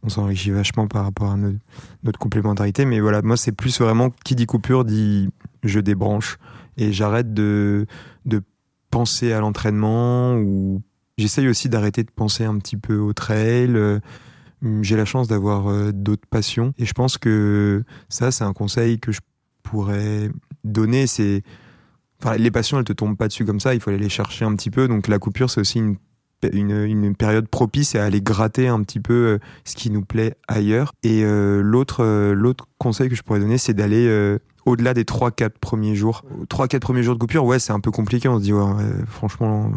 s'enrichit 0.10 0.52
vachement 0.52 0.88
par 0.88 1.04
rapport 1.04 1.32
à 1.32 1.36
notre, 1.36 2.20
complémentarité. 2.20 2.86
Mais 2.86 3.02
voilà, 3.02 3.22
moi, 3.24 3.36
c'est 3.36 3.52
plus 3.52 3.82
vraiment 3.82 4.10
qui 4.24 4.36
dit 4.36 4.46
coupure 4.46 4.86
dit 4.86 5.30
je 5.64 5.82
débranche 5.82 6.38
et 6.78 6.94
j'arrête 6.94 7.34
de, 7.34 7.88
de 8.26 8.42
penser 8.90 9.34
à 9.34 9.42
l'entraînement 9.42 10.38
ou 10.38 10.82
J'essaye 11.18 11.48
aussi 11.48 11.68
d'arrêter 11.68 12.04
de 12.04 12.12
penser 12.12 12.46
un 12.46 12.60
petit 12.60 12.78
peu 12.78 12.98
au 12.98 13.12
trail. 13.12 13.76
Euh, 14.66 14.80
j'ai 14.82 14.98
la 14.98 15.06
chance 15.06 15.28
d'avoir 15.28 15.68
euh, 15.68 15.92
d'autres 15.92 16.28
passions 16.30 16.74
et 16.78 16.86
je 16.86 16.94
pense 16.94 17.18
que 17.18 17.84
ça, 18.10 18.32
c'est 18.32 18.44
un 18.44 18.54
conseil 18.54 19.00
que 19.00 19.12
je 19.12 19.22
pourrais 19.64 20.30
donner. 20.64 21.08
C'est, 21.08 21.44
enfin, 22.22 22.38
les 22.38 22.52
passions, 22.52 22.80
elles 22.80 22.86
te 22.86 22.94
tombent 22.94 23.18
pas 23.18 23.28
dessus 23.28 23.46
comme 23.46 23.60
ça. 23.60 23.74
Il 23.74 23.80
faut 23.80 23.90
aller 23.90 24.00
les 24.00 24.10
chercher 24.10 24.46
un 24.46 24.56
petit 24.56 24.72
peu. 24.72 24.88
Donc 24.88 25.08
la 25.08 25.20
coupure, 25.20 25.50
c'est 25.50 25.62
aussi 25.62 25.80
une, 25.80 25.98
une, 26.44 27.16
période 27.16 27.48
propice 27.48 27.96
à 27.96 28.06
aller 28.06 28.22
gratter 28.22 28.68
un 28.68 28.82
petit 28.82 29.00
peu 29.00 29.14
euh, 29.14 29.40
ce 29.64 29.76
qui 29.76 29.90
nous 29.92 30.04
plaît 30.04 30.36
ailleurs. 30.48 30.94
Et 31.04 31.24
l'autre, 31.24 32.32
l'autre 32.34 32.68
conseil 32.78 33.10
que 33.10 33.16
je 33.16 33.24
pourrais 33.24 33.40
donner, 33.40 33.58
c'est 33.58 33.74
d'aller 33.74 34.38
au-delà 34.66 34.94
des 34.94 35.04
3-4 35.04 35.52
premiers 35.62 35.96
jours. 35.96 36.24
3-4 36.50 36.80
premiers 36.80 37.04
jours 37.04 37.16
de 37.16 37.20
coupure, 37.20 37.46
ouais, 37.46 37.60
c'est 37.60 37.74
un 37.74 37.80
peu 37.80 37.92
compliqué. 37.92 38.28
On 38.28 38.40
se 38.40 38.44
dit, 38.44 38.54
franchement, 39.08 39.72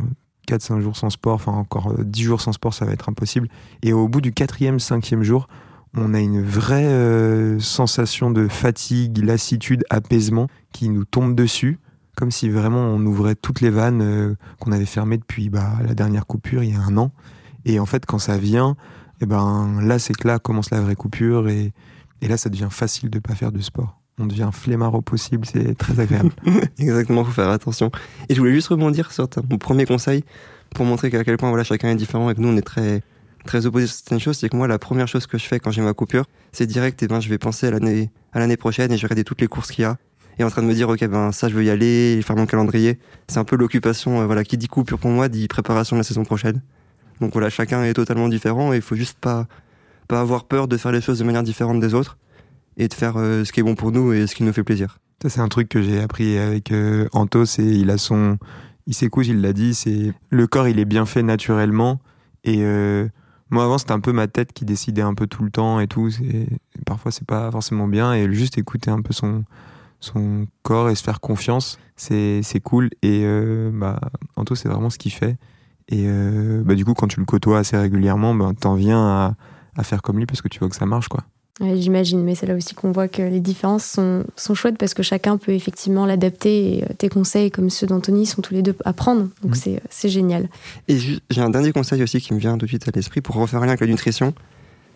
4-5 0.50 0.80
jours 0.80 0.96
sans 0.96 1.10
sport, 1.10 1.34
enfin 1.34 1.52
encore 1.52 1.94
10 1.98 2.22
euh, 2.22 2.24
jours 2.24 2.40
sans 2.40 2.52
sport, 2.52 2.74
ça 2.74 2.84
va 2.84 2.92
être 2.92 3.08
impossible. 3.08 3.48
Et 3.82 3.92
au 3.92 4.08
bout 4.08 4.20
du 4.20 4.32
quatrième, 4.32 4.80
cinquième 4.80 5.22
jour, 5.22 5.48
on 5.96 6.14
a 6.14 6.20
une 6.20 6.42
vraie 6.42 6.86
euh, 6.86 7.58
sensation 7.60 8.30
de 8.30 8.48
fatigue, 8.48 9.24
lassitude, 9.24 9.84
apaisement 9.90 10.48
qui 10.72 10.88
nous 10.88 11.04
tombe 11.04 11.34
dessus, 11.34 11.78
comme 12.16 12.30
si 12.30 12.48
vraiment 12.48 12.80
on 12.80 13.04
ouvrait 13.06 13.34
toutes 13.34 13.60
les 13.60 13.70
vannes 13.70 14.02
euh, 14.02 14.34
qu'on 14.58 14.72
avait 14.72 14.86
fermées 14.86 15.18
depuis 15.18 15.48
bah, 15.48 15.74
la 15.86 15.94
dernière 15.94 16.26
coupure 16.26 16.62
il 16.62 16.70
y 16.70 16.74
a 16.74 16.80
un 16.80 16.96
an. 16.96 17.12
Et 17.64 17.78
en 17.78 17.86
fait, 17.86 18.06
quand 18.06 18.18
ça 18.18 18.38
vient, 18.38 18.76
et 19.20 19.24
eh 19.24 19.26
ben 19.26 19.80
là, 19.82 19.98
c'est 19.98 20.14
que 20.14 20.26
là 20.26 20.38
commence 20.38 20.70
la 20.70 20.80
vraie 20.80 20.96
coupure 20.96 21.48
et, 21.48 21.74
et 22.22 22.28
là, 22.28 22.38
ça 22.38 22.48
devient 22.48 22.68
facile 22.70 23.10
de 23.10 23.18
pas 23.18 23.34
faire 23.34 23.52
de 23.52 23.60
sport 23.60 23.99
on 24.20 24.26
devient 24.26 24.50
flemmard 24.52 24.94
au 24.94 25.00
possible, 25.00 25.46
c'est 25.46 25.76
très 25.76 25.98
agréable. 25.98 26.30
Exactement, 26.78 27.24
faut 27.24 27.32
faire 27.32 27.48
attention. 27.48 27.90
Et 28.28 28.34
je 28.34 28.40
voulais 28.40 28.52
juste 28.52 28.68
rebondir 28.68 29.12
sur 29.12 29.28
mon 29.48 29.58
premier 29.58 29.86
conseil 29.86 30.24
pour 30.74 30.84
montrer 30.86 31.10
qu'à 31.10 31.24
quel 31.24 31.36
point 31.36 31.48
voilà 31.48 31.64
chacun 31.64 31.88
est 31.90 31.96
différent 31.96 32.30
et 32.30 32.34
que 32.34 32.40
nous 32.40 32.48
on 32.48 32.56
est 32.56 32.62
très 32.62 33.02
très 33.44 33.66
opposé 33.66 33.86
sur 33.86 33.96
certaines 33.96 34.20
choses, 34.20 34.38
c'est 34.38 34.48
que 34.48 34.56
moi, 34.56 34.68
la 34.68 34.78
première 34.78 35.08
chose 35.08 35.26
que 35.26 35.38
je 35.38 35.44
fais 35.44 35.60
quand 35.60 35.70
j'ai 35.70 35.82
ma 35.82 35.94
coupure, 35.94 36.24
c'est 36.52 36.66
direct, 36.66 37.02
et 37.02 37.08
ben, 37.08 37.20
je 37.20 37.28
vais 37.28 37.38
penser 37.38 37.66
à 37.66 37.70
l'année, 37.70 38.10
à 38.32 38.38
l'année 38.38 38.56
prochaine 38.56 38.92
et 38.92 38.96
je 38.96 39.02
vais 39.02 39.06
regarder 39.06 39.24
toutes 39.24 39.40
les 39.40 39.46
courses 39.46 39.70
qu'il 39.70 39.82
y 39.82 39.86
a. 39.86 39.96
Et 40.38 40.44
en 40.44 40.50
train 40.50 40.62
de 40.62 40.66
me 40.66 40.74
dire, 40.74 40.88
ok, 40.88 41.06
ben, 41.06 41.32
ça, 41.32 41.48
je 41.48 41.54
veux 41.54 41.64
y 41.64 41.70
aller, 41.70 42.20
faire 42.22 42.36
mon 42.36 42.46
calendrier. 42.46 42.98
C'est 43.28 43.38
un 43.38 43.44
peu 43.44 43.56
l'occupation, 43.56 44.20
euh, 44.20 44.26
voilà, 44.26 44.44
qui 44.44 44.56
dit 44.56 44.68
coupure 44.68 44.98
pour 44.98 45.10
moi, 45.10 45.28
dit 45.28 45.48
préparation 45.48 45.96
de 45.96 46.00
la 46.00 46.04
saison 46.04 46.24
prochaine. 46.24 46.62
Donc 47.20 47.32
voilà, 47.32 47.50
chacun 47.50 47.84
est 47.84 47.92
totalement 47.92 48.28
différent 48.28 48.72
et 48.72 48.76
il 48.76 48.82
faut 48.82 48.94
juste 48.94 49.18
pas, 49.18 49.46
pas 50.08 50.20
avoir 50.20 50.44
peur 50.44 50.68
de 50.68 50.76
faire 50.76 50.92
les 50.92 51.00
choses 51.00 51.18
de 51.18 51.24
manière 51.24 51.42
différente 51.42 51.80
des 51.80 51.92
autres 51.92 52.16
et 52.76 52.88
de 52.88 52.94
faire 52.94 53.16
euh, 53.16 53.44
ce 53.44 53.52
qui 53.52 53.60
est 53.60 53.62
bon 53.62 53.74
pour 53.74 53.92
nous 53.92 54.12
et 54.12 54.26
ce 54.26 54.34
qui 54.34 54.42
nous 54.42 54.52
fait 54.52 54.64
plaisir. 54.64 54.98
Ça, 55.22 55.28
c'est 55.28 55.40
un 55.40 55.48
truc 55.48 55.68
que 55.68 55.82
j'ai 55.82 56.00
appris 56.00 56.38
avec 56.38 56.72
euh, 56.72 57.06
Anto, 57.12 57.44
c'est 57.44 57.64
il 57.64 57.90
a 57.90 57.98
son. 57.98 58.38
Il 58.86 58.94
s'écoute, 58.94 59.26
il 59.26 59.42
l'a 59.42 59.52
dit, 59.52 59.74
c'est. 59.74 60.14
Le 60.30 60.46
corps, 60.46 60.66
il 60.66 60.78
est 60.78 60.86
bien 60.86 61.04
fait 61.04 61.22
naturellement. 61.22 62.00
Et 62.42 62.60
euh, 62.60 63.06
moi, 63.50 63.64
avant, 63.64 63.76
c'était 63.76 63.92
un 63.92 64.00
peu 64.00 64.12
ma 64.12 64.28
tête 64.28 64.54
qui 64.54 64.64
décidait 64.64 65.02
un 65.02 65.12
peu 65.12 65.26
tout 65.26 65.44
le 65.44 65.50
temps 65.50 65.78
et 65.78 65.88
tout. 65.88 66.08
Et 66.22 66.46
parfois, 66.86 67.12
c'est 67.12 67.26
pas 67.26 67.50
forcément 67.50 67.86
bien. 67.86 68.14
Et 68.14 68.32
juste 68.32 68.56
écouter 68.56 68.90
un 68.90 69.02
peu 69.02 69.12
son, 69.12 69.44
son 70.00 70.46
corps 70.62 70.88
et 70.88 70.94
se 70.94 71.02
faire 71.02 71.20
confiance, 71.20 71.78
c'est 71.96 72.42
cool. 72.64 72.88
Et 73.02 73.22
euh, 73.24 73.70
bah, 73.74 74.00
Anto, 74.36 74.54
c'est 74.54 74.70
vraiment 74.70 74.88
ce 74.88 74.96
qu'il 74.96 75.12
fait. 75.12 75.36
Et 75.88 76.06
bah, 76.64 76.76
du 76.76 76.84
coup, 76.84 76.94
quand 76.94 77.08
tu 77.08 77.20
le 77.20 77.26
côtoies 77.26 77.58
assez 77.58 77.76
régulièrement, 77.76 78.34
bah, 78.34 78.52
t'en 78.58 78.74
viens 78.74 79.04
à, 79.04 79.34
à 79.76 79.82
faire 79.82 80.00
comme 80.00 80.18
lui 80.18 80.24
parce 80.24 80.40
que 80.40 80.48
tu 80.48 80.60
vois 80.60 80.68
que 80.70 80.76
ça 80.76 80.86
marche, 80.86 81.08
quoi. 81.08 81.24
Ouais, 81.60 81.76
J'imagine, 81.76 82.22
mais 82.22 82.34
c'est 82.34 82.46
là 82.46 82.54
aussi 82.54 82.74
qu'on 82.74 82.90
voit 82.90 83.06
que 83.08 83.20
les 83.20 83.40
différences 83.40 83.84
sont, 83.84 84.24
sont 84.34 84.54
chouettes 84.54 84.78
parce 84.78 84.94
que 84.94 85.02
chacun 85.02 85.36
peut 85.36 85.52
effectivement 85.52 86.06
l'adapter 86.06 86.78
et 86.78 86.84
euh, 86.84 86.86
tes 86.96 87.10
conseils, 87.10 87.50
comme 87.50 87.68
ceux 87.68 87.86
d'Anthony, 87.86 88.24
sont 88.24 88.40
tous 88.40 88.54
les 88.54 88.62
deux 88.62 88.74
à 88.86 88.94
prendre. 88.94 89.28
Donc 89.42 89.54
Mhm. 89.66 89.78
c'est- 89.90 90.08
génial. 90.08 90.48
Et 90.88 90.96
j'ai 90.98 91.40
un 91.42 91.50
dernier 91.50 91.72
conseil 91.72 92.02
aussi 92.02 92.20
qui 92.20 92.32
me 92.32 92.38
vient 92.38 92.56
tout 92.56 92.64
de 92.64 92.70
suite 92.70 92.88
à 92.88 92.90
l'esprit 92.94 93.20
pour 93.20 93.34
refaire 93.36 93.58
un 93.60 93.66
lien 93.66 93.72
avec 93.72 93.80
la 93.80 93.86
nutrition. 93.88 94.32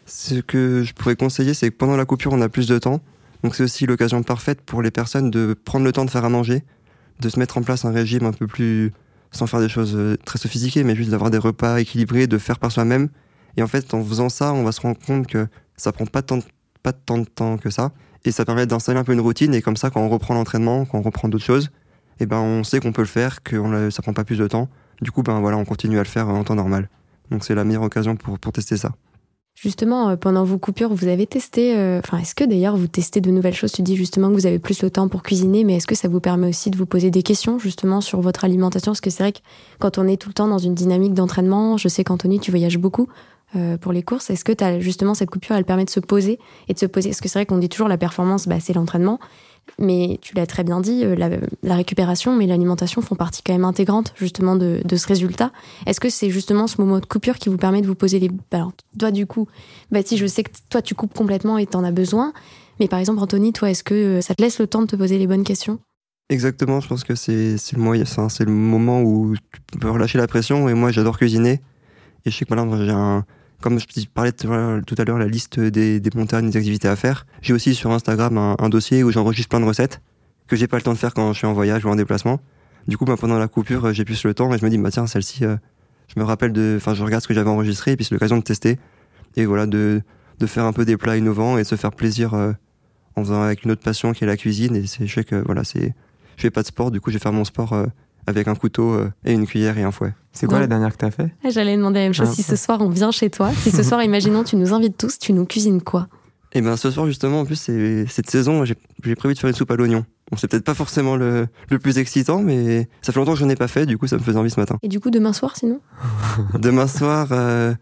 Ce 0.06 0.36
que 0.36 0.82
je 0.82 0.94
pourrais 0.94 1.16
conseiller, 1.16 1.52
c'est 1.54 1.70
que 1.70 1.76
pendant 1.76 1.96
la 1.96 2.06
coupure, 2.06 2.32
on 2.32 2.40
a 2.40 2.48
plus 2.48 2.66
de 2.66 2.78
temps. 2.78 3.00
Donc 3.42 3.54
c'est 3.54 3.62
aussi 3.64 3.84
l'occasion 3.84 4.22
parfaite 4.22 4.62
pour 4.62 4.80
les 4.80 4.90
personnes 4.90 5.30
de 5.30 5.54
prendre 5.64 5.84
le 5.84 5.92
temps 5.92 6.06
de 6.06 6.10
faire 6.10 6.24
à 6.24 6.30
manger, 6.30 6.62
de 7.20 7.28
se 7.28 7.38
mettre 7.38 7.58
en 7.58 7.62
place 7.62 7.84
un 7.84 7.92
régime 7.92 8.24
un 8.24 8.32
peu 8.32 8.46
plus, 8.46 8.90
sans 9.32 9.46
faire 9.46 9.60
des 9.60 9.68
choses 9.68 9.94
euh, 9.96 10.16
très 10.24 10.38
sophistiquées, 10.38 10.82
mais 10.84 10.96
juste 10.96 11.10
d'avoir 11.10 11.30
des 11.30 11.36
repas 11.38 11.78
équilibrés, 11.78 12.26
de 12.26 12.38
faire 12.38 12.58
par 12.58 12.72
soi-même. 12.72 13.08
Et 13.58 13.62
en 13.62 13.66
fait, 13.66 13.92
en 13.92 14.02
faisant 14.02 14.30
ça, 14.30 14.52
on 14.54 14.64
va 14.64 14.72
se 14.72 14.80
rendre 14.80 14.98
compte 15.06 15.26
que 15.26 15.46
ça 15.76 15.92
prend 15.92 16.06
pas 16.06 16.22
tant, 16.22 16.38
pas 16.84 16.92
tant 16.92 17.18
de 17.18 17.24
temps 17.24 17.58
que 17.58 17.70
ça. 17.70 17.90
Et 18.24 18.30
ça 18.30 18.44
permet 18.44 18.66
d'installer 18.66 19.00
un 19.00 19.04
peu 19.04 19.12
une 19.12 19.20
routine. 19.20 19.52
Et 19.54 19.62
comme 19.62 19.76
ça, 19.76 19.90
quand 19.90 20.00
on 20.00 20.08
reprend 20.08 20.34
l'entraînement, 20.34 20.84
quand 20.84 20.98
on 20.98 21.02
reprend 21.02 21.28
d'autres 21.28 21.44
choses, 21.44 21.70
eh 22.20 22.26
ben, 22.26 22.38
on 22.38 22.62
sait 22.62 22.78
qu'on 22.78 22.92
peut 22.92 23.02
le 23.02 23.08
faire, 23.08 23.42
que 23.42 23.56
on 23.56 23.90
ça 23.90 24.02
prend 24.02 24.12
pas 24.12 24.24
plus 24.24 24.38
de 24.38 24.46
temps. 24.46 24.68
Du 25.02 25.10
coup, 25.10 25.22
ben 25.22 25.40
voilà, 25.40 25.56
on 25.56 25.64
continue 25.64 25.98
à 25.98 26.02
le 26.02 26.08
faire 26.08 26.28
en 26.28 26.44
temps 26.44 26.54
normal. 26.54 26.88
Donc 27.30 27.44
c'est 27.44 27.54
la 27.56 27.64
meilleure 27.64 27.82
occasion 27.82 28.14
pour, 28.14 28.38
pour 28.38 28.52
tester 28.52 28.76
ça. 28.76 28.92
Justement, 29.54 30.08
euh, 30.08 30.16
pendant 30.16 30.42
vos 30.42 30.58
coupures, 30.58 30.92
vous 30.92 31.06
avez 31.06 31.26
testé, 31.26 31.76
euh, 31.76 32.00
enfin, 32.00 32.18
est-ce 32.18 32.34
que 32.34 32.44
d'ailleurs 32.44 32.76
vous 32.76 32.88
testez 32.88 33.20
de 33.20 33.30
nouvelles 33.30 33.54
choses? 33.54 33.70
Tu 33.70 33.82
dis 33.82 33.94
justement 33.94 34.28
que 34.28 34.34
vous 34.34 34.46
avez 34.46 34.58
plus 34.58 34.82
le 34.82 34.90
temps 34.90 35.08
pour 35.08 35.22
cuisiner, 35.22 35.62
mais 35.62 35.76
est-ce 35.76 35.86
que 35.86 35.94
ça 35.94 36.08
vous 36.08 36.18
permet 36.18 36.48
aussi 36.48 36.70
de 36.70 36.76
vous 36.76 36.86
poser 36.86 37.10
des 37.12 37.22
questions 37.22 37.60
justement 37.60 38.00
sur 38.00 38.20
votre 38.20 38.44
alimentation? 38.44 38.90
Parce 38.92 39.00
que 39.00 39.10
c'est 39.10 39.22
vrai 39.22 39.32
que 39.32 39.38
quand 39.78 39.96
on 39.96 40.08
est 40.08 40.20
tout 40.20 40.28
le 40.28 40.34
temps 40.34 40.48
dans 40.48 40.58
une 40.58 40.74
dynamique 40.74 41.14
d'entraînement, 41.14 41.76
je 41.76 41.86
sais 41.86 42.02
qu'Anthony, 42.02 42.40
tu 42.40 42.50
voyages 42.50 42.78
beaucoup 42.78 43.08
euh, 43.56 43.76
pour 43.76 43.92
les 43.92 44.02
courses. 44.02 44.30
Est-ce 44.30 44.44
que 44.44 44.52
as, 44.62 44.80
justement 44.80 45.14
cette 45.14 45.30
coupure, 45.30 45.56
elle 45.56 45.64
permet 45.64 45.84
de 45.84 45.90
se 45.90 46.00
poser 46.00 46.38
et 46.68 46.74
de 46.74 46.78
se 46.78 46.86
poser? 46.86 47.10
Parce 47.10 47.20
que 47.20 47.28
c'est 47.28 47.38
vrai 47.38 47.46
qu'on 47.46 47.58
dit 47.58 47.68
toujours 47.68 47.88
la 47.88 47.98
performance, 47.98 48.46
bah, 48.48 48.60
c'est 48.60 48.72
l'entraînement. 48.72 49.18
Mais 49.78 50.18
tu 50.20 50.34
l'as 50.34 50.46
très 50.46 50.62
bien 50.62 50.80
dit, 50.80 51.04
euh, 51.04 51.16
la, 51.62 51.74
récupération, 51.74 52.36
mais 52.36 52.46
l'alimentation 52.46 53.00
font 53.00 53.14
partie 53.14 53.42
quand 53.42 53.52
même 53.52 53.64
intégrante 53.64 54.12
justement 54.16 54.56
de, 54.56 54.82
ce 54.94 55.06
résultat. 55.06 55.52
Est-ce 55.86 56.00
que 56.00 56.10
c'est 56.10 56.30
justement 56.30 56.66
ce 56.66 56.80
moment 56.80 56.98
de 56.98 57.06
coupure 57.06 57.38
qui 57.38 57.48
vous 57.48 57.56
permet 57.56 57.80
de 57.80 57.86
vous 57.86 57.94
poser 57.94 58.18
les... 58.18 58.28
bah, 58.28 58.36
Alors, 58.52 58.72
toi, 58.98 59.10
du 59.10 59.26
coup, 59.26 59.48
Baptiste, 59.90 60.20
je 60.20 60.26
sais 60.26 60.42
que 60.42 60.50
toi, 60.68 60.82
tu 60.82 60.94
coupes 60.94 61.14
complètement 61.14 61.58
et 61.58 61.66
t'en 61.66 61.82
as 61.82 61.92
besoin. 61.92 62.32
Mais 62.80 62.88
par 62.88 62.98
exemple, 62.98 63.20
Anthony, 63.20 63.52
toi, 63.52 63.70
est-ce 63.70 63.84
que 63.84 63.94
euh, 63.94 64.20
ça 64.20 64.34
te 64.34 64.42
laisse 64.42 64.58
le 64.58 64.66
temps 64.66 64.82
de 64.82 64.86
te 64.86 64.96
poser 64.96 65.18
les 65.18 65.26
bonnes 65.26 65.44
questions? 65.44 65.78
Exactement, 66.30 66.80
je 66.80 66.88
pense 66.88 67.04
que 67.04 67.14
c'est 67.14 67.56
le, 67.72 68.46
moment 68.50 69.02
où 69.02 69.34
tu 69.72 69.78
peux 69.78 69.90
relâcher 69.90 70.18
la 70.18 70.26
pression. 70.26 70.68
Et 70.68 70.74
moi, 70.74 70.90
j'adore 70.90 71.18
cuisiner. 71.18 71.60
Et 72.24 72.30
je 72.30 72.36
sais 72.36 72.44
que 72.44 72.54
j'ai 72.84 72.90
un. 72.90 73.24
Comme 73.60 73.78
je 73.78 73.86
parlais 74.12 74.32
tout 74.32 74.46
à 74.50 75.04
l'heure- 75.04 75.18
la 75.18 75.26
liste 75.26 75.58
des, 75.58 76.00
des 76.00 76.10
montagnes, 76.14 76.50
des 76.50 76.56
activités 76.58 76.88
à 76.88 76.96
faire. 76.96 77.26
J'ai 77.40 77.52
aussi 77.54 77.74
sur 77.74 77.90
Instagram 77.92 78.36
un, 78.36 78.68
dossier 78.68 79.02
où 79.02 79.10
j'enregistre 79.10 79.48
plein 79.48 79.60
de 79.60 79.64
recettes 79.64 80.00
que 80.46 80.56
j'ai 80.56 80.66
pas 80.66 80.76
le 80.76 80.82
temps 80.82 80.92
de 80.92 80.98
faire 80.98 81.14
quand 81.14 81.32
je 81.32 81.38
suis 81.38 81.46
en 81.46 81.54
voyage 81.54 81.84
ou 81.84 81.88
en 81.88 81.96
déplacement. 81.96 82.40
Du 82.86 82.98
coup, 82.98 83.06
bah, 83.06 83.16
pendant 83.18 83.38
la 83.38 83.48
coupure, 83.48 83.92
j'ai 83.94 84.04
plus 84.04 84.22
le 84.24 84.34
temps 84.34 84.52
et 84.52 84.58
je 84.58 84.64
me 84.64 84.68
dis, 84.70 84.76
bah 84.76 84.90
tiens, 84.90 85.06
celle-ci, 85.06 85.46
euh, 85.46 85.56
je 86.14 86.20
me 86.20 86.24
rappelle 86.24 86.52
de. 86.52 86.74
Enfin, 86.76 86.92
je 86.92 87.02
regarde 87.02 87.22
ce 87.22 87.28
que 87.28 87.32
j'avais 87.34 87.48
enregistré 87.48 87.92
et 87.92 87.96
puis 87.96 88.04
c'est 88.04 88.14
l'occasion 88.14 88.36
de 88.36 88.42
tester. 88.42 88.78
Et 89.36 89.46
voilà, 89.46 89.66
de, 89.66 90.02
de 90.38 90.46
faire 90.46 90.64
un 90.64 90.72
peu 90.74 90.84
des 90.84 90.98
plats 90.98 91.16
innovants 91.16 91.56
et 91.56 91.62
de 91.62 91.66
se 91.66 91.76
faire 91.76 91.92
plaisir 91.92 92.34
euh, 92.34 92.52
en 93.16 93.22
faisant 93.24 93.40
avec 93.40 93.64
une 93.64 93.70
autre 93.70 93.82
passion 93.82 94.12
qui 94.12 94.24
est 94.24 94.26
la 94.26 94.36
cuisine. 94.36 94.76
Et 94.76 94.86
c'est, 94.86 95.06
je 95.06 95.14
sais 95.14 95.24
que 95.24 95.36
voilà, 95.36 95.64
c'est. 95.64 95.94
Je 96.36 96.42
fais 96.42 96.50
pas 96.50 96.60
de 96.62 96.66
sport, 96.66 96.90
du 96.90 97.00
coup, 97.00 97.10
je 97.10 97.14
vais 97.16 97.22
faire 97.22 97.32
mon 97.32 97.44
sport 97.44 97.72
euh, 97.72 97.86
avec 98.26 98.48
un 98.48 98.54
couteau 98.54 98.92
euh, 98.92 99.10
et 99.24 99.32
une 99.32 99.46
cuillère 99.46 99.78
et 99.78 99.82
un 99.82 99.90
fouet. 99.90 100.14
C'est 100.32 100.46
quoi 100.46 100.58
la 100.60 100.66
dernière 100.66 100.92
que 100.92 100.98
t'as 100.98 101.10
fait? 101.10 101.32
Ah, 101.44 101.50
J'allais 101.50 101.76
demander 101.76 102.00
la 102.00 102.06
même 102.06 102.14
chose. 102.14 102.28
Ah. 102.30 102.34
Si 102.34 102.42
ce 102.42 102.56
soir, 102.56 102.80
on 102.80 102.88
vient 102.88 103.10
chez 103.10 103.30
toi, 103.30 103.50
si 103.52 103.70
ce 103.70 103.82
soir, 103.82 104.02
imaginons, 104.04 104.44
tu 104.44 104.56
nous 104.56 104.72
invites 104.72 104.96
tous, 104.96 105.18
tu 105.18 105.32
nous 105.32 105.46
cuisines 105.46 105.80
quoi? 105.82 106.08
Et 106.56 106.60
ben 106.60 106.76
ce 106.76 106.88
soir 106.90 107.06
justement, 107.06 107.40
en 107.40 107.44
plus 107.44 107.56
c'est 107.56 108.06
cette 108.06 108.30
saison, 108.30 108.64
j'ai 108.64 108.76
prévu 109.16 109.34
de 109.34 109.38
faire 109.40 109.50
une 109.50 109.56
soupe 109.56 109.72
à 109.72 109.76
l'oignon. 109.76 110.04
Bon, 110.30 110.36
c'est 110.36 110.46
peut-être 110.48 110.64
pas 110.64 110.74
forcément 110.74 111.16
le, 111.16 111.48
le 111.68 111.78
plus 111.80 111.98
excitant, 111.98 112.42
mais 112.42 112.88
ça 113.02 113.12
fait 113.12 113.18
longtemps 113.18 113.32
que 113.32 113.40
je 113.40 113.44
n'en 113.44 113.50
ai 113.50 113.56
pas 113.56 113.66
fait, 113.66 113.86
du 113.86 113.98
coup 113.98 114.06
ça 114.06 114.16
me 114.16 114.22
faisait 114.22 114.38
envie 114.38 114.50
ce 114.50 114.60
matin. 114.60 114.78
Et 114.82 114.88
du 114.88 115.00
coup, 115.00 115.10
demain 115.10 115.32
soir, 115.32 115.56
sinon? 115.56 115.80
Demain 116.54 116.86
soir, 116.86 117.28
euh, 117.32 117.74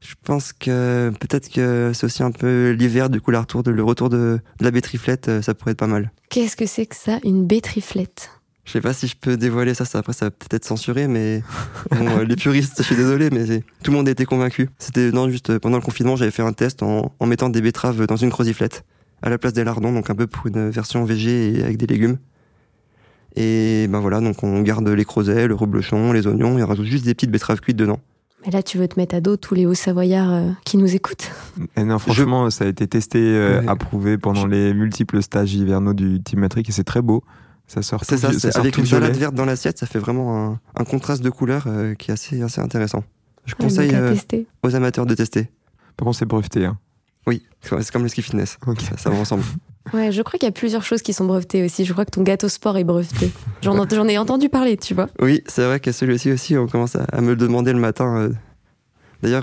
je 0.00 0.14
pense 0.24 0.54
que 0.54 1.12
peut-être 1.20 1.50
que 1.50 1.92
c'est 1.94 2.06
aussi 2.06 2.22
un 2.22 2.30
peu 2.30 2.70
l'hiver, 2.70 3.10
du 3.10 3.20
coup 3.20 3.30
le 3.30 3.38
retour 3.38 3.62
de, 3.62 3.70
le 3.70 3.82
retour 3.84 4.08
de, 4.08 4.40
de 4.58 4.64
la 4.64 4.70
bétriflette, 4.70 5.28
euh, 5.28 5.42
ça 5.42 5.52
pourrait 5.54 5.72
être 5.72 5.78
pas 5.78 5.86
mal. 5.86 6.10
Qu'est-ce 6.30 6.56
que 6.56 6.66
c'est 6.66 6.86
que 6.86 6.96
ça, 6.96 7.18
une 7.24 7.46
bétriflette 7.46 8.30
Je 8.64 8.72
sais 8.72 8.80
pas 8.80 8.92
si 8.94 9.06
je 9.06 9.14
peux 9.20 9.36
dévoiler 9.36 9.74
ça, 9.74 9.84
ça 9.84 9.98
après 9.98 10.14
ça 10.14 10.26
va 10.26 10.30
peut-être 10.30 10.54
être 10.54 10.64
censuré, 10.64 11.06
mais 11.06 11.42
bon, 11.90 12.06
euh, 12.18 12.24
les 12.24 12.34
puristes, 12.36 12.74
je 12.78 12.82
suis 12.82 12.96
désolé, 12.96 13.28
mais 13.30 13.60
tout 13.82 13.90
le 13.90 13.96
monde 13.96 14.08
était 14.08 14.24
convaincu. 14.24 14.70
C'était 14.78 15.10
non 15.12 15.28
juste 15.28 15.50
euh, 15.50 15.58
pendant 15.58 15.76
le 15.76 15.82
confinement, 15.82 16.16
j'avais 16.16 16.30
fait 16.30 16.42
un 16.42 16.52
test 16.54 16.82
en, 16.82 17.12
en 17.20 17.26
mettant 17.26 17.50
des 17.50 17.60
betteraves 17.60 18.06
dans 18.06 18.16
une 18.16 18.30
croziflette 18.30 18.84
à 19.22 19.28
la 19.28 19.36
place 19.38 19.52
des 19.52 19.64
lardons, 19.64 19.92
donc 19.92 20.08
un 20.08 20.14
peu 20.14 20.26
pour 20.26 20.46
une 20.46 20.70
version 20.70 21.04
végé 21.04 21.58
et 21.58 21.62
avec 21.62 21.76
des 21.76 21.86
légumes. 21.86 22.16
Et 23.36 23.86
ben 23.88 23.98
voilà, 24.00 24.20
donc 24.20 24.42
on 24.44 24.60
garde 24.62 24.88
les 24.88 25.04
creusets, 25.04 25.48
le 25.48 25.54
reblochon, 25.54 26.12
les 26.12 26.26
oignons, 26.26 26.58
et 26.58 26.62
on 26.62 26.66
rajoute 26.66 26.86
juste 26.86 27.04
des 27.04 27.14
petites 27.14 27.30
betteraves 27.30 27.60
cuites 27.60 27.76
dedans. 27.76 27.98
Mais 28.46 28.52
là, 28.52 28.62
tu 28.62 28.78
veux 28.78 28.86
te 28.86 28.98
mettre 29.00 29.14
à 29.14 29.20
dos 29.20 29.36
tous 29.36 29.54
les 29.54 29.64
hauts-savoyards 29.66 30.32
euh, 30.32 30.50
qui 30.64 30.76
nous 30.76 30.94
écoutent 30.94 31.30
Eh 31.76 31.82
non, 31.82 31.98
franchement, 31.98 32.50
ça 32.50 32.64
a 32.64 32.68
été 32.68 32.86
testé, 32.86 33.18
euh, 33.18 33.60
Ouais. 33.60 33.68
approuvé 33.68 34.18
pendant 34.18 34.46
les 34.46 34.72
multiples 34.74 35.22
stages 35.22 35.54
hivernaux 35.54 35.94
du 35.94 36.22
Team 36.22 36.40
Matrix 36.40 36.62
et 36.68 36.72
c'est 36.72 36.84
très 36.84 37.00
beau. 37.02 37.24
Ça 37.66 37.82
sort 37.82 38.04
C'est 38.04 38.16
ça, 38.18 38.32
c'est 38.32 38.52
sort 38.52 38.60
avec 38.60 38.76
une 38.78 38.86
salade 38.86 39.04
violet. 39.10 39.18
verte 39.20 39.34
dans 39.34 39.44
l'assiette, 39.46 39.78
ça 39.78 39.86
fait 39.86 39.98
vraiment 39.98 40.46
un, 40.52 40.60
un 40.76 40.84
contraste 40.84 41.22
de 41.22 41.30
couleurs 41.30 41.64
euh, 41.66 41.94
qui 41.94 42.10
est 42.10 42.14
assez, 42.14 42.42
assez 42.42 42.60
intéressant. 42.60 43.02
Je 43.46 43.52
Ouais, 43.54 43.58
donc 43.58 43.68
conseille 43.70 43.90
euh, 43.94 44.14
aux 44.62 44.74
amateurs 44.74 45.06
de 45.06 45.14
tester. 45.14 45.48
Par 45.96 46.04
contre, 46.06 46.18
c'est 46.18 46.24
breveté. 46.26 46.64
Hein. 46.66 46.78
Oui, 47.26 47.42
c'est 47.62 47.90
comme 47.90 48.02
le 48.02 48.08
ski 48.08 48.20
fitness. 48.22 48.58
Ça, 48.90 48.96
ça 48.98 49.10
va 49.10 49.16
ensemble. 49.16 49.44
Ouais, 49.92 50.10
je 50.12 50.22
crois 50.22 50.38
qu'il 50.38 50.46
y 50.46 50.48
a 50.48 50.52
plusieurs 50.52 50.82
choses 50.82 51.02
qui 51.02 51.12
sont 51.12 51.26
brevetées 51.26 51.62
aussi. 51.62 51.84
Je 51.84 51.92
crois 51.92 52.06
que 52.06 52.10
ton 52.10 52.22
gâteau 52.22 52.48
sport 52.48 52.78
est 52.78 52.84
breveté. 52.84 53.30
J'en 53.60 53.76
en- 53.78 53.86
j'en 53.86 54.08
ai 54.08 54.16
entendu 54.16 54.48
parler, 54.48 54.78
tu 54.78 54.94
vois. 54.94 55.10
Oui, 55.20 55.42
c'est 55.46 55.62
vrai 55.62 55.78
que 55.78 55.92
celui-ci 55.92 56.32
aussi, 56.32 56.56
on 56.56 56.66
commence 56.66 56.96
à, 56.96 57.04
à 57.12 57.20
me 57.20 57.28
le 57.32 57.36
demander 57.36 57.70
le 57.74 57.78
matin. 57.80 58.16
euh. 58.16 58.30
D'ailleurs, 59.22 59.42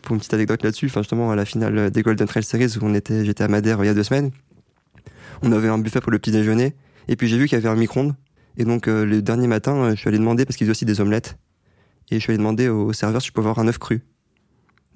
pour 0.00 0.14
une 0.14 0.20
petite 0.20 0.32
anecdote 0.32 0.62
là-dessus, 0.62 0.86
enfin 0.86 1.02
justement 1.02 1.30
à 1.30 1.36
la 1.36 1.44
finale 1.44 1.90
des 1.90 2.00
Golden 2.02 2.26
Trail 2.26 2.44
Series 2.44 2.78
où 2.80 2.84
on 2.86 2.94
était, 2.94 3.26
j'étais 3.26 3.44
à 3.44 3.48
Madère 3.48 3.84
il 3.84 3.86
y 3.86 3.90
a 3.90 3.94
deux 3.94 4.02
semaines, 4.04 4.30
on 5.42 5.52
avait 5.52 5.68
un 5.68 5.76
buffet 5.78 6.00
pour 6.00 6.12
le 6.12 6.18
petit 6.18 6.30
déjeuner, 6.30 6.74
et 7.08 7.16
puis 7.16 7.28
j'ai 7.28 7.38
vu 7.38 7.46
qu'il 7.46 7.56
y 7.56 7.60
avait 7.60 7.68
un 7.68 7.76
micro-ondes, 7.76 8.14
et 8.56 8.64
donc 8.64 8.88
euh, 8.88 9.04
le 9.04 9.22
dernier 9.22 9.46
matin, 9.46 9.74
euh, 9.74 9.90
je 9.90 9.96
suis 9.96 10.08
allé 10.08 10.18
demander 10.18 10.44
parce 10.44 10.56
qu'ils 10.56 10.66
faisaient 10.66 10.72
aussi 10.72 10.84
des 10.84 11.00
omelettes, 11.00 11.36
et 12.10 12.16
je 12.16 12.20
suis 12.20 12.30
allé 12.30 12.38
demander 12.38 12.68
au 12.68 12.92
serveur 12.92 13.20
si 13.22 13.28
je 13.28 13.32
pouvais 13.32 13.48
avoir 13.48 13.64
un 13.64 13.68
œuf 13.68 13.78
cru. 13.78 14.02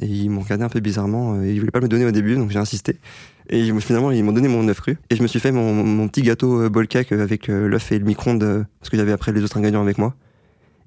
Et 0.00 0.06
ils 0.06 0.30
m'ont 0.30 0.42
regardé 0.42 0.64
un 0.64 0.68
peu 0.68 0.80
bizarrement, 0.80 1.34
euh, 1.34 1.46
ils 1.46 1.58
voulaient 1.58 1.72
pas 1.72 1.80
me 1.80 1.84
le 1.84 1.88
donner 1.88 2.04
au 2.04 2.12
début, 2.12 2.36
donc 2.36 2.50
j'ai 2.50 2.58
insisté. 2.58 2.98
Et 3.50 3.72
finalement, 3.80 4.10
ils 4.10 4.22
m'ont 4.22 4.32
donné 4.32 4.46
mon 4.46 4.68
œuf 4.68 4.80
cru. 4.80 4.98
Et 5.10 5.16
je 5.16 5.22
me 5.22 5.26
suis 5.26 5.40
fait 5.40 5.50
mon, 5.52 5.72
mon 5.72 6.06
petit 6.06 6.22
gâteau 6.22 6.60
euh, 6.60 6.68
bol 6.68 6.86
cake 6.86 7.12
avec 7.12 7.48
l'œuf 7.48 7.90
et 7.92 7.98
le 7.98 8.04
micro-ondes, 8.04 8.66
parce 8.78 8.90
que 8.90 8.96
j'avais 8.96 9.12
après 9.12 9.32
les 9.32 9.42
autres 9.42 9.56
ingrédients 9.56 9.82
avec 9.82 9.98
moi. 9.98 10.14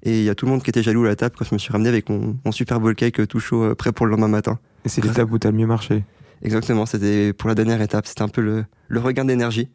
Et 0.04 0.18
il 0.18 0.24
y 0.24 0.30
a 0.30 0.34
tout 0.34 0.46
le 0.46 0.52
monde 0.52 0.62
qui 0.62 0.70
était 0.70 0.82
jaloux 0.82 1.04
à 1.04 1.08
la 1.08 1.16
table 1.16 1.34
quand 1.38 1.44
je 1.44 1.54
me 1.54 1.58
suis 1.58 1.70
ramené 1.70 1.88
avec 1.88 2.08
mon, 2.08 2.36
mon 2.44 2.52
super 2.52 2.80
cake 2.96 3.20
euh, 3.20 3.26
tout 3.26 3.38
chaud, 3.38 3.74
prêt 3.74 3.92
pour 3.92 4.06
le 4.06 4.10
lendemain 4.10 4.28
matin. 4.28 4.58
Et 4.84 4.88
c'est 4.88 5.04
l'étape 5.04 5.30
où 5.30 5.38
t'as 5.38 5.50
le 5.50 5.56
mieux 5.56 5.66
marché. 5.66 6.04
Exactement, 6.42 6.86
c'était 6.86 7.32
pour 7.32 7.48
la 7.48 7.54
dernière 7.54 7.80
étape. 7.82 8.06
C'était 8.06 8.22
un 8.22 8.28
peu 8.28 8.40
le, 8.40 8.64
le 8.88 9.00
regain 9.00 9.24
d'énergie. 9.24 9.68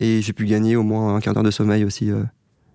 Et 0.00 0.22
j'ai 0.22 0.32
pu 0.32 0.44
gagner 0.46 0.76
au 0.76 0.82
moins 0.82 1.14
un 1.16 1.20
quart 1.20 1.34
d'heure 1.34 1.42
de 1.42 1.50
sommeil 1.50 1.84
aussi. 1.84 2.10
euh, 2.10 2.22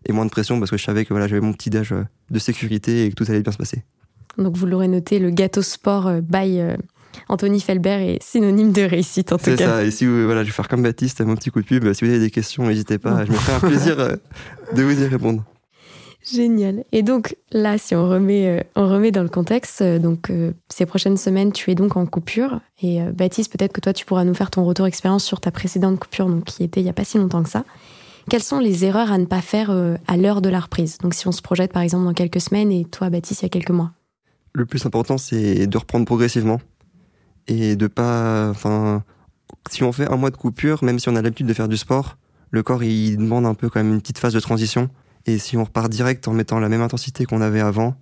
et 0.05 0.11
moins 0.11 0.25
de 0.25 0.29
pression 0.31 0.59
parce 0.59 0.69
que 0.69 0.75
je 0.77 0.83
savais 0.83 1.05
que 1.05 1.13
voilà, 1.13 1.27
j'avais 1.29 1.39
mon 1.39 1.53
petit 1.53 1.69
déj 1.69 1.93
euh, 1.93 2.03
de 2.29 2.37
sécurité 2.39 3.05
et 3.05 3.09
que 3.09 3.15
tout 3.15 3.23
allait 3.29 3.41
bien 3.41 3.53
se 3.53 3.57
passer. 3.57 3.83
Donc 4.37 4.57
vous 4.57 4.65
l'aurez 4.65 4.89
noté, 4.89 5.17
le 5.19 5.29
gâteau 5.29 5.61
sport 5.61 6.07
euh, 6.07 6.19
by 6.21 6.61
Anthony 7.29 7.61
Felbert 7.61 7.99
est 8.01 8.21
synonyme 8.21 8.71
de 8.73 8.81
réussite 8.81 9.31
en 9.31 9.37
tout 9.37 9.45
C'est 9.45 9.55
cas. 9.55 9.67
ça. 9.67 9.83
Et 9.85 9.91
si 9.91 10.05
vous- 10.05 10.25
voilà, 10.25 10.41
je 10.43 10.47
vais 10.49 10.53
faire 10.53 10.67
comme 10.67 10.83
Baptiste, 10.83 11.21
mon 11.21 11.35
petit 11.35 11.51
coup 11.51 11.61
de 11.61 11.65
pub. 11.67 11.93
Si 11.93 12.03
vous 12.03 12.09
avez 12.11 12.19
des 12.19 12.31
questions, 12.31 12.65
n'hésitez 12.67 12.97
pas. 12.97 13.23
Je 13.23 13.31
me 13.31 13.37
ferai 13.37 13.53
un 13.55 13.59
plaisir 13.61 13.95
de 14.75 14.81
vous 14.83 15.01
y 15.01 15.05
répondre. 15.07 15.45
Génial. 16.23 16.85
Et 16.91 17.03
donc 17.03 17.35
là, 17.51 17.77
si 17.77 17.95
on 17.95 18.07
remet, 18.07 18.47
euh, 18.47 18.63
on 18.75 18.89
remet 18.89 19.11
dans 19.11 19.23
le 19.23 19.29
contexte, 19.29 19.81
euh, 19.81 19.99
donc 19.99 20.29
euh, 20.29 20.53
ces 20.69 20.85
prochaines 20.85 21.17
semaines, 21.17 21.51
tu 21.51 21.69
es 21.69 21.75
donc 21.75 21.97
en 21.97 22.05
coupure. 22.05 22.61
Et 22.81 23.01
Baptiste, 23.01 23.51
peut-être 23.51 23.73
que 23.73 23.81
toi, 23.81 23.93
tu 23.93 24.05
pourras 24.05 24.23
nous 24.23 24.33
faire 24.33 24.49
ton 24.49 24.63
retour 24.63 24.87
expérience 24.87 25.23
sur 25.23 25.39
ta 25.39 25.51
précédente 25.51 25.99
coupure, 25.99 26.27
donc 26.27 26.45
qui 26.45 26.63
était 26.63 26.79
il 26.79 26.83
n'y 26.83 26.89
a 26.89 26.93
pas 26.93 27.03
si 27.03 27.17
longtemps 27.17 27.43
que 27.43 27.49
ça. 27.49 27.65
Quelles 28.29 28.43
sont 28.43 28.59
les 28.59 28.85
erreurs 28.85 29.11
à 29.11 29.17
ne 29.17 29.25
pas 29.25 29.41
faire 29.41 29.69
à 30.07 30.17
l'heure 30.17 30.41
de 30.41 30.49
la 30.49 30.61
reprise? 30.61 30.97
Donc 30.99 31.13
si 31.13 31.27
on 31.27 31.33
se 31.33 31.41
projette 31.41 31.73
par 31.73 31.81
exemple 31.81 32.05
dans 32.05 32.13
quelques 32.13 32.41
semaines 32.41 32.71
et 32.71 32.85
toi, 32.85 33.09
Baptiste, 33.09 33.41
il 33.41 33.45
y 33.45 33.47
a 33.47 33.49
quelques 33.49 33.71
mois. 33.71 33.91
Le 34.53 34.65
plus 34.65 34.85
important, 34.85 35.17
c'est 35.17 35.67
de 35.67 35.77
reprendre 35.77 36.05
progressivement 36.05 36.61
et 37.47 37.75
de 37.75 37.87
pas, 37.87 38.49
enfin, 38.49 39.03
si 39.69 39.83
on 39.83 39.91
fait 39.91 40.09
un 40.09 40.15
mois 40.15 40.29
de 40.29 40.37
coupure, 40.37 40.83
même 40.83 40.99
si 40.99 41.09
on 41.09 41.15
a 41.15 41.21
l'habitude 41.21 41.47
de 41.47 41.53
faire 41.53 41.67
du 41.67 41.77
sport, 41.77 42.17
le 42.51 42.63
corps 42.63 42.83
il 42.83 43.17
demande 43.17 43.45
un 43.45 43.55
peu 43.55 43.69
quand 43.69 43.81
même 43.83 43.93
une 43.93 44.01
petite 44.01 44.19
phase 44.19 44.33
de 44.33 44.39
transition 44.39 44.89
et 45.25 45.37
si 45.37 45.57
on 45.57 45.63
repart 45.63 45.89
direct 45.89 46.27
en 46.27 46.33
mettant 46.33 46.59
la 46.59 46.69
même 46.69 46.81
intensité 46.81 47.25
qu'on 47.25 47.41
avait 47.41 47.61
avant, 47.61 47.95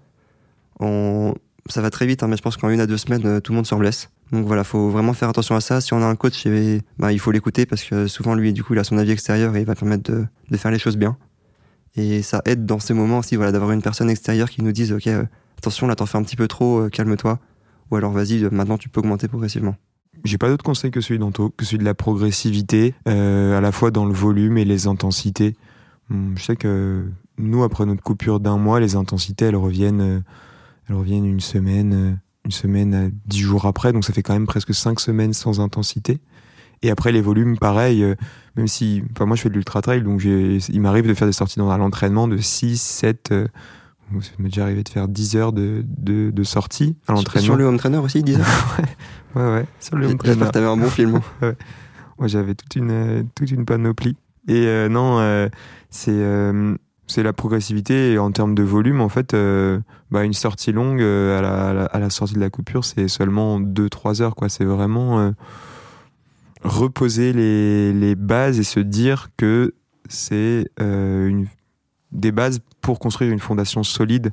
ça 1.68 1.82
va 1.82 1.90
très 1.90 2.06
vite, 2.06 2.24
hein, 2.24 2.28
mais 2.28 2.38
je 2.38 2.42
pense 2.42 2.58
qu'en 2.58 2.70
une 2.70 2.80
à 2.80 2.88
deux 2.88 2.98
semaines, 2.98 3.26
euh, 3.26 3.40
tout 3.40 3.52
le 3.52 3.58
monde 3.58 3.68
se 3.68 3.76
blesse. 3.76 4.10
Donc 4.32 4.46
voilà, 4.46 4.64
faut 4.64 4.90
vraiment 4.90 5.14
faire 5.14 5.30
attention 5.30 5.56
à 5.56 5.62
ça. 5.62 5.82
Si 5.82 5.94
on 5.94 6.02
a 6.02 6.06
un 6.06 6.16
coach, 6.16 6.48
bah, 6.98 7.12
il 7.12 7.20
faut 7.20 7.32
l'écouter 7.32 7.66
parce 7.66 7.84
que 7.84 8.08
souvent 8.08 8.34
lui, 8.34 8.54
du 8.54 8.64
coup, 8.64 8.74
il 8.74 8.80
a 8.80 8.84
son 8.84 8.98
avis 8.98 9.12
extérieur 9.12 9.56
et 9.56 9.62
il 9.62 9.66
va 9.66 9.76
permettre 9.76 10.12
de, 10.12 10.26
de 10.50 10.58
faire 10.58 10.72
les 10.72 10.80
choses 10.80 10.98
bien. 10.98 11.18
Et 11.96 12.22
ça 12.22 12.42
aide 12.46 12.66
dans 12.66 12.80
ces 12.80 12.94
moments 12.94 13.20
aussi, 13.20 13.36
voilà, 13.36 13.52
d'avoir 13.52 13.72
une 13.72 13.82
personne 13.82 14.10
extérieure 14.10 14.50
qui 14.50 14.64
nous 14.64 14.72
dise, 14.72 14.94
ok, 14.94 15.08
euh, 15.08 15.26
attention, 15.58 15.88
là 15.88 15.96
t'en 15.96 16.06
fais 16.06 16.18
un 16.18 16.24
petit 16.24 16.38
peu 16.38 16.48
trop, 16.48 16.80
euh, 16.80 16.90
calme-toi. 16.90 17.40
Ou 17.92 17.98
alors 17.98 18.12
vas-y, 18.12 18.42
maintenant 18.52 18.78
tu 18.78 18.88
peux 18.88 19.02
augmenter 19.02 19.28
progressivement. 19.28 19.76
J'ai 20.24 20.38
pas 20.38 20.48
d'autre 20.48 20.64
conseil 20.64 20.92
que 20.92 21.02
celui 21.02 21.20
d'Anto, 21.20 21.50
que 21.50 21.66
celui 21.66 21.80
de 21.80 21.84
la 21.84 21.94
progressivité, 21.94 22.94
à 23.06 23.60
la 23.60 23.72
fois 23.72 23.92
dans 23.92 24.06
le 24.06 24.14
volume 24.14 24.58
et 24.58 24.66
les 24.66 24.88
intensités. 24.88 25.56
Hmm, 26.12 26.34
je 26.36 26.44
sais 26.44 26.56
que 26.58 27.06
nous, 27.38 27.64
après 27.64 27.86
notre 27.86 28.04
coupure 28.04 28.42
d'un 28.42 28.58
mois, 28.58 28.82
les 28.82 28.96
intensités, 28.96 29.46
elles 29.46 29.56
reviennent, 29.56 30.02
euh, 30.02 30.20
elles 30.90 30.96
reviennent 30.96 31.26
une 31.26 31.40
semaine, 31.40 31.94
euh, 31.94 32.12
une 32.44 32.52
semaine 32.52 32.94
à 32.94 33.10
dix 33.26 33.40
jours 33.40 33.66
après. 33.66 33.94
Donc 33.94 34.04
ça 34.04 34.12
fait 34.12 34.22
quand 34.22 34.34
même 34.34 34.46
presque 34.46 34.74
cinq 34.74 35.00
semaines 35.00 35.34
sans 35.34 35.62
intensité. 35.62 36.20
Et 36.82 36.92
après, 36.92 37.14
les 37.14 37.22
volumes, 37.22 37.58
pareil, 37.58 38.04
euh, 38.04 38.16
même 38.58 38.68
si, 38.68 39.04
enfin, 39.12 39.26
moi, 39.26 39.38
je 39.38 39.44
fais 39.44 39.50
de 39.50 39.54
l'ultra 39.54 39.82
trail, 39.82 40.02
donc 40.02 40.24
il 40.26 40.82
m'arrive 40.82 41.08
de 41.08 41.14
faire 41.14 41.28
des 41.28 41.34
sorties 41.34 41.60
dans 41.60 41.78
l'entraînement 41.78 42.28
de 42.28 42.38
6, 42.38 42.82
7, 42.82 43.34
ça 44.20 44.32
m'est 44.40 44.50
déjà 44.50 44.64
arrivé 44.64 44.84
de 44.84 44.90
faire 44.90 45.08
10 45.08 45.36
heures 45.38 45.54
de, 45.54 45.86
de, 45.86 46.32
de 46.32 46.44
sortie 46.44 46.98
à 47.08 47.14
l'entraînement. 47.14 47.46
Sur 47.46 47.56
le 47.56 47.66
home 47.66 47.78
trainer 47.78 48.00
aussi, 48.00 48.24
10 48.24 48.40
heures 48.40 48.78
ouais, 49.36 49.42
ouais, 49.42 49.66
sur 49.80 49.96
le 49.96 50.08
home 50.08 50.18
trainer. 50.18 50.34
J'espère 50.34 50.48
que 50.48 50.54
t'avais 50.54 50.66
un 50.66 50.76
bon 50.76 50.90
film. 50.90 51.22
ouais. 51.42 51.56
Moi, 52.18 52.28
j'avais 52.28 52.56
toute 52.56 52.76
une, 52.76 53.28
toute 53.36 53.52
une 53.52 53.64
panoplie. 53.64 54.18
Et 54.48 54.90
non, 54.90 55.50
c'est 55.92 56.12
euh, 56.14 56.76
c'est 57.06 57.24
la 57.24 57.34
progressivité 57.34 58.18
en 58.18 58.32
termes 58.32 58.56
de 58.56 58.64
volume 58.64 59.02
en 59.02 59.10
fait 59.10 59.34
euh, 59.34 59.82
bah, 60.10 60.24
une 60.24 60.34
sortie 60.34 60.72
longue 60.72 61.02
euh, 61.02 61.38
à 61.38 61.42
la, 61.42 61.86
à, 61.86 62.00
la, 62.00 62.10
sortie 62.10 62.36
de 62.36 62.40
la 62.40 62.50
coupure 62.50 62.86
c'est 62.86 63.10
seulement 63.10 63.60
2-3 63.60 64.22
heures 64.22 64.34
quoi 64.34 64.48
c'est 64.48 64.64
vraiment 64.64 65.34
reposer 66.64 67.34
les, 67.34 67.92
les, 67.92 68.16
bases 68.16 68.60
et 68.60 68.64
se 68.64 68.80
dire 68.80 69.28
que 69.36 69.74
c'est 70.08 70.70
une 70.80 71.48
des 72.14 72.32
bases 72.32 72.60
pour 72.80 73.00
construire 73.00 73.32
une 73.32 73.40
fondation 73.40 73.84
solide 73.84 74.32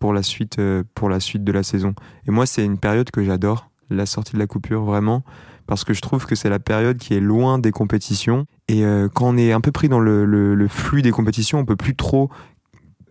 pour 0.00 0.12
la 0.12 0.24
suite 0.24 0.60
pour 0.96 1.08
la 1.08 1.20
suite 1.20 1.44
de 1.44 1.52
la 1.52 1.62
saison 1.62 1.94
et 2.26 2.32
moi 2.32 2.44
c'est 2.44 2.64
une 2.64 2.78
période 2.78 3.10
que 3.12 3.22
j'adore 3.22 3.70
la 3.88 4.04
sortie 4.04 4.32
de 4.32 4.40
la 4.40 4.48
coupure 4.48 4.82
vraiment 4.82 5.22
parce 5.66 5.84
que 5.84 5.94
je 5.94 6.00
trouve 6.00 6.26
que 6.26 6.34
c'est 6.34 6.48
la 6.48 6.58
période 6.58 6.98
qui 6.98 7.14
est 7.14 7.20
loin 7.20 7.58
des 7.58 7.72
compétitions. 7.72 8.46
Et 8.68 8.84
euh, 8.84 9.08
quand 9.12 9.28
on 9.28 9.36
est 9.36 9.52
un 9.52 9.60
peu 9.60 9.72
pris 9.72 9.88
dans 9.88 10.00
le, 10.00 10.24
le, 10.24 10.68
flux 10.68 11.02
des 11.02 11.10
compétitions, 11.10 11.58
on 11.58 11.64
peut 11.64 11.76
plus 11.76 11.94
trop 11.94 12.30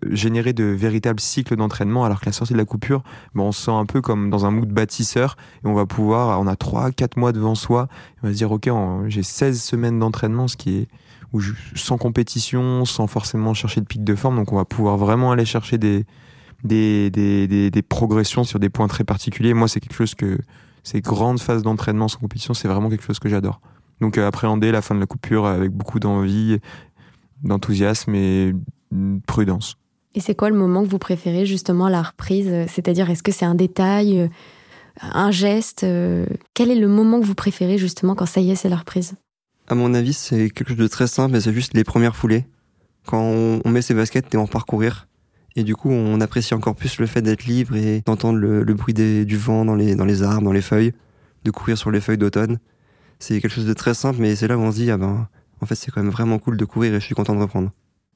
générer 0.09 0.53
de 0.53 0.65
véritables 0.65 1.19
cycles 1.19 1.55
d'entraînement 1.55 2.05
alors 2.05 2.19
que 2.19 2.25
la 2.27 2.31
sortie 2.31 2.53
de 2.53 2.57
la 2.59 2.65
coupure 2.65 3.01
bon, 3.33 3.45
on 3.45 3.51
se 3.51 3.63
sent 3.63 3.71
un 3.71 3.85
peu 3.85 4.01
comme 4.01 4.29
dans 4.29 4.45
un 4.45 4.51
mood 4.51 4.69
bâtisseur 4.69 5.35
et 5.63 5.67
on 5.67 5.73
va 5.73 5.87
pouvoir 5.87 6.39
on 6.39 6.45
a 6.45 6.55
3 6.55 6.91
4 6.91 7.17
mois 7.17 7.31
devant 7.31 7.55
soi 7.55 7.87
on 8.21 8.27
va 8.27 8.33
se 8.33 8.37
dire 8.37 8.51
OK 8.51 8.69
j'ai 9.07 9.23
16 9.23 9.59
semaines 9.59 9.97
d'entraînement 9.97 10.47
ce 10.47 10.57
qui 10.57 10.77
est 10.77 10.87
où 11.33 11.41
sans 11.75 11.97
compétition 11.97 12.85
sans 12.85 13.07
forcément 13.07 13.55
chercher 13.55 13.81
de 13.81 13.87
pic 13.87 14.03
de 14.03 14.13
forme 14.13 14.35
donc 14.35 14.51
on 14.51 14.57
va 14.57 14.65
pouvoir 14.65 14.97
vraiment 14.97 15.31
aller 15.31 15.45
chercher 15.45 15.79
des 15.79 16.05
des, 16.63 17.09
des, 17.09 17.47
des, 17.47 17.71
des 17.71 17.81
progressions 17.81 18.43
sur 18.43 18.59
des 18.59 18.69
points 18.69 18.87
très 18.87 19.05
particuliers 19.05 19.55
moi 19.55 19.67
c'est 19.67 19.79
quelque 19.79 19.95
chose 19.95 20.13
que 20.13 20.37
ces 20.85 21.01
grandes 21.01 21.39
phases 21.39 21.63
d'entraînement 21.63 22.07
sans 22.07 22.19
compétition, 22.19 22.53
c'est 22.53 22.67
vraiment 22.67 22.89
quelque 22.89 23.03
chose 23.03 23.19
que 23.19 23.27
j'adore. 23.27 23.59
Donc 24.01 24.17
euh, 24.17 24.27
appréhender 24.27 24.71
la 24.71 24.81
fin 24.81 24.95
de 24.95 24.99
la 24.99 25.05
coupure 25.05 25.45
avec 25.45 25.71
beaucoup 25.71 25.99
d'envie, 25.99 26.59
d'enthousiasme 27.43 28.13
et 28.15 28.53
de 28.91 29.19
prudence. 29.25 29.77
Et 30.13 30.19
c'est 30.19 30.35
quoi 30.35 30.49
le 30.49 30.55
moment 30.55 30.83
que 30.83 30.89
vous 30.89 30.99
préférez 30.99 31.45
justement 31.45 31.85
à 31.85 31.89
la 31.89 32.01
reprise? 32.01 32.49
C'est-à-dire, 32.67 33.09
est-ce 33.09 33.23
que 33.23 33.31
c'est 33.31 33.45
un 33.45 33.55
détail, 33.55 34.21
euh, 34.21 34.27
un 35.01 35.31
geste 35.31 35.83
euh, 35.83 36.25
Quel 36.53 36.71
est 36.71 36.75
le 36.75 36.87
moment 36.87 37.19
que 37.19 37.25
vous 37.25 37.35
préférez 37.35 37.77
justement 37.77 38.15
quand 38.15 38.25
ça 38.25 38.41
y 38.41 38.51
est, 38.51 38.55
c'est 38.55 38.69
la 38.69 38.77
reprise? 38.77 39.15
À 39.67 39.75
mon 39.75 39.93
avis, 39.93 40.13
c'est 40.13 40.49
quelque 40.49 40.69
chose 40.69 40.77
de 40.77 40.87
très 40.87 41.07
simple, 41.07 41.33
mais 41.33 41.41
c'est 41.41 41.53
juste 41.53 41.73
les 41.73 41.83
premières 41.83 42.15
foulées. 42.15 42.45
Quand 43.05 43.21
on 43.21 43.69
met 43.69 43.81
ses 43.81 43.93
baskets 43.93 44.33
et 44.33 44.37
on 44.37 44.47
parcourir, 44.47 45.07
et 45.55 45.63
du 45.63 45.75
coup, 45.75 45.89
on 45.89 46.19
apprécie 46.19 46.53
encore 46.53 46.75
plus 46.75 46.99
le 46.99 47.05
fait 47.05 47.21
d'être 47.21 47.45
libre 47.45 47.75
et 47.75 48.01
d'entendre 48.05 48.37
le, 48.37 48.73
bruit 48.73 48.93
du 48.93 49.37
vent 49.37 49.63
dans 49.63 49.75
les, 49.75 49.95
dans 49.95 50.05
les 50.05 50.21
arbres, 50.21 50.43
dans 50.43 50.51
les 50.51 50.61
feuilles, 50.61 50.93
de 51.45 51.51
courir 51.51 51.77
sur 51.77 51.91
les 51.91 52.01
feuilles 52.01 52.17
d'automne. 52.17 52.59
C'est 53.20 53.39
quelque 53.39 53.51
chose 53.51 53.66
de 53.66 53.74
très 53.74 53.93
simple, 53.93 54.20
mais 54.20 54.36
c'est 54.36 54.47
là 54.47 54.57
où 54.57 54.61
on 54.61 54.72
se 54.72 54.78
dit, 54.78 54.91
ah 54.91 54.97
ben, 54.97 55.28
en 55.61 55.66
fait, 55.66 55.76
c'est 55.76 55.91
quand 55.91 56.01
même 56.01 56.11
vraiment 56.11 56.39
cool 56.39 56.57
de 56.57 56.66
courir 56.66 56.93
et 56.93 56.99
je 56.99 57.05
suis 57.05 57.16
content 57.16 57.36
de 57.36 57.41
reprendre. 57.41 57.72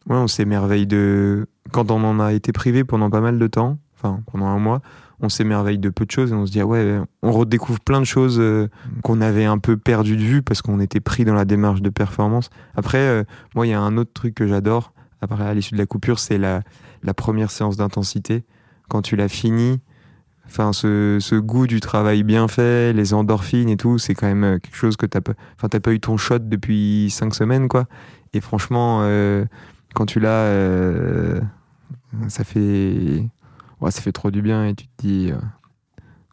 Ouais, 0.08 0.16
on 0.16 0.28
s'émerveille 0.28 0.88
de. 0.88 1.48
Quand 1.72 1.92
on 1.92 2.04
en 2.04 2.20
a 2.20 2.34
été 2.34 2.52
privé 2.52 2.84
pendant 2.84 3.10
pas 3.10 3.22
mal 3.22 3.38
de 3.38 3.48
temps, 3.48 3.78
enfin, 3.96 4.22
pendant 4.32 4.48
un 4.48 4.60
mois, 4.60 4.82
on 5.22 5.30
s'émerveille 5.30 5.78
de 5.78 5.90
peu 5.90 6.06
de 6.06 6.12
choses 6.12 6.32
et 6.32 6.36
on 6.36 6.46
se 6.46 6.52
dit, 6.52 6.62
ah 6.62 6.66
ouais, 6.66 7.00
on 7.22 7.32
redécouvre 7.32 7.80
plein 7.80 8.00
de 8.00 8.06
choses 8.06 8.40
euh, 8.40 8.70
qu'on 9.04 9.22
avait 9.22 9.46
un 9.46 9.58
peu 9.58 9.78
perdu 9.78 10.16
de 10.16 10.22
vue 10.22 10.42
parce 10.42 10.62
qu'on 10.62 10.80
était 10.80 11.02
pris 11.02 11.26
dans 11.26 11.34
la 11.34 11.46
démarche 11.46 11.82
de 11.82 11.90
performance. 11.90 12.50
Après, 12.76 13.00
euh, 13.00 13.24
moi, 13.56 13.68
il 13.68 13.72
y 13.72 13.74
a 13.74 13.82
un 13.82 13.98
autre 13.98 14.12
truc 14.14 14.36
que 14.36 14.48
j'adore, 14.48 14.94
après, 15.22 15.44
à 15.44 15.54
l'issue 15.54 15.74
de 15.74 15.80
la 15.80 15.86
coupure, 15.86 16.20
c'est 16.20 16.38
la, 16.38 16.64
la 17.04 17.14
première 17.14 17.52
séance 17.52 17.76
d'intensité. 17.76 18.46
Quand 18.88 19.02
tu 19.02 19.16
l'as 19.16 19.28
fini, 19.28 19.80
enfin, 20.50 20.74
ce, 20.74 21.18
ce, 21.20 21.36
goût 21.36 21.68
du 21.68 21.80
travail 21.80 22.24
bien 22.24 22.48
fait, 22.48 22.94
les 22.94 23.14
endorphines 23.14 23.70
et 23.70 23.78
tout, 23.78 23.98
c'est 23.98 24.16
quand 24.16 24.28
même 24.28 24.44
euh, 24.44 24.60
quelque 24.60 24.76
chose 24.76 24.98
que 24.98 25.06
t'as 25.06 25.22
pas, 25.22 25.34
enfin, 25.56 25.70
t'as 25.70 25.80
pas 25.80 25.94
eu 25.94 26.00
ton 26.00 26.18
shot 26.18 26.40
depuis 26.40 27.10
cinq 27.10 27.34
semaines, 27.34 27.68
quoi. 27.68 27.86
Et 28.34 28.42
franchement, 28.42 29.00
euh, 29.04 29.46
quand 29.96 30.06
tu 30.06 30.20
l'as, 30.20 30.30
euh, 30.30 31.40
ça 32.28 32.44
fait, 32.44 33.24
ouais, 33.82 33.92
ça 33.92 34.02
fait 34.02 34.12
trop 34.12 34.32
du 34.32 34.42
bien 34.42 34.66
et 34.66 34.76
tu 34.76 34.88
te 34.88 35.02
dis, 35.02 35.32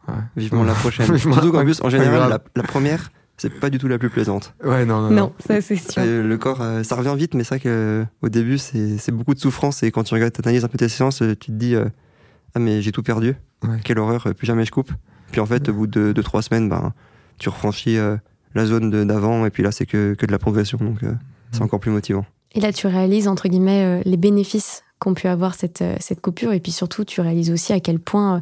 ouais. 0.09 0.15
vivement 0.37 0.65
la 0.65 0.75
prochaine. 0.75 1.07
Surtout 1.19 1.53
qu'en 1.53 1.65
plus, 1.65 1.81
en 1.83 1.89
général, 1.89 2.29
la, 2.29 2.39
la 2.55 2.63
première, 2.63 3.11
c'est 3.37 3.51
pas 3.51 3.69
du 3.69 3.79
tout 3.79 3.89
la 3.89 3.99
plus 3.99 4.09
plaisante. 4.09 4.55
Ouais, 4.65 4.87
non, 4.87 5.03
non. 5.03 5.11
Non, 5.11 5.33
ça 5.47 5.61
c'est 5.61 5.77
sûr. 5.77 6.03
le 6.03 6.37
corps, 6.37 6.63
euh, 6.63 6.83
ça 6.83 6.97
revient 6.97 7.15
vite, 7.17 7.35
mais 7.35 7.45
c'est 7.45 7.59
vrai 7.59 8.07
qu'au 8.21 8.29
début, 8.29 8.57
c'est 8.59 9.11
beaucoup 9.11 9.35
de 9.35 9.39
souffrance. 9.41 9.83
Et 9.83 9.91
quand 9.91 10.05
tu 10.05 10.15
regardes, 10.15 10.33
analyses 10.43 10.65
un 10.65 10.69
peu 10.69 10.79
tes 10.79 10.89
séances, 10.89 11.19
tu 11.19 11.37
te 11.37 11.53
dis 11.53 11.75
euh, 11.75 11.85
Ah, 12.57 12.59
mais 12.59 12.81
j'ai 12.81 12.91
tout 12.91 13.03
perdu. 13.03 13.37
Quelle 13.85 13.99
horreur, 13.99 14.27
plus 14.35 14.47
jamais 14.47 14.65
je 14.65 14.71
coupe. 14.71 14.91
Puis 15.31 15.41
en 15.41 15.47
fait, 15.47 15.69
au 15.69 15.75
bout 15.75 15.87
de 15.87 16.13
2-3 16.13 16.43
semaines, 16.43 16.69
ben, 16.69 16.95
tu 17.39 17.51
refranchis 17.51 17.99
la 18.55 18.67
zone 18.67 19.05
d'avant, 19.05 19.45
et 19.45 19.51
puis 19.51 19.63
là, 19.63 19.71
c'est 19.71 19.85
que, 19.85 20.15
que, 20.15 20.25
de 20.25 20.33
la 20.33 20.39
progression. 20.39 20.79
Donc, 20.79 21.01
c'est 21.53 21.61
encore 21.63 21.81
plus 21.81 21.91
motivant. 21.91 22.25
Et 22.55 22.61
là, 22.61 22.73
tu 22.73 22.87
réalises, 22.87 23.29
entre 23.29 23.49
guillemets, 23.49 24.01
les 24.05 24.17
bénéfices 24.17 24.85
qu'ont 24.99 25.13
pu 25.13 25.27
avoir 25.27 25.55
cette, 25.55 25.85
cette 26.01 26.23
coupure. 26.23 26.53
Et 26.53 26.61
puis 26.61 26.73
surtout, 26.73 27.05
tu 27.05 27.21
réalises 27.21 27.51
aussi 27.51 27.75
à 27.75 27.81
quel 27.81 27.99
point 27.99 28.41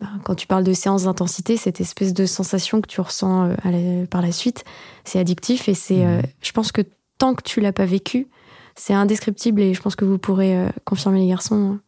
bah, 0.00 0.08
quand 0.24 0.34
tu 0.34 0.46
parles 0.46 0.64
de 0.64 0.72
séance 0.72 1.04
d'intensité, 1.04 1.56
cette 1.56 1.80
espèce 1.80 2.12
de 2.12 2.26
sensation 2.26 2.80
que 2.80 2.86
tu 2.86 3.00
ressens 3.00 3.54
euh, 3.64 4.06
par 4.06 4.20
la 4.20 4.32
suite, 4.32 4.64
c'est 5.04 5.18
addictif 5.18 5.68
et 5.68 5.74
c'est, 5.74 6.04
euh, 6.04 6.18
mmh. 6.18 6.22
je 6.42 6.52
pense 6.52 6.72
que 6.72 6.82
tant 7.18 7.34
que 7.34 7.42
tu 7.42 7.60
l'as 7.60 7.72
pas 7.72 7.86
vécu, 7.86 8.28
c'est 8.74 8.92
indescriptible 8.92 9.62
et 9.62 9.72
je 9.72 9.80
pense 9.80 9.96
que 9.96 10.04
vous 10.04 10.18
pourrez 10.18 10.56
euh, 10.56 10.68
confirmer 10.84 11.20
les 11.20 11.28
garçons. 11.28 11.78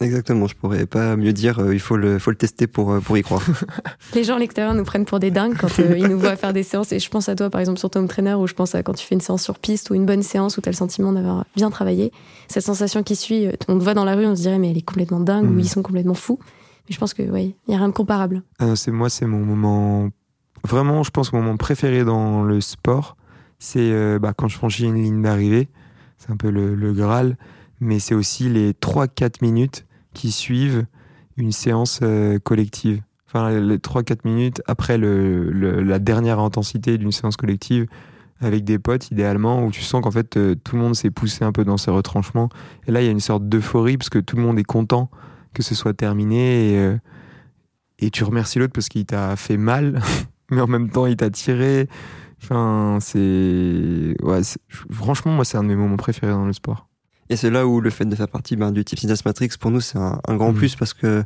Exactement, 0.00 0.46
je 0.46 0.54
pourrais 0.54 0.84
pas 0.84 1.16
mieux 1.16 1.32
dire, 1.32 1.72
il 1.72 1.80
faut 1.80 1.96
le, 1.96 2.18
faut 2.18 2.30
le 2.30 2.36
tester 2.36 2.66
pour, 2.66 3.00
pour 3.00 3.16
y 3.16 3.22
croire. 3.22 3.42
les 4.14 4.24
gens 4.24 4.36
à 4.36 4.38
l'extérieur 4.38 4.74
nous 4.74 4.84
prennent 4.84 5.06
pour 5.06 5.20
des 5.20 5.30
dingues 5.30 5.56
quand 5.56 5.78
ils 5.78 6.06
nous 6.06 6.18
voient 6.18 6.36
faire 6.36 6.52
des 6.52 6.62
séances 6.62 6.92
et 6.92 6.98
je 6.98 7.08
pense 7.08 7.30
à 7.30 7.34
toi 7.34 7.48
par 7.48 7.62
exemple 7.62 7.78
sur 7.78 7.88
ton 7.88 8.06
trainer 8.06 8.34
ou 8.34 8.46
je 8.46 8.52
pense 8.52 8.74
à 8.74 8.82
quand 8.82 8.92
tu 8.92 9.06
fais 9.06 9.14
une 9.14 9.22
séance 9.22 9.42
sur 9.42 9.58
piste 9.58 9.88
ou 9.88 9.94
une 9.94 10.04
bonne 10.04 10.22
séance 10.22 10.58
où 10.58 10.60
tu 10.60 10.68
as 10.68 10.72
le 10.72 10.76
sentiment 10.76 11.12
d'avoir 11.12 11.46
bien 11.56 11.70
travaillé. 11.70 12.12
Cette 12.48 12.64
sensation 12.64 13.02
qui 13.02 13.16
suit, 13.16 13.48
on 13.68 13.78
te 13.78 13.82
voit 13.82 13.94
dans 13.94 14.04
la 14.04 14.16
rue, 14.16 14.26
on 14.26 14.36
se 14.36 14.42
dirait 14.42 14.58
mais 14.58 14.70
elle 14.70 14.78
est 14.78 14.82
complètement 14.82 15.20
dingue 15.20 15.48
ou 15.48 15.54
mmh. 15.54 15.60
ils 15.60 15.68
sont 15.68 15.82
complètement 15.82 16.14
fous 16.14 16.38
je 16.88 16.98
pense 16.98 17.14
que 17.14 17.22
oui, 17.22 17.56
il 17.66 17.70
n'y 17.70 17.74
a 17.74 17.78
rien 17.78 17.88
de 17.88 17.94
comparable. 17.94 18.42
Ah, 18.58 18.76
c'est 18.76 18.90
moi, 18.90 19.10
c'est 19.10 19.26
mon 19.26 19.44
moment 19.44 20.10
vraiment, 20.64 21.02
je 21.02 21.10
pense, 21.10 21.32
mon 21.32 21.42
moment 21.42 21.56
préféré 21.56 22.04
dans 22.04 22.42
le 22.42 22.60
sport. 22.60 23.16
C'est 23.58 23.92
euh, 23.92 24.18
bah, 24.18 24.32
quand 24.36 24.48
je 24.48 24.56
franchis 24.56 24.84
une 24.84 25.02
ligne 25.02 25.22
d'arrivée. 25.22 25.68
C'est 26.18 26.30
un 26.30 26.36
peu 26.36 26.50
le, 26.50 26.92
Graal. 26.92 27.36
Mais 27.80 27.98
c'est 27.98 28.14
aussi 28.14 28.48
les 28.48 28.72
3-4 28.72 29.42
minutes 29.42 29.85
qui 30.16 30.32
suivent 30.32 30.86
une 31.36 31.52
séance 31.52 32.00
euh, 32.02 32.38
collective. 32.38 33.02
Enfin, 33.28 33.50
les 33.50 33.76
3-4 33.76 34.20
minutes 34.24 34.62
après 34.66 34.96
la 34.98 35.98
dernière 35.98 36.40
intensité 36.40 36.96
d'une 36.96 37.12
séance 37.12 37.36
collective, 37.36 37.86
avec 38.40 38.64
des 38.64 38.78
potes 38.78 39.10
idéalement 39.10 39.64
où 39.64 39.70
tu 39.70 39.82
sens 39.82 40.02
qu'en 40.02 40.10
fait 40.10 40.36
euh, 40.36 40.54
tout 40.54 40.76
le 40.76 40.82
monde 40.82 40.94
s'est 40.94 41.10
poussé 41.10 41.44
un 41.44 41.52
peu 41.52 41.64
dans 41.64 41.76
ses 41.76 41.90
retranchements. 41.90 42.48
Et 42.86 42.92
là 42.92 43.02
il 43.02 43.04
y 43.04 43.08
a 43.08 43.10
une 43.10 43.20
sorte 43.20 43.48
d'euphorie 43.48 43.98
parce 43.98 44.10
que 44.10 44.18
tout 44.18 44.36
le 44.36 44.42
monde 44.42 44.58
est 44.58 44.64
content 44.64 45.10
que 45.54 45.62
ce 45.62 45.74
soit 45.74 45.94
terminé 45.94 46.72
et, 46.72 46.78
euh, 46.78 46.96
et 47.98 48.10
tu 48.10 48.24
remercies 48.24 48.58
l'autre 48.58 48.74
parce 48.74 48.88
qu'il 48.88 49.06
t'a 49.06 49.36
fait 49.36 49.56
mal 49.56 50.02
mais 50.50 50.60
en 50.60 50.66
même 50.66 50.90
temps 50.90 51.06
il 51.06 51.16
t'a 51.16 51.30
tiré. 51.30 51.88
Enfin 52.42 52.98
c'est 53.00 54.16
ouais 54.22 54.40
franchement 54.90 55.32
moi 55.32 55.44
c'est 55.44 55.56
un 55.56 55.62
de 55.62 55.68
mes 55.68 55.76
moments 55.76 55.96
préférés 55.96 56.32
dans 56.32 56.46
le 56.46 56.52
sport 56.52 56.86
Et 57.30 57.36
c'est 57.36 57.50
là 57.50 57.66
où 57.66 57.80
le 57.80 57.90
fait 57.90 58.04
de 58.04 58.14
faire 58.14 58.28
partie 58.28 58.56
ben, 58.56 58.70
du 58.72 58.84
type 58.84 58.98
Sidas 58.98 59.22
Matrix, 59.24 59.50
pour 59.58 59.70
nous, 59.70 59.80
c'est 59.80 59.98
un, 59.98 60.20
un 60.28 60.36
grand 60.36 60.50
Mhm. 60.52 60.58
plus 60.58 60.76
parce 60.76 60.94
que 60.94 61.24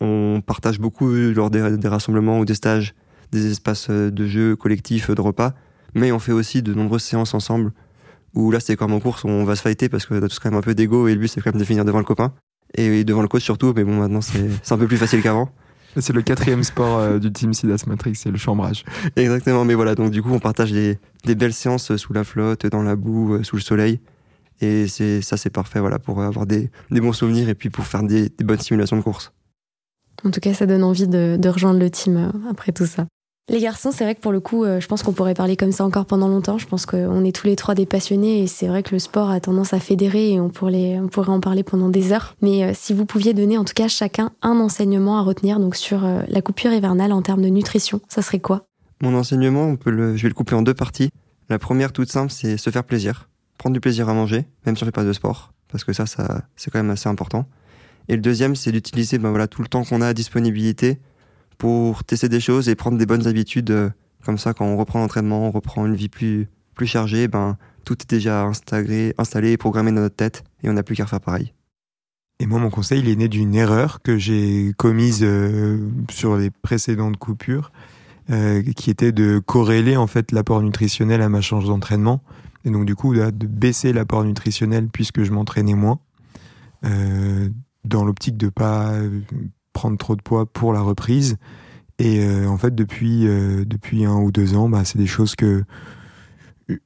on 0.00 0.42
partage 0.44 0.78
beaucoup 0.80 1.08
lors 1.10 1.50
des, 1.50 1.76
des 1.76 1.88
rassemblements 1.88 2.38
ou 2.40 2.44
des 2.44 2.54
stages, 2.54 2.94
des 3.32 3.50
espaces 3.50 3.88
euh, 3.90 4.10
de 4.10 4.26
jeux 4.26 4.56
collectifs, 4.56 5.10
de 5.10 5.20
repas, 5.20 5.52
mais 5.94 6.10
on 6.12 6.18
fait 6.18 6.32
aussi 6.32 6.62
de 6.62 6.72
nombreuses 6.74 7.02
séances 7.02 7.34
ensemble 7.34 7.72
où 8.34 8.50
là, 8.50 8.60
c'est 8.60 8.76
comme 8.76 8.92
en 8.92 9.00
course, 9.00 9.24
on 9.24 9.44
va 9.44 9.56
se 9.56 9.62
fighter 9.62 9.88
parce 9.88 10.06
qu'on 10.06 10.16
a 10.22 10.28
tous 10.28 10.38
quand 10.38 10.50
même 10.50 10.58
un 10.58 10.62
peu 10.62 10.74
d'ego 10.74 11.08
et 11.08 11.14
le 11.14 11.20
but, 11.20 11.28
c'est 11.28 11.40
quand 11.40 11.52
même 11.52 11.60
de 11.60 11.64
finir 11.66 11.84
devant 11.84 11.98
le 11.98 12.04
copain 12.04 12.32
et 12.74 13.02
devant 13.04 13.22
le 13.22 13.28
coach 13.28 13.42
surtout, 13.42 13.72
mais 13.74 13.82
bon, 13.84 13.96
maintenant, 13.96 14.20
c'est 14.20 14.72
un 14.72 14.78
peu 14.78 14.86
plus 14.86 14.96
facile 14.96 15.20
qu'avant. 15.22 15.50
c'est 15.96 16.12
le 16.12 16.22
quatrième 16.22 16.62
sport 16.62 16.98
euh, 16.98 17.18
du 17.18 17.32
team 17.32 17.52
Sidas 17.52 17.82
Matrix 17.88 18.14
c'est 18.14 18.30
le 18.30 18.38
chambrage 18.38 18.84
Exactement, 19.16 19.64
mais 19.64 19.74
voilà, 19.74 19.96
donc 19.96 20.12
du 20.12 20.22
coup, 20.22 20.30
on 20.32 20.38
partage 20.38 20.70
des, 20.72 20.98
des 21.24 21.34
belles 21.34 21.52
séances 21.52 21.94
sous 21.96 22.12
la 22.12 22.22
flotte, 22.24 22.66
dans 22.66 22.82
la 22.84 22.94
boue, 22.94 23.34
euh, 23.34 23.42
sous 23.42 23.56
le 23.56 23.62
soleil. 23.62 23.98
Et 24.60 24.88
c'est 24.88 25.22
ça, 25.22 25.36
c'est 25.36 25.50
parfait, 25.50 25.80
voilà, 25.80 25.98
pour 25.98 26.20
avoir 26.22 26.46
des, 26.46 26.70
des 26.90 27.00
bons 27.00 27.12
souvenirs 27.14 27.48
et 27.48 27.54
puis 27.54 27.70
pour 27.70 27.86
faire 27.86 28.02
des, 28.02 28.28
des 28.28 28.44
bonnes 28.44 28.58
simulations 28.58 28.96
de 28.96 29.02
course. 29.02 29.32
En 30.22 30.30
tout 30.30 30.40
cas, 30.40 30.52
ça 30.52 30.66
donne 30.66 30.84
envie 30.84 31.08
de, 31.08 31.38
de 31.40 31.48
rejoindre 31.48 31.80
le 31.80 31.88
team 31.90 32.16
euh, 32.16 32.50
après 32.50 32.72
tout 32.72 32.84
ça. 32.84 33.06
Les 33.48 33.58
garçons, 33.58 33.90
c'est 33.90 34.04
vrai 34.04 34.14
que 34.14 34.20
pour 34.20 34.32
le 34.32 34.40
coup, 34.40 34.64
euh, 34.64 34.78
je 34.78 34.86
pense 34.86 35.02
qu'on 35.02 35.14
pourrait 35.14 35.34
parler 35.34 35.56
comme 35.56 35.72
ça 35.72 35.82
encore 35.84 36.04
pendant 36.04 36.28
longtemps. 36.28 36.58
Je 36.58 36.66
pense 36.66 36.84
qu'on 36.84 37.24
est 37.24 37.34
tous 37.34 37.46
les 37.46 37.56
trois 37.56 37.74
des 37.74 37.86
passionnés 37.86 38.42
et 38.42 38.46
c'est 38.46 38.68
vrai 38.68 38.82
que 38.82 38.94
le 38.94 38.98
sport 38.98 39.30
a 39.30 39.40
tendance 39.40 39.72
à 39.72 39.80
fédérer 39.80 40.32
et 40.32 40.40
on 40.40 40.50
pourrait, 40.50 40.98
on 41.00 41.08
pourrait 41.08 41.30
en 41.30 41.40
parler 41.40 41.62
pendant 41.62 41.88
des 41.88 42.12
heures. 42.12 42.36
Mais 42.42 42.64
euh, 42.64 42.72
si 42.74 42.92
vous 42.92 43.06
pouviez 43.06 43.32
donner 43.32 43.56
en 43.56 43.64
tout 43.64 43.72
cas 43.74 43.88
chacun 43.88 44.30
un 44.42 44.60
enseignement 44.60 45.18
à 45.18 45.22
retenir 45.22 45.58
donc 45.58 45.74
sur 45.74 46.02
la 46.02 46.42
coupure 46.42 46.72
hivernale 46.72 47.12
en 47.12 47.22
termes 47.22 47.42
de 47.42 47.48
nutrition, 47.48 48.02
ça 48.08 48.20
serait 48.20 48.40
quoi? 48.40 48.66
Mon 49.00 49.14
enseignement, 49.14 49.64
on 49.64 49.76
peut 49.76 49.90
le, 49.90 50.16
je 50.16 50.22
vais 50.24 50.28
le 50.28 50.34
couper 50.34 50.54
en 50.54 50.60
deux 50.60 50.74
parties. 50.74 51.08
La 51.48 51.58
première, 51.58 51.92
toute 51.92 52.10
simple, 52.10 52.30
c'est 52.30 52.58
se 52.58 52.68
faire 52.68 52.84
plaisir. 52.84 53.29
Prendre 53.60 53.74
du 53.74 53.80
plaisir 53.80 54.08
à 54.08 54.14
manger, 54.14 54.46
même 54.64 54.74
si 54.74 54.84
on 54.84 54.86
fait 54.86 54.90
pas 54.90 55.04
de 55.04 55.12
sport, 55.12 55.52
parce 55.70 55.84
que 55.84 55.92
ça, 55.92 56.06
ça 56.06 56.44
c'est 56.56 56.70
quand 56.70 56.78
même 56.78 56.88
assez 56.88 57.10
important. 57.10 57.46
Et 58.08 58.16
le 58.16 58.22
deuxième, 58.22 58.56
c'est 58.56 58.72
d'utiliser 58.72 59.18
ben 59.18 59.28
voilà, 59.28 59.48
tout 59.48 59.60
le 59.60 59.68
temps 59.68 59.84
qu'on 59.84 60.00
a 60.00 60.06
à 60.06 60.14
disponibilité 60.14 60.98
pour 61.58 62.02
tester 62.04 62.30
des 62.30 62.40
choses 62.40 62.70
et 62.70 62.74
prendre 62.74 62.96
des 62.96 63.04
bonnes 63.04 63.26
habitudes. 63.26 63.70
euh, 63.70 63.90
Comme 64.24 64.38
ça, 64.38 64.54
quand 64.54 64.64
on 64.64 64.78
reprend 64.78 65.00
l'entraînement, 65.00 65.46
on 65.46 65.50
reprend 65.50 65.84
une 65.84 65.94
vie 65.94 66.08
plus, 66.08 66.48
plus 66.74 66.86
chargée, 66.86 67.28
ben, 67.28 67.58
tout 67.84 67.98
est 68.00 68.08
déjà 68.08 68.44
installé, 68.44 69.12
installé 69.18 69.52
et 69.52 69.56
programmé 69.58 69.92
dans 69.92 70.00
notre 70.00 70.16
tête, 70.16 70.42
et 70.62 70.70
on 70.70 70.72
n'a 70.72 70.82
plus 70.82 70.96
qu'à 70.96 71.04
refaire 71.04 71.20
pareil. 71.20 71.52
Et 72.38 72.46
moi, 72.46 72.60
mon 72.60 72.70
conseil, 72.70 73.00
il 73.00 73.10
est 73.10 73.16
né 73.16 73.28
d'une 73.28 73.54
erreur 73.54 74.00
que 74.00 74.16
j'ai 74.16 74.72
commise 74.78 75.20
euh, 75.22 75.86
sur 76.10 76.38
les 76.38 76.48
précédentes 76.48 77.18
coupures, 77.18 77.72
euh, 78.30 78.62
qui 78.74 78.88
était 78.88 79.12
de 79.12 79.38
corréler 79.38 79.98
en 79.98 80.06
fait 80.06 80.32
l'apport 80.32 80.62
nutritionnel 80.62 81.20
à 81.20 81.28
ma 81.28 81.42
charge 81.42 81.66
d'entraînement, 81.66 82.22
et 82.64 82.70
donc 82.70 82.84
du 82.84 82.94
coup 82.94 83.14
de 83.14 83.46
baisser 83.46 83.92
l'apport 83.92 84.24
nutritionnel 84.24 84.88
puisque 84.88 85.22
je 85.22 85.32
m'entraînais 85.32 85.74
moins, 85.74 86.00
euh, 86.84 87.48
dans 87.84 88.04
l'optique 88.04 88.36
de 88.36 88.48
pas 88.48 88.92
euh, 88.92 89.20
prendre 89.72 89.96
trop 89.96 90.16
de 90.16 90.22
poids 90.22 90.46
pour 90.46 90.72
la 90.72 90.80
reprise. 90.80 91.36
Et 91.98 92.24
euh, 92.24 92.46
en 92.46 92.56
fait, 92.56 92.74
depuis 92.74 93.24
depuis 93.66 94.04
un 94.04 94.16
ou 94.16 94.32
deux 94.32 94.54
ans, 94.54 94.68
bah, 94.68 94.84
c'est 94.84 94.98
des 94.98 95.06
choses 95.06 95.36
que 95.36 95.64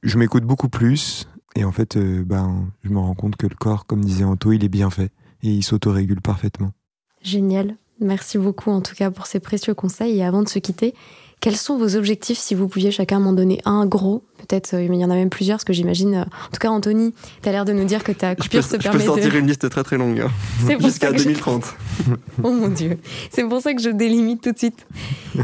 je 0.03 0.17
m'écoute 0.17 0.43
beaucoup 0.43 0.69
plus. 0.69 1.27
Et 1.55 1.63
en 1.63 1.71
fait, 1.71 1.97
ben, 1.97 2.69
je 2.83 2.89
me 2.89 2.99
rends 2.99 3.13
compte 3.13 3.37
que 3.37 3.47
le 3.47 3.55
corps, 3.55 3.85
comme 3.85 4.03
disait 4.03 4.25
Anto, 4.25 4.51
il 4.51 4.63
est 4.65 4.69
bien 4.69 4.89
fait 4.89 5.11
et 5.41 5.49
il 5.49 5.63
s'autorégule 5.63 6.21
parfaitement. 6.21 6.73
Génial. 7.21 7.77
Merci 8.01 8.37
beaucoup 8.37 8.71
en 8.71 8.81
tout 8.81 8.93
cas 8.93 9.09
pour 9.09 9.25
ces 9.25 9.39
précieux 9.39 9.73
conseils. 9.73 10.17
Et 10.17 10.23
avant 10.25 10.43
de 10.43 10.49
se 10.49 10.59
quitter, 10.59 10.93
quels 11.41 11.55
sont 11.57 11.77
vos 11.77 11.95
objectifs 11.95 12.37
si 12.39 12.55
vous 12.55 12.67
pouviez 12.67 12.89
chacun 12.91 13.19
m'en 13.19 13.33
donner 13.33 13.61
un 13.65 13.85
gros 13.85 14.23
Peut-être 14.47 14.75
euh, 14.75 14.83
il 14.83 14.93
y 14.93 15.03
en 15.03 15.09
a 15.09 15.15
même 15.15 15.31
plusieurs, 15.31 15.57
parce 15.57 15.63
que 15.63 15.73
j'imagine. 15.73 16.13
euh, 16.15 16.21
En 16.21 16.51
tout 16.51 16.59
cas, 16.59 16.69
Anthony, 16.69 17.13
tu 17.41 17.49
as 17.49 17.51
l'air 17.51 17.65
de 17.65 17.73
nous 17.73 17.85
dire 17.85 18.03
que 18.03 18.11
ta 18.11 18.31
Je 18.31 18.35
peux, 18.35 18.43
coupure 18.43 18.63
se 18.63 18.79
je 18.79 18.89
peux 18.89 18.99
sortir 18.99 19.31
de. 19.31 19.39
une 19.39 19.47
liste 19.47 19.67
très 19.69 19.83
très 19.83 19.97
longue, 19.97 20.19
hein. 20.21 20.29
C'est 20.67 20.79
jusqu'à 20.79 21.07
ça 21.07 21.13
que 21.13 21.17
je- 21.17 21.23
2030. 21.23 21.63
Oh 22.43 22.51
mon 22.51 22.67
dieu, 22.67 22.99
c'est 23.31 23.43
pour 23.43 23.59
ça 23.61 23.73
que 23.73 23.81
je 23.81 23.89
délimite 23.89 24.41
tout 24.43 24.51
de 24.51 24.57
suite. 24.57 24.85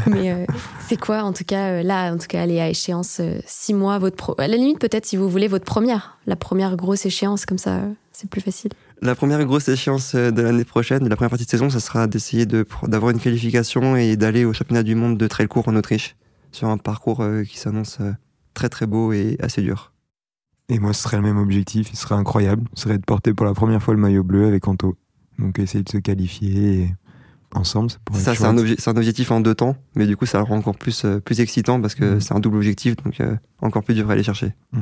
Mais 0.06 0.30
euh, 0.30 0.44
c'est 0.88 1.00
quoi, 1.00 1.22
en 1.24 1.32
tout 1.32 1.42
cas, 1.44 1.82
là, 1.82 2.12
en 2.12 2.18
tout 2.18 2.28
cas, 2.28 2.42
aller 2.42 2.60
à 2.60 2.68
échéance 2.68 3.18
euh, 3.20 3.40
six 3.46 3.74
mois, 3.74 3.98
votre 3.98 4.16
pro... 4.16 4.34
à 4.38 4.46
la 4.46 4.56
limite 4.56 4.78
peut-être 4.78 5.06
si 5.06 5.16
vous 5.16 5.28
voulez 5.28 5.48
votre 5.48 5.64
première, 5.64 6.18
la 6.28 6.36
première 6.36 6.76
grosse 6.76 7.04
échéance, 7.04 7.44
comme 7.44 7.58
ça, 7.58 7.80
c'est 8.12 8.30
plus 8.30 8.40
facile. 8.40 8.70
La 9.04 9.16
première 9.16 9.44
grosse 9.44 9.68
échéance 9.68 10.14
euh, 10.14 10.30
de 10.30 10.42
l'année 10.42 10.64
prochaine, 10.64 11.02
de 11.02 11.08
la 11.08 11.16
première 11.16 11.30
partie 11.30 11.44
de 11.44 11.50
saison, 11.50 11.68
ça 11.68 11.80
sera 11.80 12.06
d'essayer 12.06 12.46
de 12.46 12.64
d'avoir 12.86 13.10
une 13.10 13.18
qualification 13.18 13.96
et 13.96 14.16
d'aller 14.16 14.44
au 14.44 14.52
championnat 14.52 14.84
du 14.84 14.94
monde 14.94 15.18
de 15.18 15.26
trail 15.26 15.48
court 15.48 15.66
en 15.66 15.74
Autriche, 15.74 16.14
sur 16.52 16.68
un 16.68 16.78
parcours 16.78 17.20
euh, 17.20 17.42
qui 17.42 17.58
s'annonce 17.58 17.98
euh, 18.00 18.12
très 18.54 18.68
très 18.68 18.86
beau 18.86 19.12
et 19.12 19.36
assez 19.40 19.60
dur. 19.60 19.92
Et 20.68 20.78
moi, 20.78 20.92
ce 20.92 21.02
serait 21.02 21.16
le 21.16 21.24
même 21.24 21.36
objectif, 21.36 21.90
il 21.92 21.96
serait 21.96 22.14
incroyable, 22.14 22.62
ce 22.74 22.84
serait 22.84 22.98
de 22.98 23.04
porter 23.04 23.34
pour 23.34 23.44
la 23.44 23.54
première 23.54 23.82
fois 23.82 23.92
le 23.92 24.00
maillot 24.00 24.22
bleu 24.22 24.46
avec 24.46 24.68
Anto. 24.68 24.96
Donc 25.38 25.58
essayer 25.58 25.82
de 25.82 25.88
se 25.88 25.98
qualifier 25.98 26.82
et 26.82 26.94
ensemble, 27.54 27.90
ça 27.90 27.98
pourrait 28.04 28.20
Ça, 28.20 28.32
être 28.32 28.38
c'est 28.78 28.88
un, 28.88 28.96
objectif 28.96 29.30
en 29.32 29.40
deux 29.40 29.54
temps, 29.56 29.76
mais 29.96 30.06
du 30.06 30.16
coup, 30.16 30.26
ça 30.26 30.38
le 30.38 30.44
rend 30.44 30.56
encore 30.56 30.76
plus, 30.76 31.04
euh, 31.04 31.18
plus 31.18 31.40
excitant 31.40 31.80
parce 31.80 31.96
que 31.96 32.14
Mhm. 32.14 32.20
c'est 32.20 32.34
un 32.34 32.40
double 32.40 32.56
objectif, 32.58 32.94
donc 32.96 33.20
euh, 33.20 33.36
encore 33.60 33.82
plus 33.82 33.94
dur 33.94 34.08
à 34.08 34.12
aller 34.12 34.22
chercher. 34.22 34.54
Eh 34.74 34.78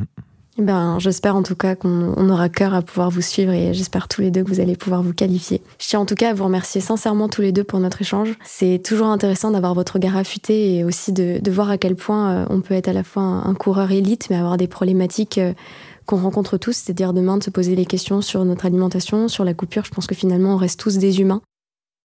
Ben, 0.61 0.99
j'espère 0.99 1.37
en 1.37 1.43
tout 1.43 1.55
cas 1.55 1.75
qu'on 1.75 2.13
on 2.17 2.29
aura 2.29 2.51
cœur 2.51 2.75
à 2.75 2.83
pouvoir 2.83 3.09
vous 3.09 3.23
suivre 3.23 3.53
et 3.53 3.73
j'espère 3.73 4.09
tous 4.09 4.21
les 4.21 4.31
deux 4.31 4.45
que 4.45 4.49
vous 4.49 4.61
allez 4.61 4.77
pouvoir 4.77 5.03
vous 5.03 5.15
qualifier. 5.15 5.63
Je 5.79 5.89
tiens 5.89 6.01
en 6.01 6.05
tout 6.05 6.15
cas 6.15 6.31
à 6.31 6.35
vous 6.35 6.45
remercier 6.45 6.83
sincèrement 6.83 7.31
tous 7.31 7.41
les 7.41 7.51
deux 7.51 7.65
pour 7.65 7.81
notre 7.81 8.03
échange. 8.03 8.35
C'est 8.45 8.83
toujours 8.85 9.07
intéressant 9.07 9.51
d'avoir 9.51 9.75
votre 9.75 9.95
regard 9.95 10.19
affûté 10.19 10.77
et 10.77 10.85
aussi 10.85 11.13
de, 11.13 11.51
voir 11.51 11.71
à 11.71 11.79
quel 11.79 11.97
point 11.97 12.31
euh, 12.31 12.47
on 12.51 12.61
peut 12.61 12.75
être 12.75 12.89
à 12.89 12.93
la 12.93 13.03
fois 13.03 13.23
un, 13.23 13.47
un 13.47 13.55
coureur 13.55 13.91
élite 13.91 14.29
mais 14.29 14.37
avoir 14.37 14.59
des 14.59 14.69
problématiques 14.69 15.39
euh, 15.39 15.55
qu'on 16.05 16.19
rencontre 16.19 16.59
tous, 16.59 16.73
c'est-à-dire 16.73 17.15
demain 17.15 17.39
de 17.39 17.43
se 17.45 17.51
poser 17.51 17.75
des 17.75 17.87
questions 17.87 18.21
sur 18.21 18.45
notre 18.45 18.67
alimentation, 18.67 19.29
sur 19.29 19.45
la 19.45 19.55
coupure. 19.55 19.85
Je 19.87 19.91
pense 19.91 20.07
que 20.07 20.15
finalement 20.15 20.55
on 20.55 20.57
reste 20.57 20.79
tous 20.79 20.99
des 20.99 21.21
humains. 21.21 21.41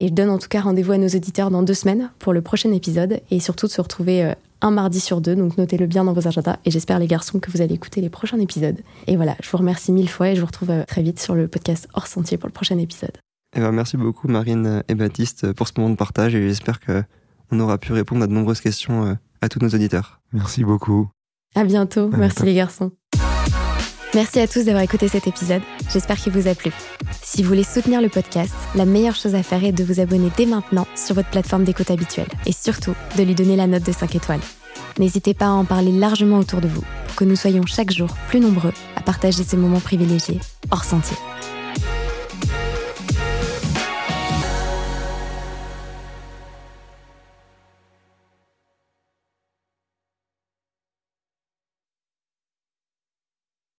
Et 0.01 0.09
je 0.09 0.13
donne 0.13 0.31
en 0.31 0.39
tout 0.39 0.49
cas 0.49 0.61
rendez-vous 0.61 0.93
à 0.93 0.99
nos 0.99 1.09
auditeurs 1.09 1.51
dans 1.51 1.63
deux 1.63 1.75
semaines 1.75 2.11
pour 2.19 2.33
le 2.33 2.43
prochain 2.43 2.73
épisode 2.73 3.21
et 3.31 3.41
surtout 3.41 3.67
de 3.67 3.73
se 3.73 3.81
retrouver 3.81 4.25
euh, 4.25 4.33
un 4.65 4.71
mardi 4.71 4.99
sur 4.99 5.21
deux, 5.21 5.37
donc 5.37 5.59
notez-le 5.59 5.87
bien 5.87 6.05
dans 6.05 6.15
vos 6.15 6.27
agendas. 6.27 6.57
Et 6.65 6.71
j'espère, 6.71 6.99
les 6.99 7.07
garçons, 7.07 7.39
que 7.39 7.51
vous 7.51 7.61
allez 7.61 7.75
écouter 7.75 8.01
les 8.01 8.09
prochains 8.09 8.39
épisodes. 8.41 8.81
Et 9.07 9.17
voilà, 9.17 9.37
je 9.43 9.51
vous 9.51 9.59
remercie 9.59 9.93
mille 9.93 10.09
fois 10.09 10.31
et 10.31 10.35
je 10.35 10.41
vous 10.41 10.47
retrouve 10.47 10.71
euh, 10.71 10.85
très 10.85 11.03
vite 11.03 11.21
sur 11.21 11.35
le 11.35 11.47
podcast 11.49 11.87
Hors 11.95 12.07
Sentier 12.07 12.39
pour 12.39 12.49
le 12.49 12.53
prochain 12.53 12.79
épisode. 12.79 13.13
Et 13.57 13.61
ben, 13.61 13.71
merci 13.71 13.97
beaucoup 13.97 14.27
Marine 14.27 14.83
et 14.89 14.95
Baptiste 14.95 15.53
pour 15.53 15.69
ce 15.69 15.75
moment 15.77 15.91
de 15.91 15.97
partage 15.97 16.35
et 16.35 16.49
j'espère 16.49 16.81
que 16.81 17.05
on 17.53 17.61
aura 17.61 17.79
pu 17.79 17.93
répondre 17.93 18.25
à 18.25 18.27
de 18.27 18.33
nombreuses 18.33 18.61
questions 18.61 19.05
euh, 19.07 19.15
à 19.43 19.49
tous 19.49 19.61
nos 19.61 19.69
auditeurs. 19.69 20.21
Merci 20.33 20.65
beaucoup. 20.65 21.09
À 21.55 21.63
bientôt. 21.65 22.11
À 22.13 22.17
Merci 22.17 22.37
bientôt. 22.37 22.45
les 22.47 22.55
garçons. 22.55 22.91
Merci 24.15 24.39
à 24.39 24.47
tous 24.47 24.65
d'avoir 24.65 24.85
écouté 24.85 25.09
cet 25.09 25.27
épisode. 25.27 25.63
J'espère 25.91 26.17
qu'il 26.17 26.33
vous 26.33 26.47
a 26.47 26.55
plu. 26.55 26.71
Si 27.21 27.43
vous 27.43 27.49
voulez 27.49 27.65
soutenir 27.65 28.01
le 28.01 28.09
podcast, 28.09 28.55
la 28.77 28.85
meilleure 28.85 29.17
chose 29.17 29.35
à 29.35 29.43
faire 29.43 29.65
est 29.65 29.73
de 29.73 29.83
vous 29.83 29.99
abonner 29.99 30.31
dès 30.37 30.47
maintenant 30.47 30.87
sur 30.95 31.17
votre 31.17 31.31
plateforme 31.31 31.65
d'écoute 31.65 31.91
habituelle 31.91 32.29
et 32.47 32.53
surtout 32.53 32.95
de 33.19 33.23
lui 33.25 33.35
donner 33.35 33.57
la 33.57 33.67
note 33.67 33.83
de 33.83 33.91
5 33.91 34.15
étoiles. 34.15 34.41
N'hésitez 35.01 35.35
pas 35.35 35.47
à 35.47 35.51
en 35.51 35.65
parler 35.65 35.91
largement 35.91 36.39
autour 36.39 36.61
de 36.61 36.69
vous 36.69 36.85
pour 37.09 37.17
que 37.17 37.25
nous 37.25 37.35
soyons 37.35 37.67
chaque 37.67 37.91
jour 37.91 38.09
plus 38.29 38.39
nombreux 38.39 38.73
à 38.95 39.01
partager 39.01 39.43
ces 39.43 39.57
moments 39.57 39.81
privilégiés 39.81 40.39
hors 40.71 40.85
sentier. 40.85 41.17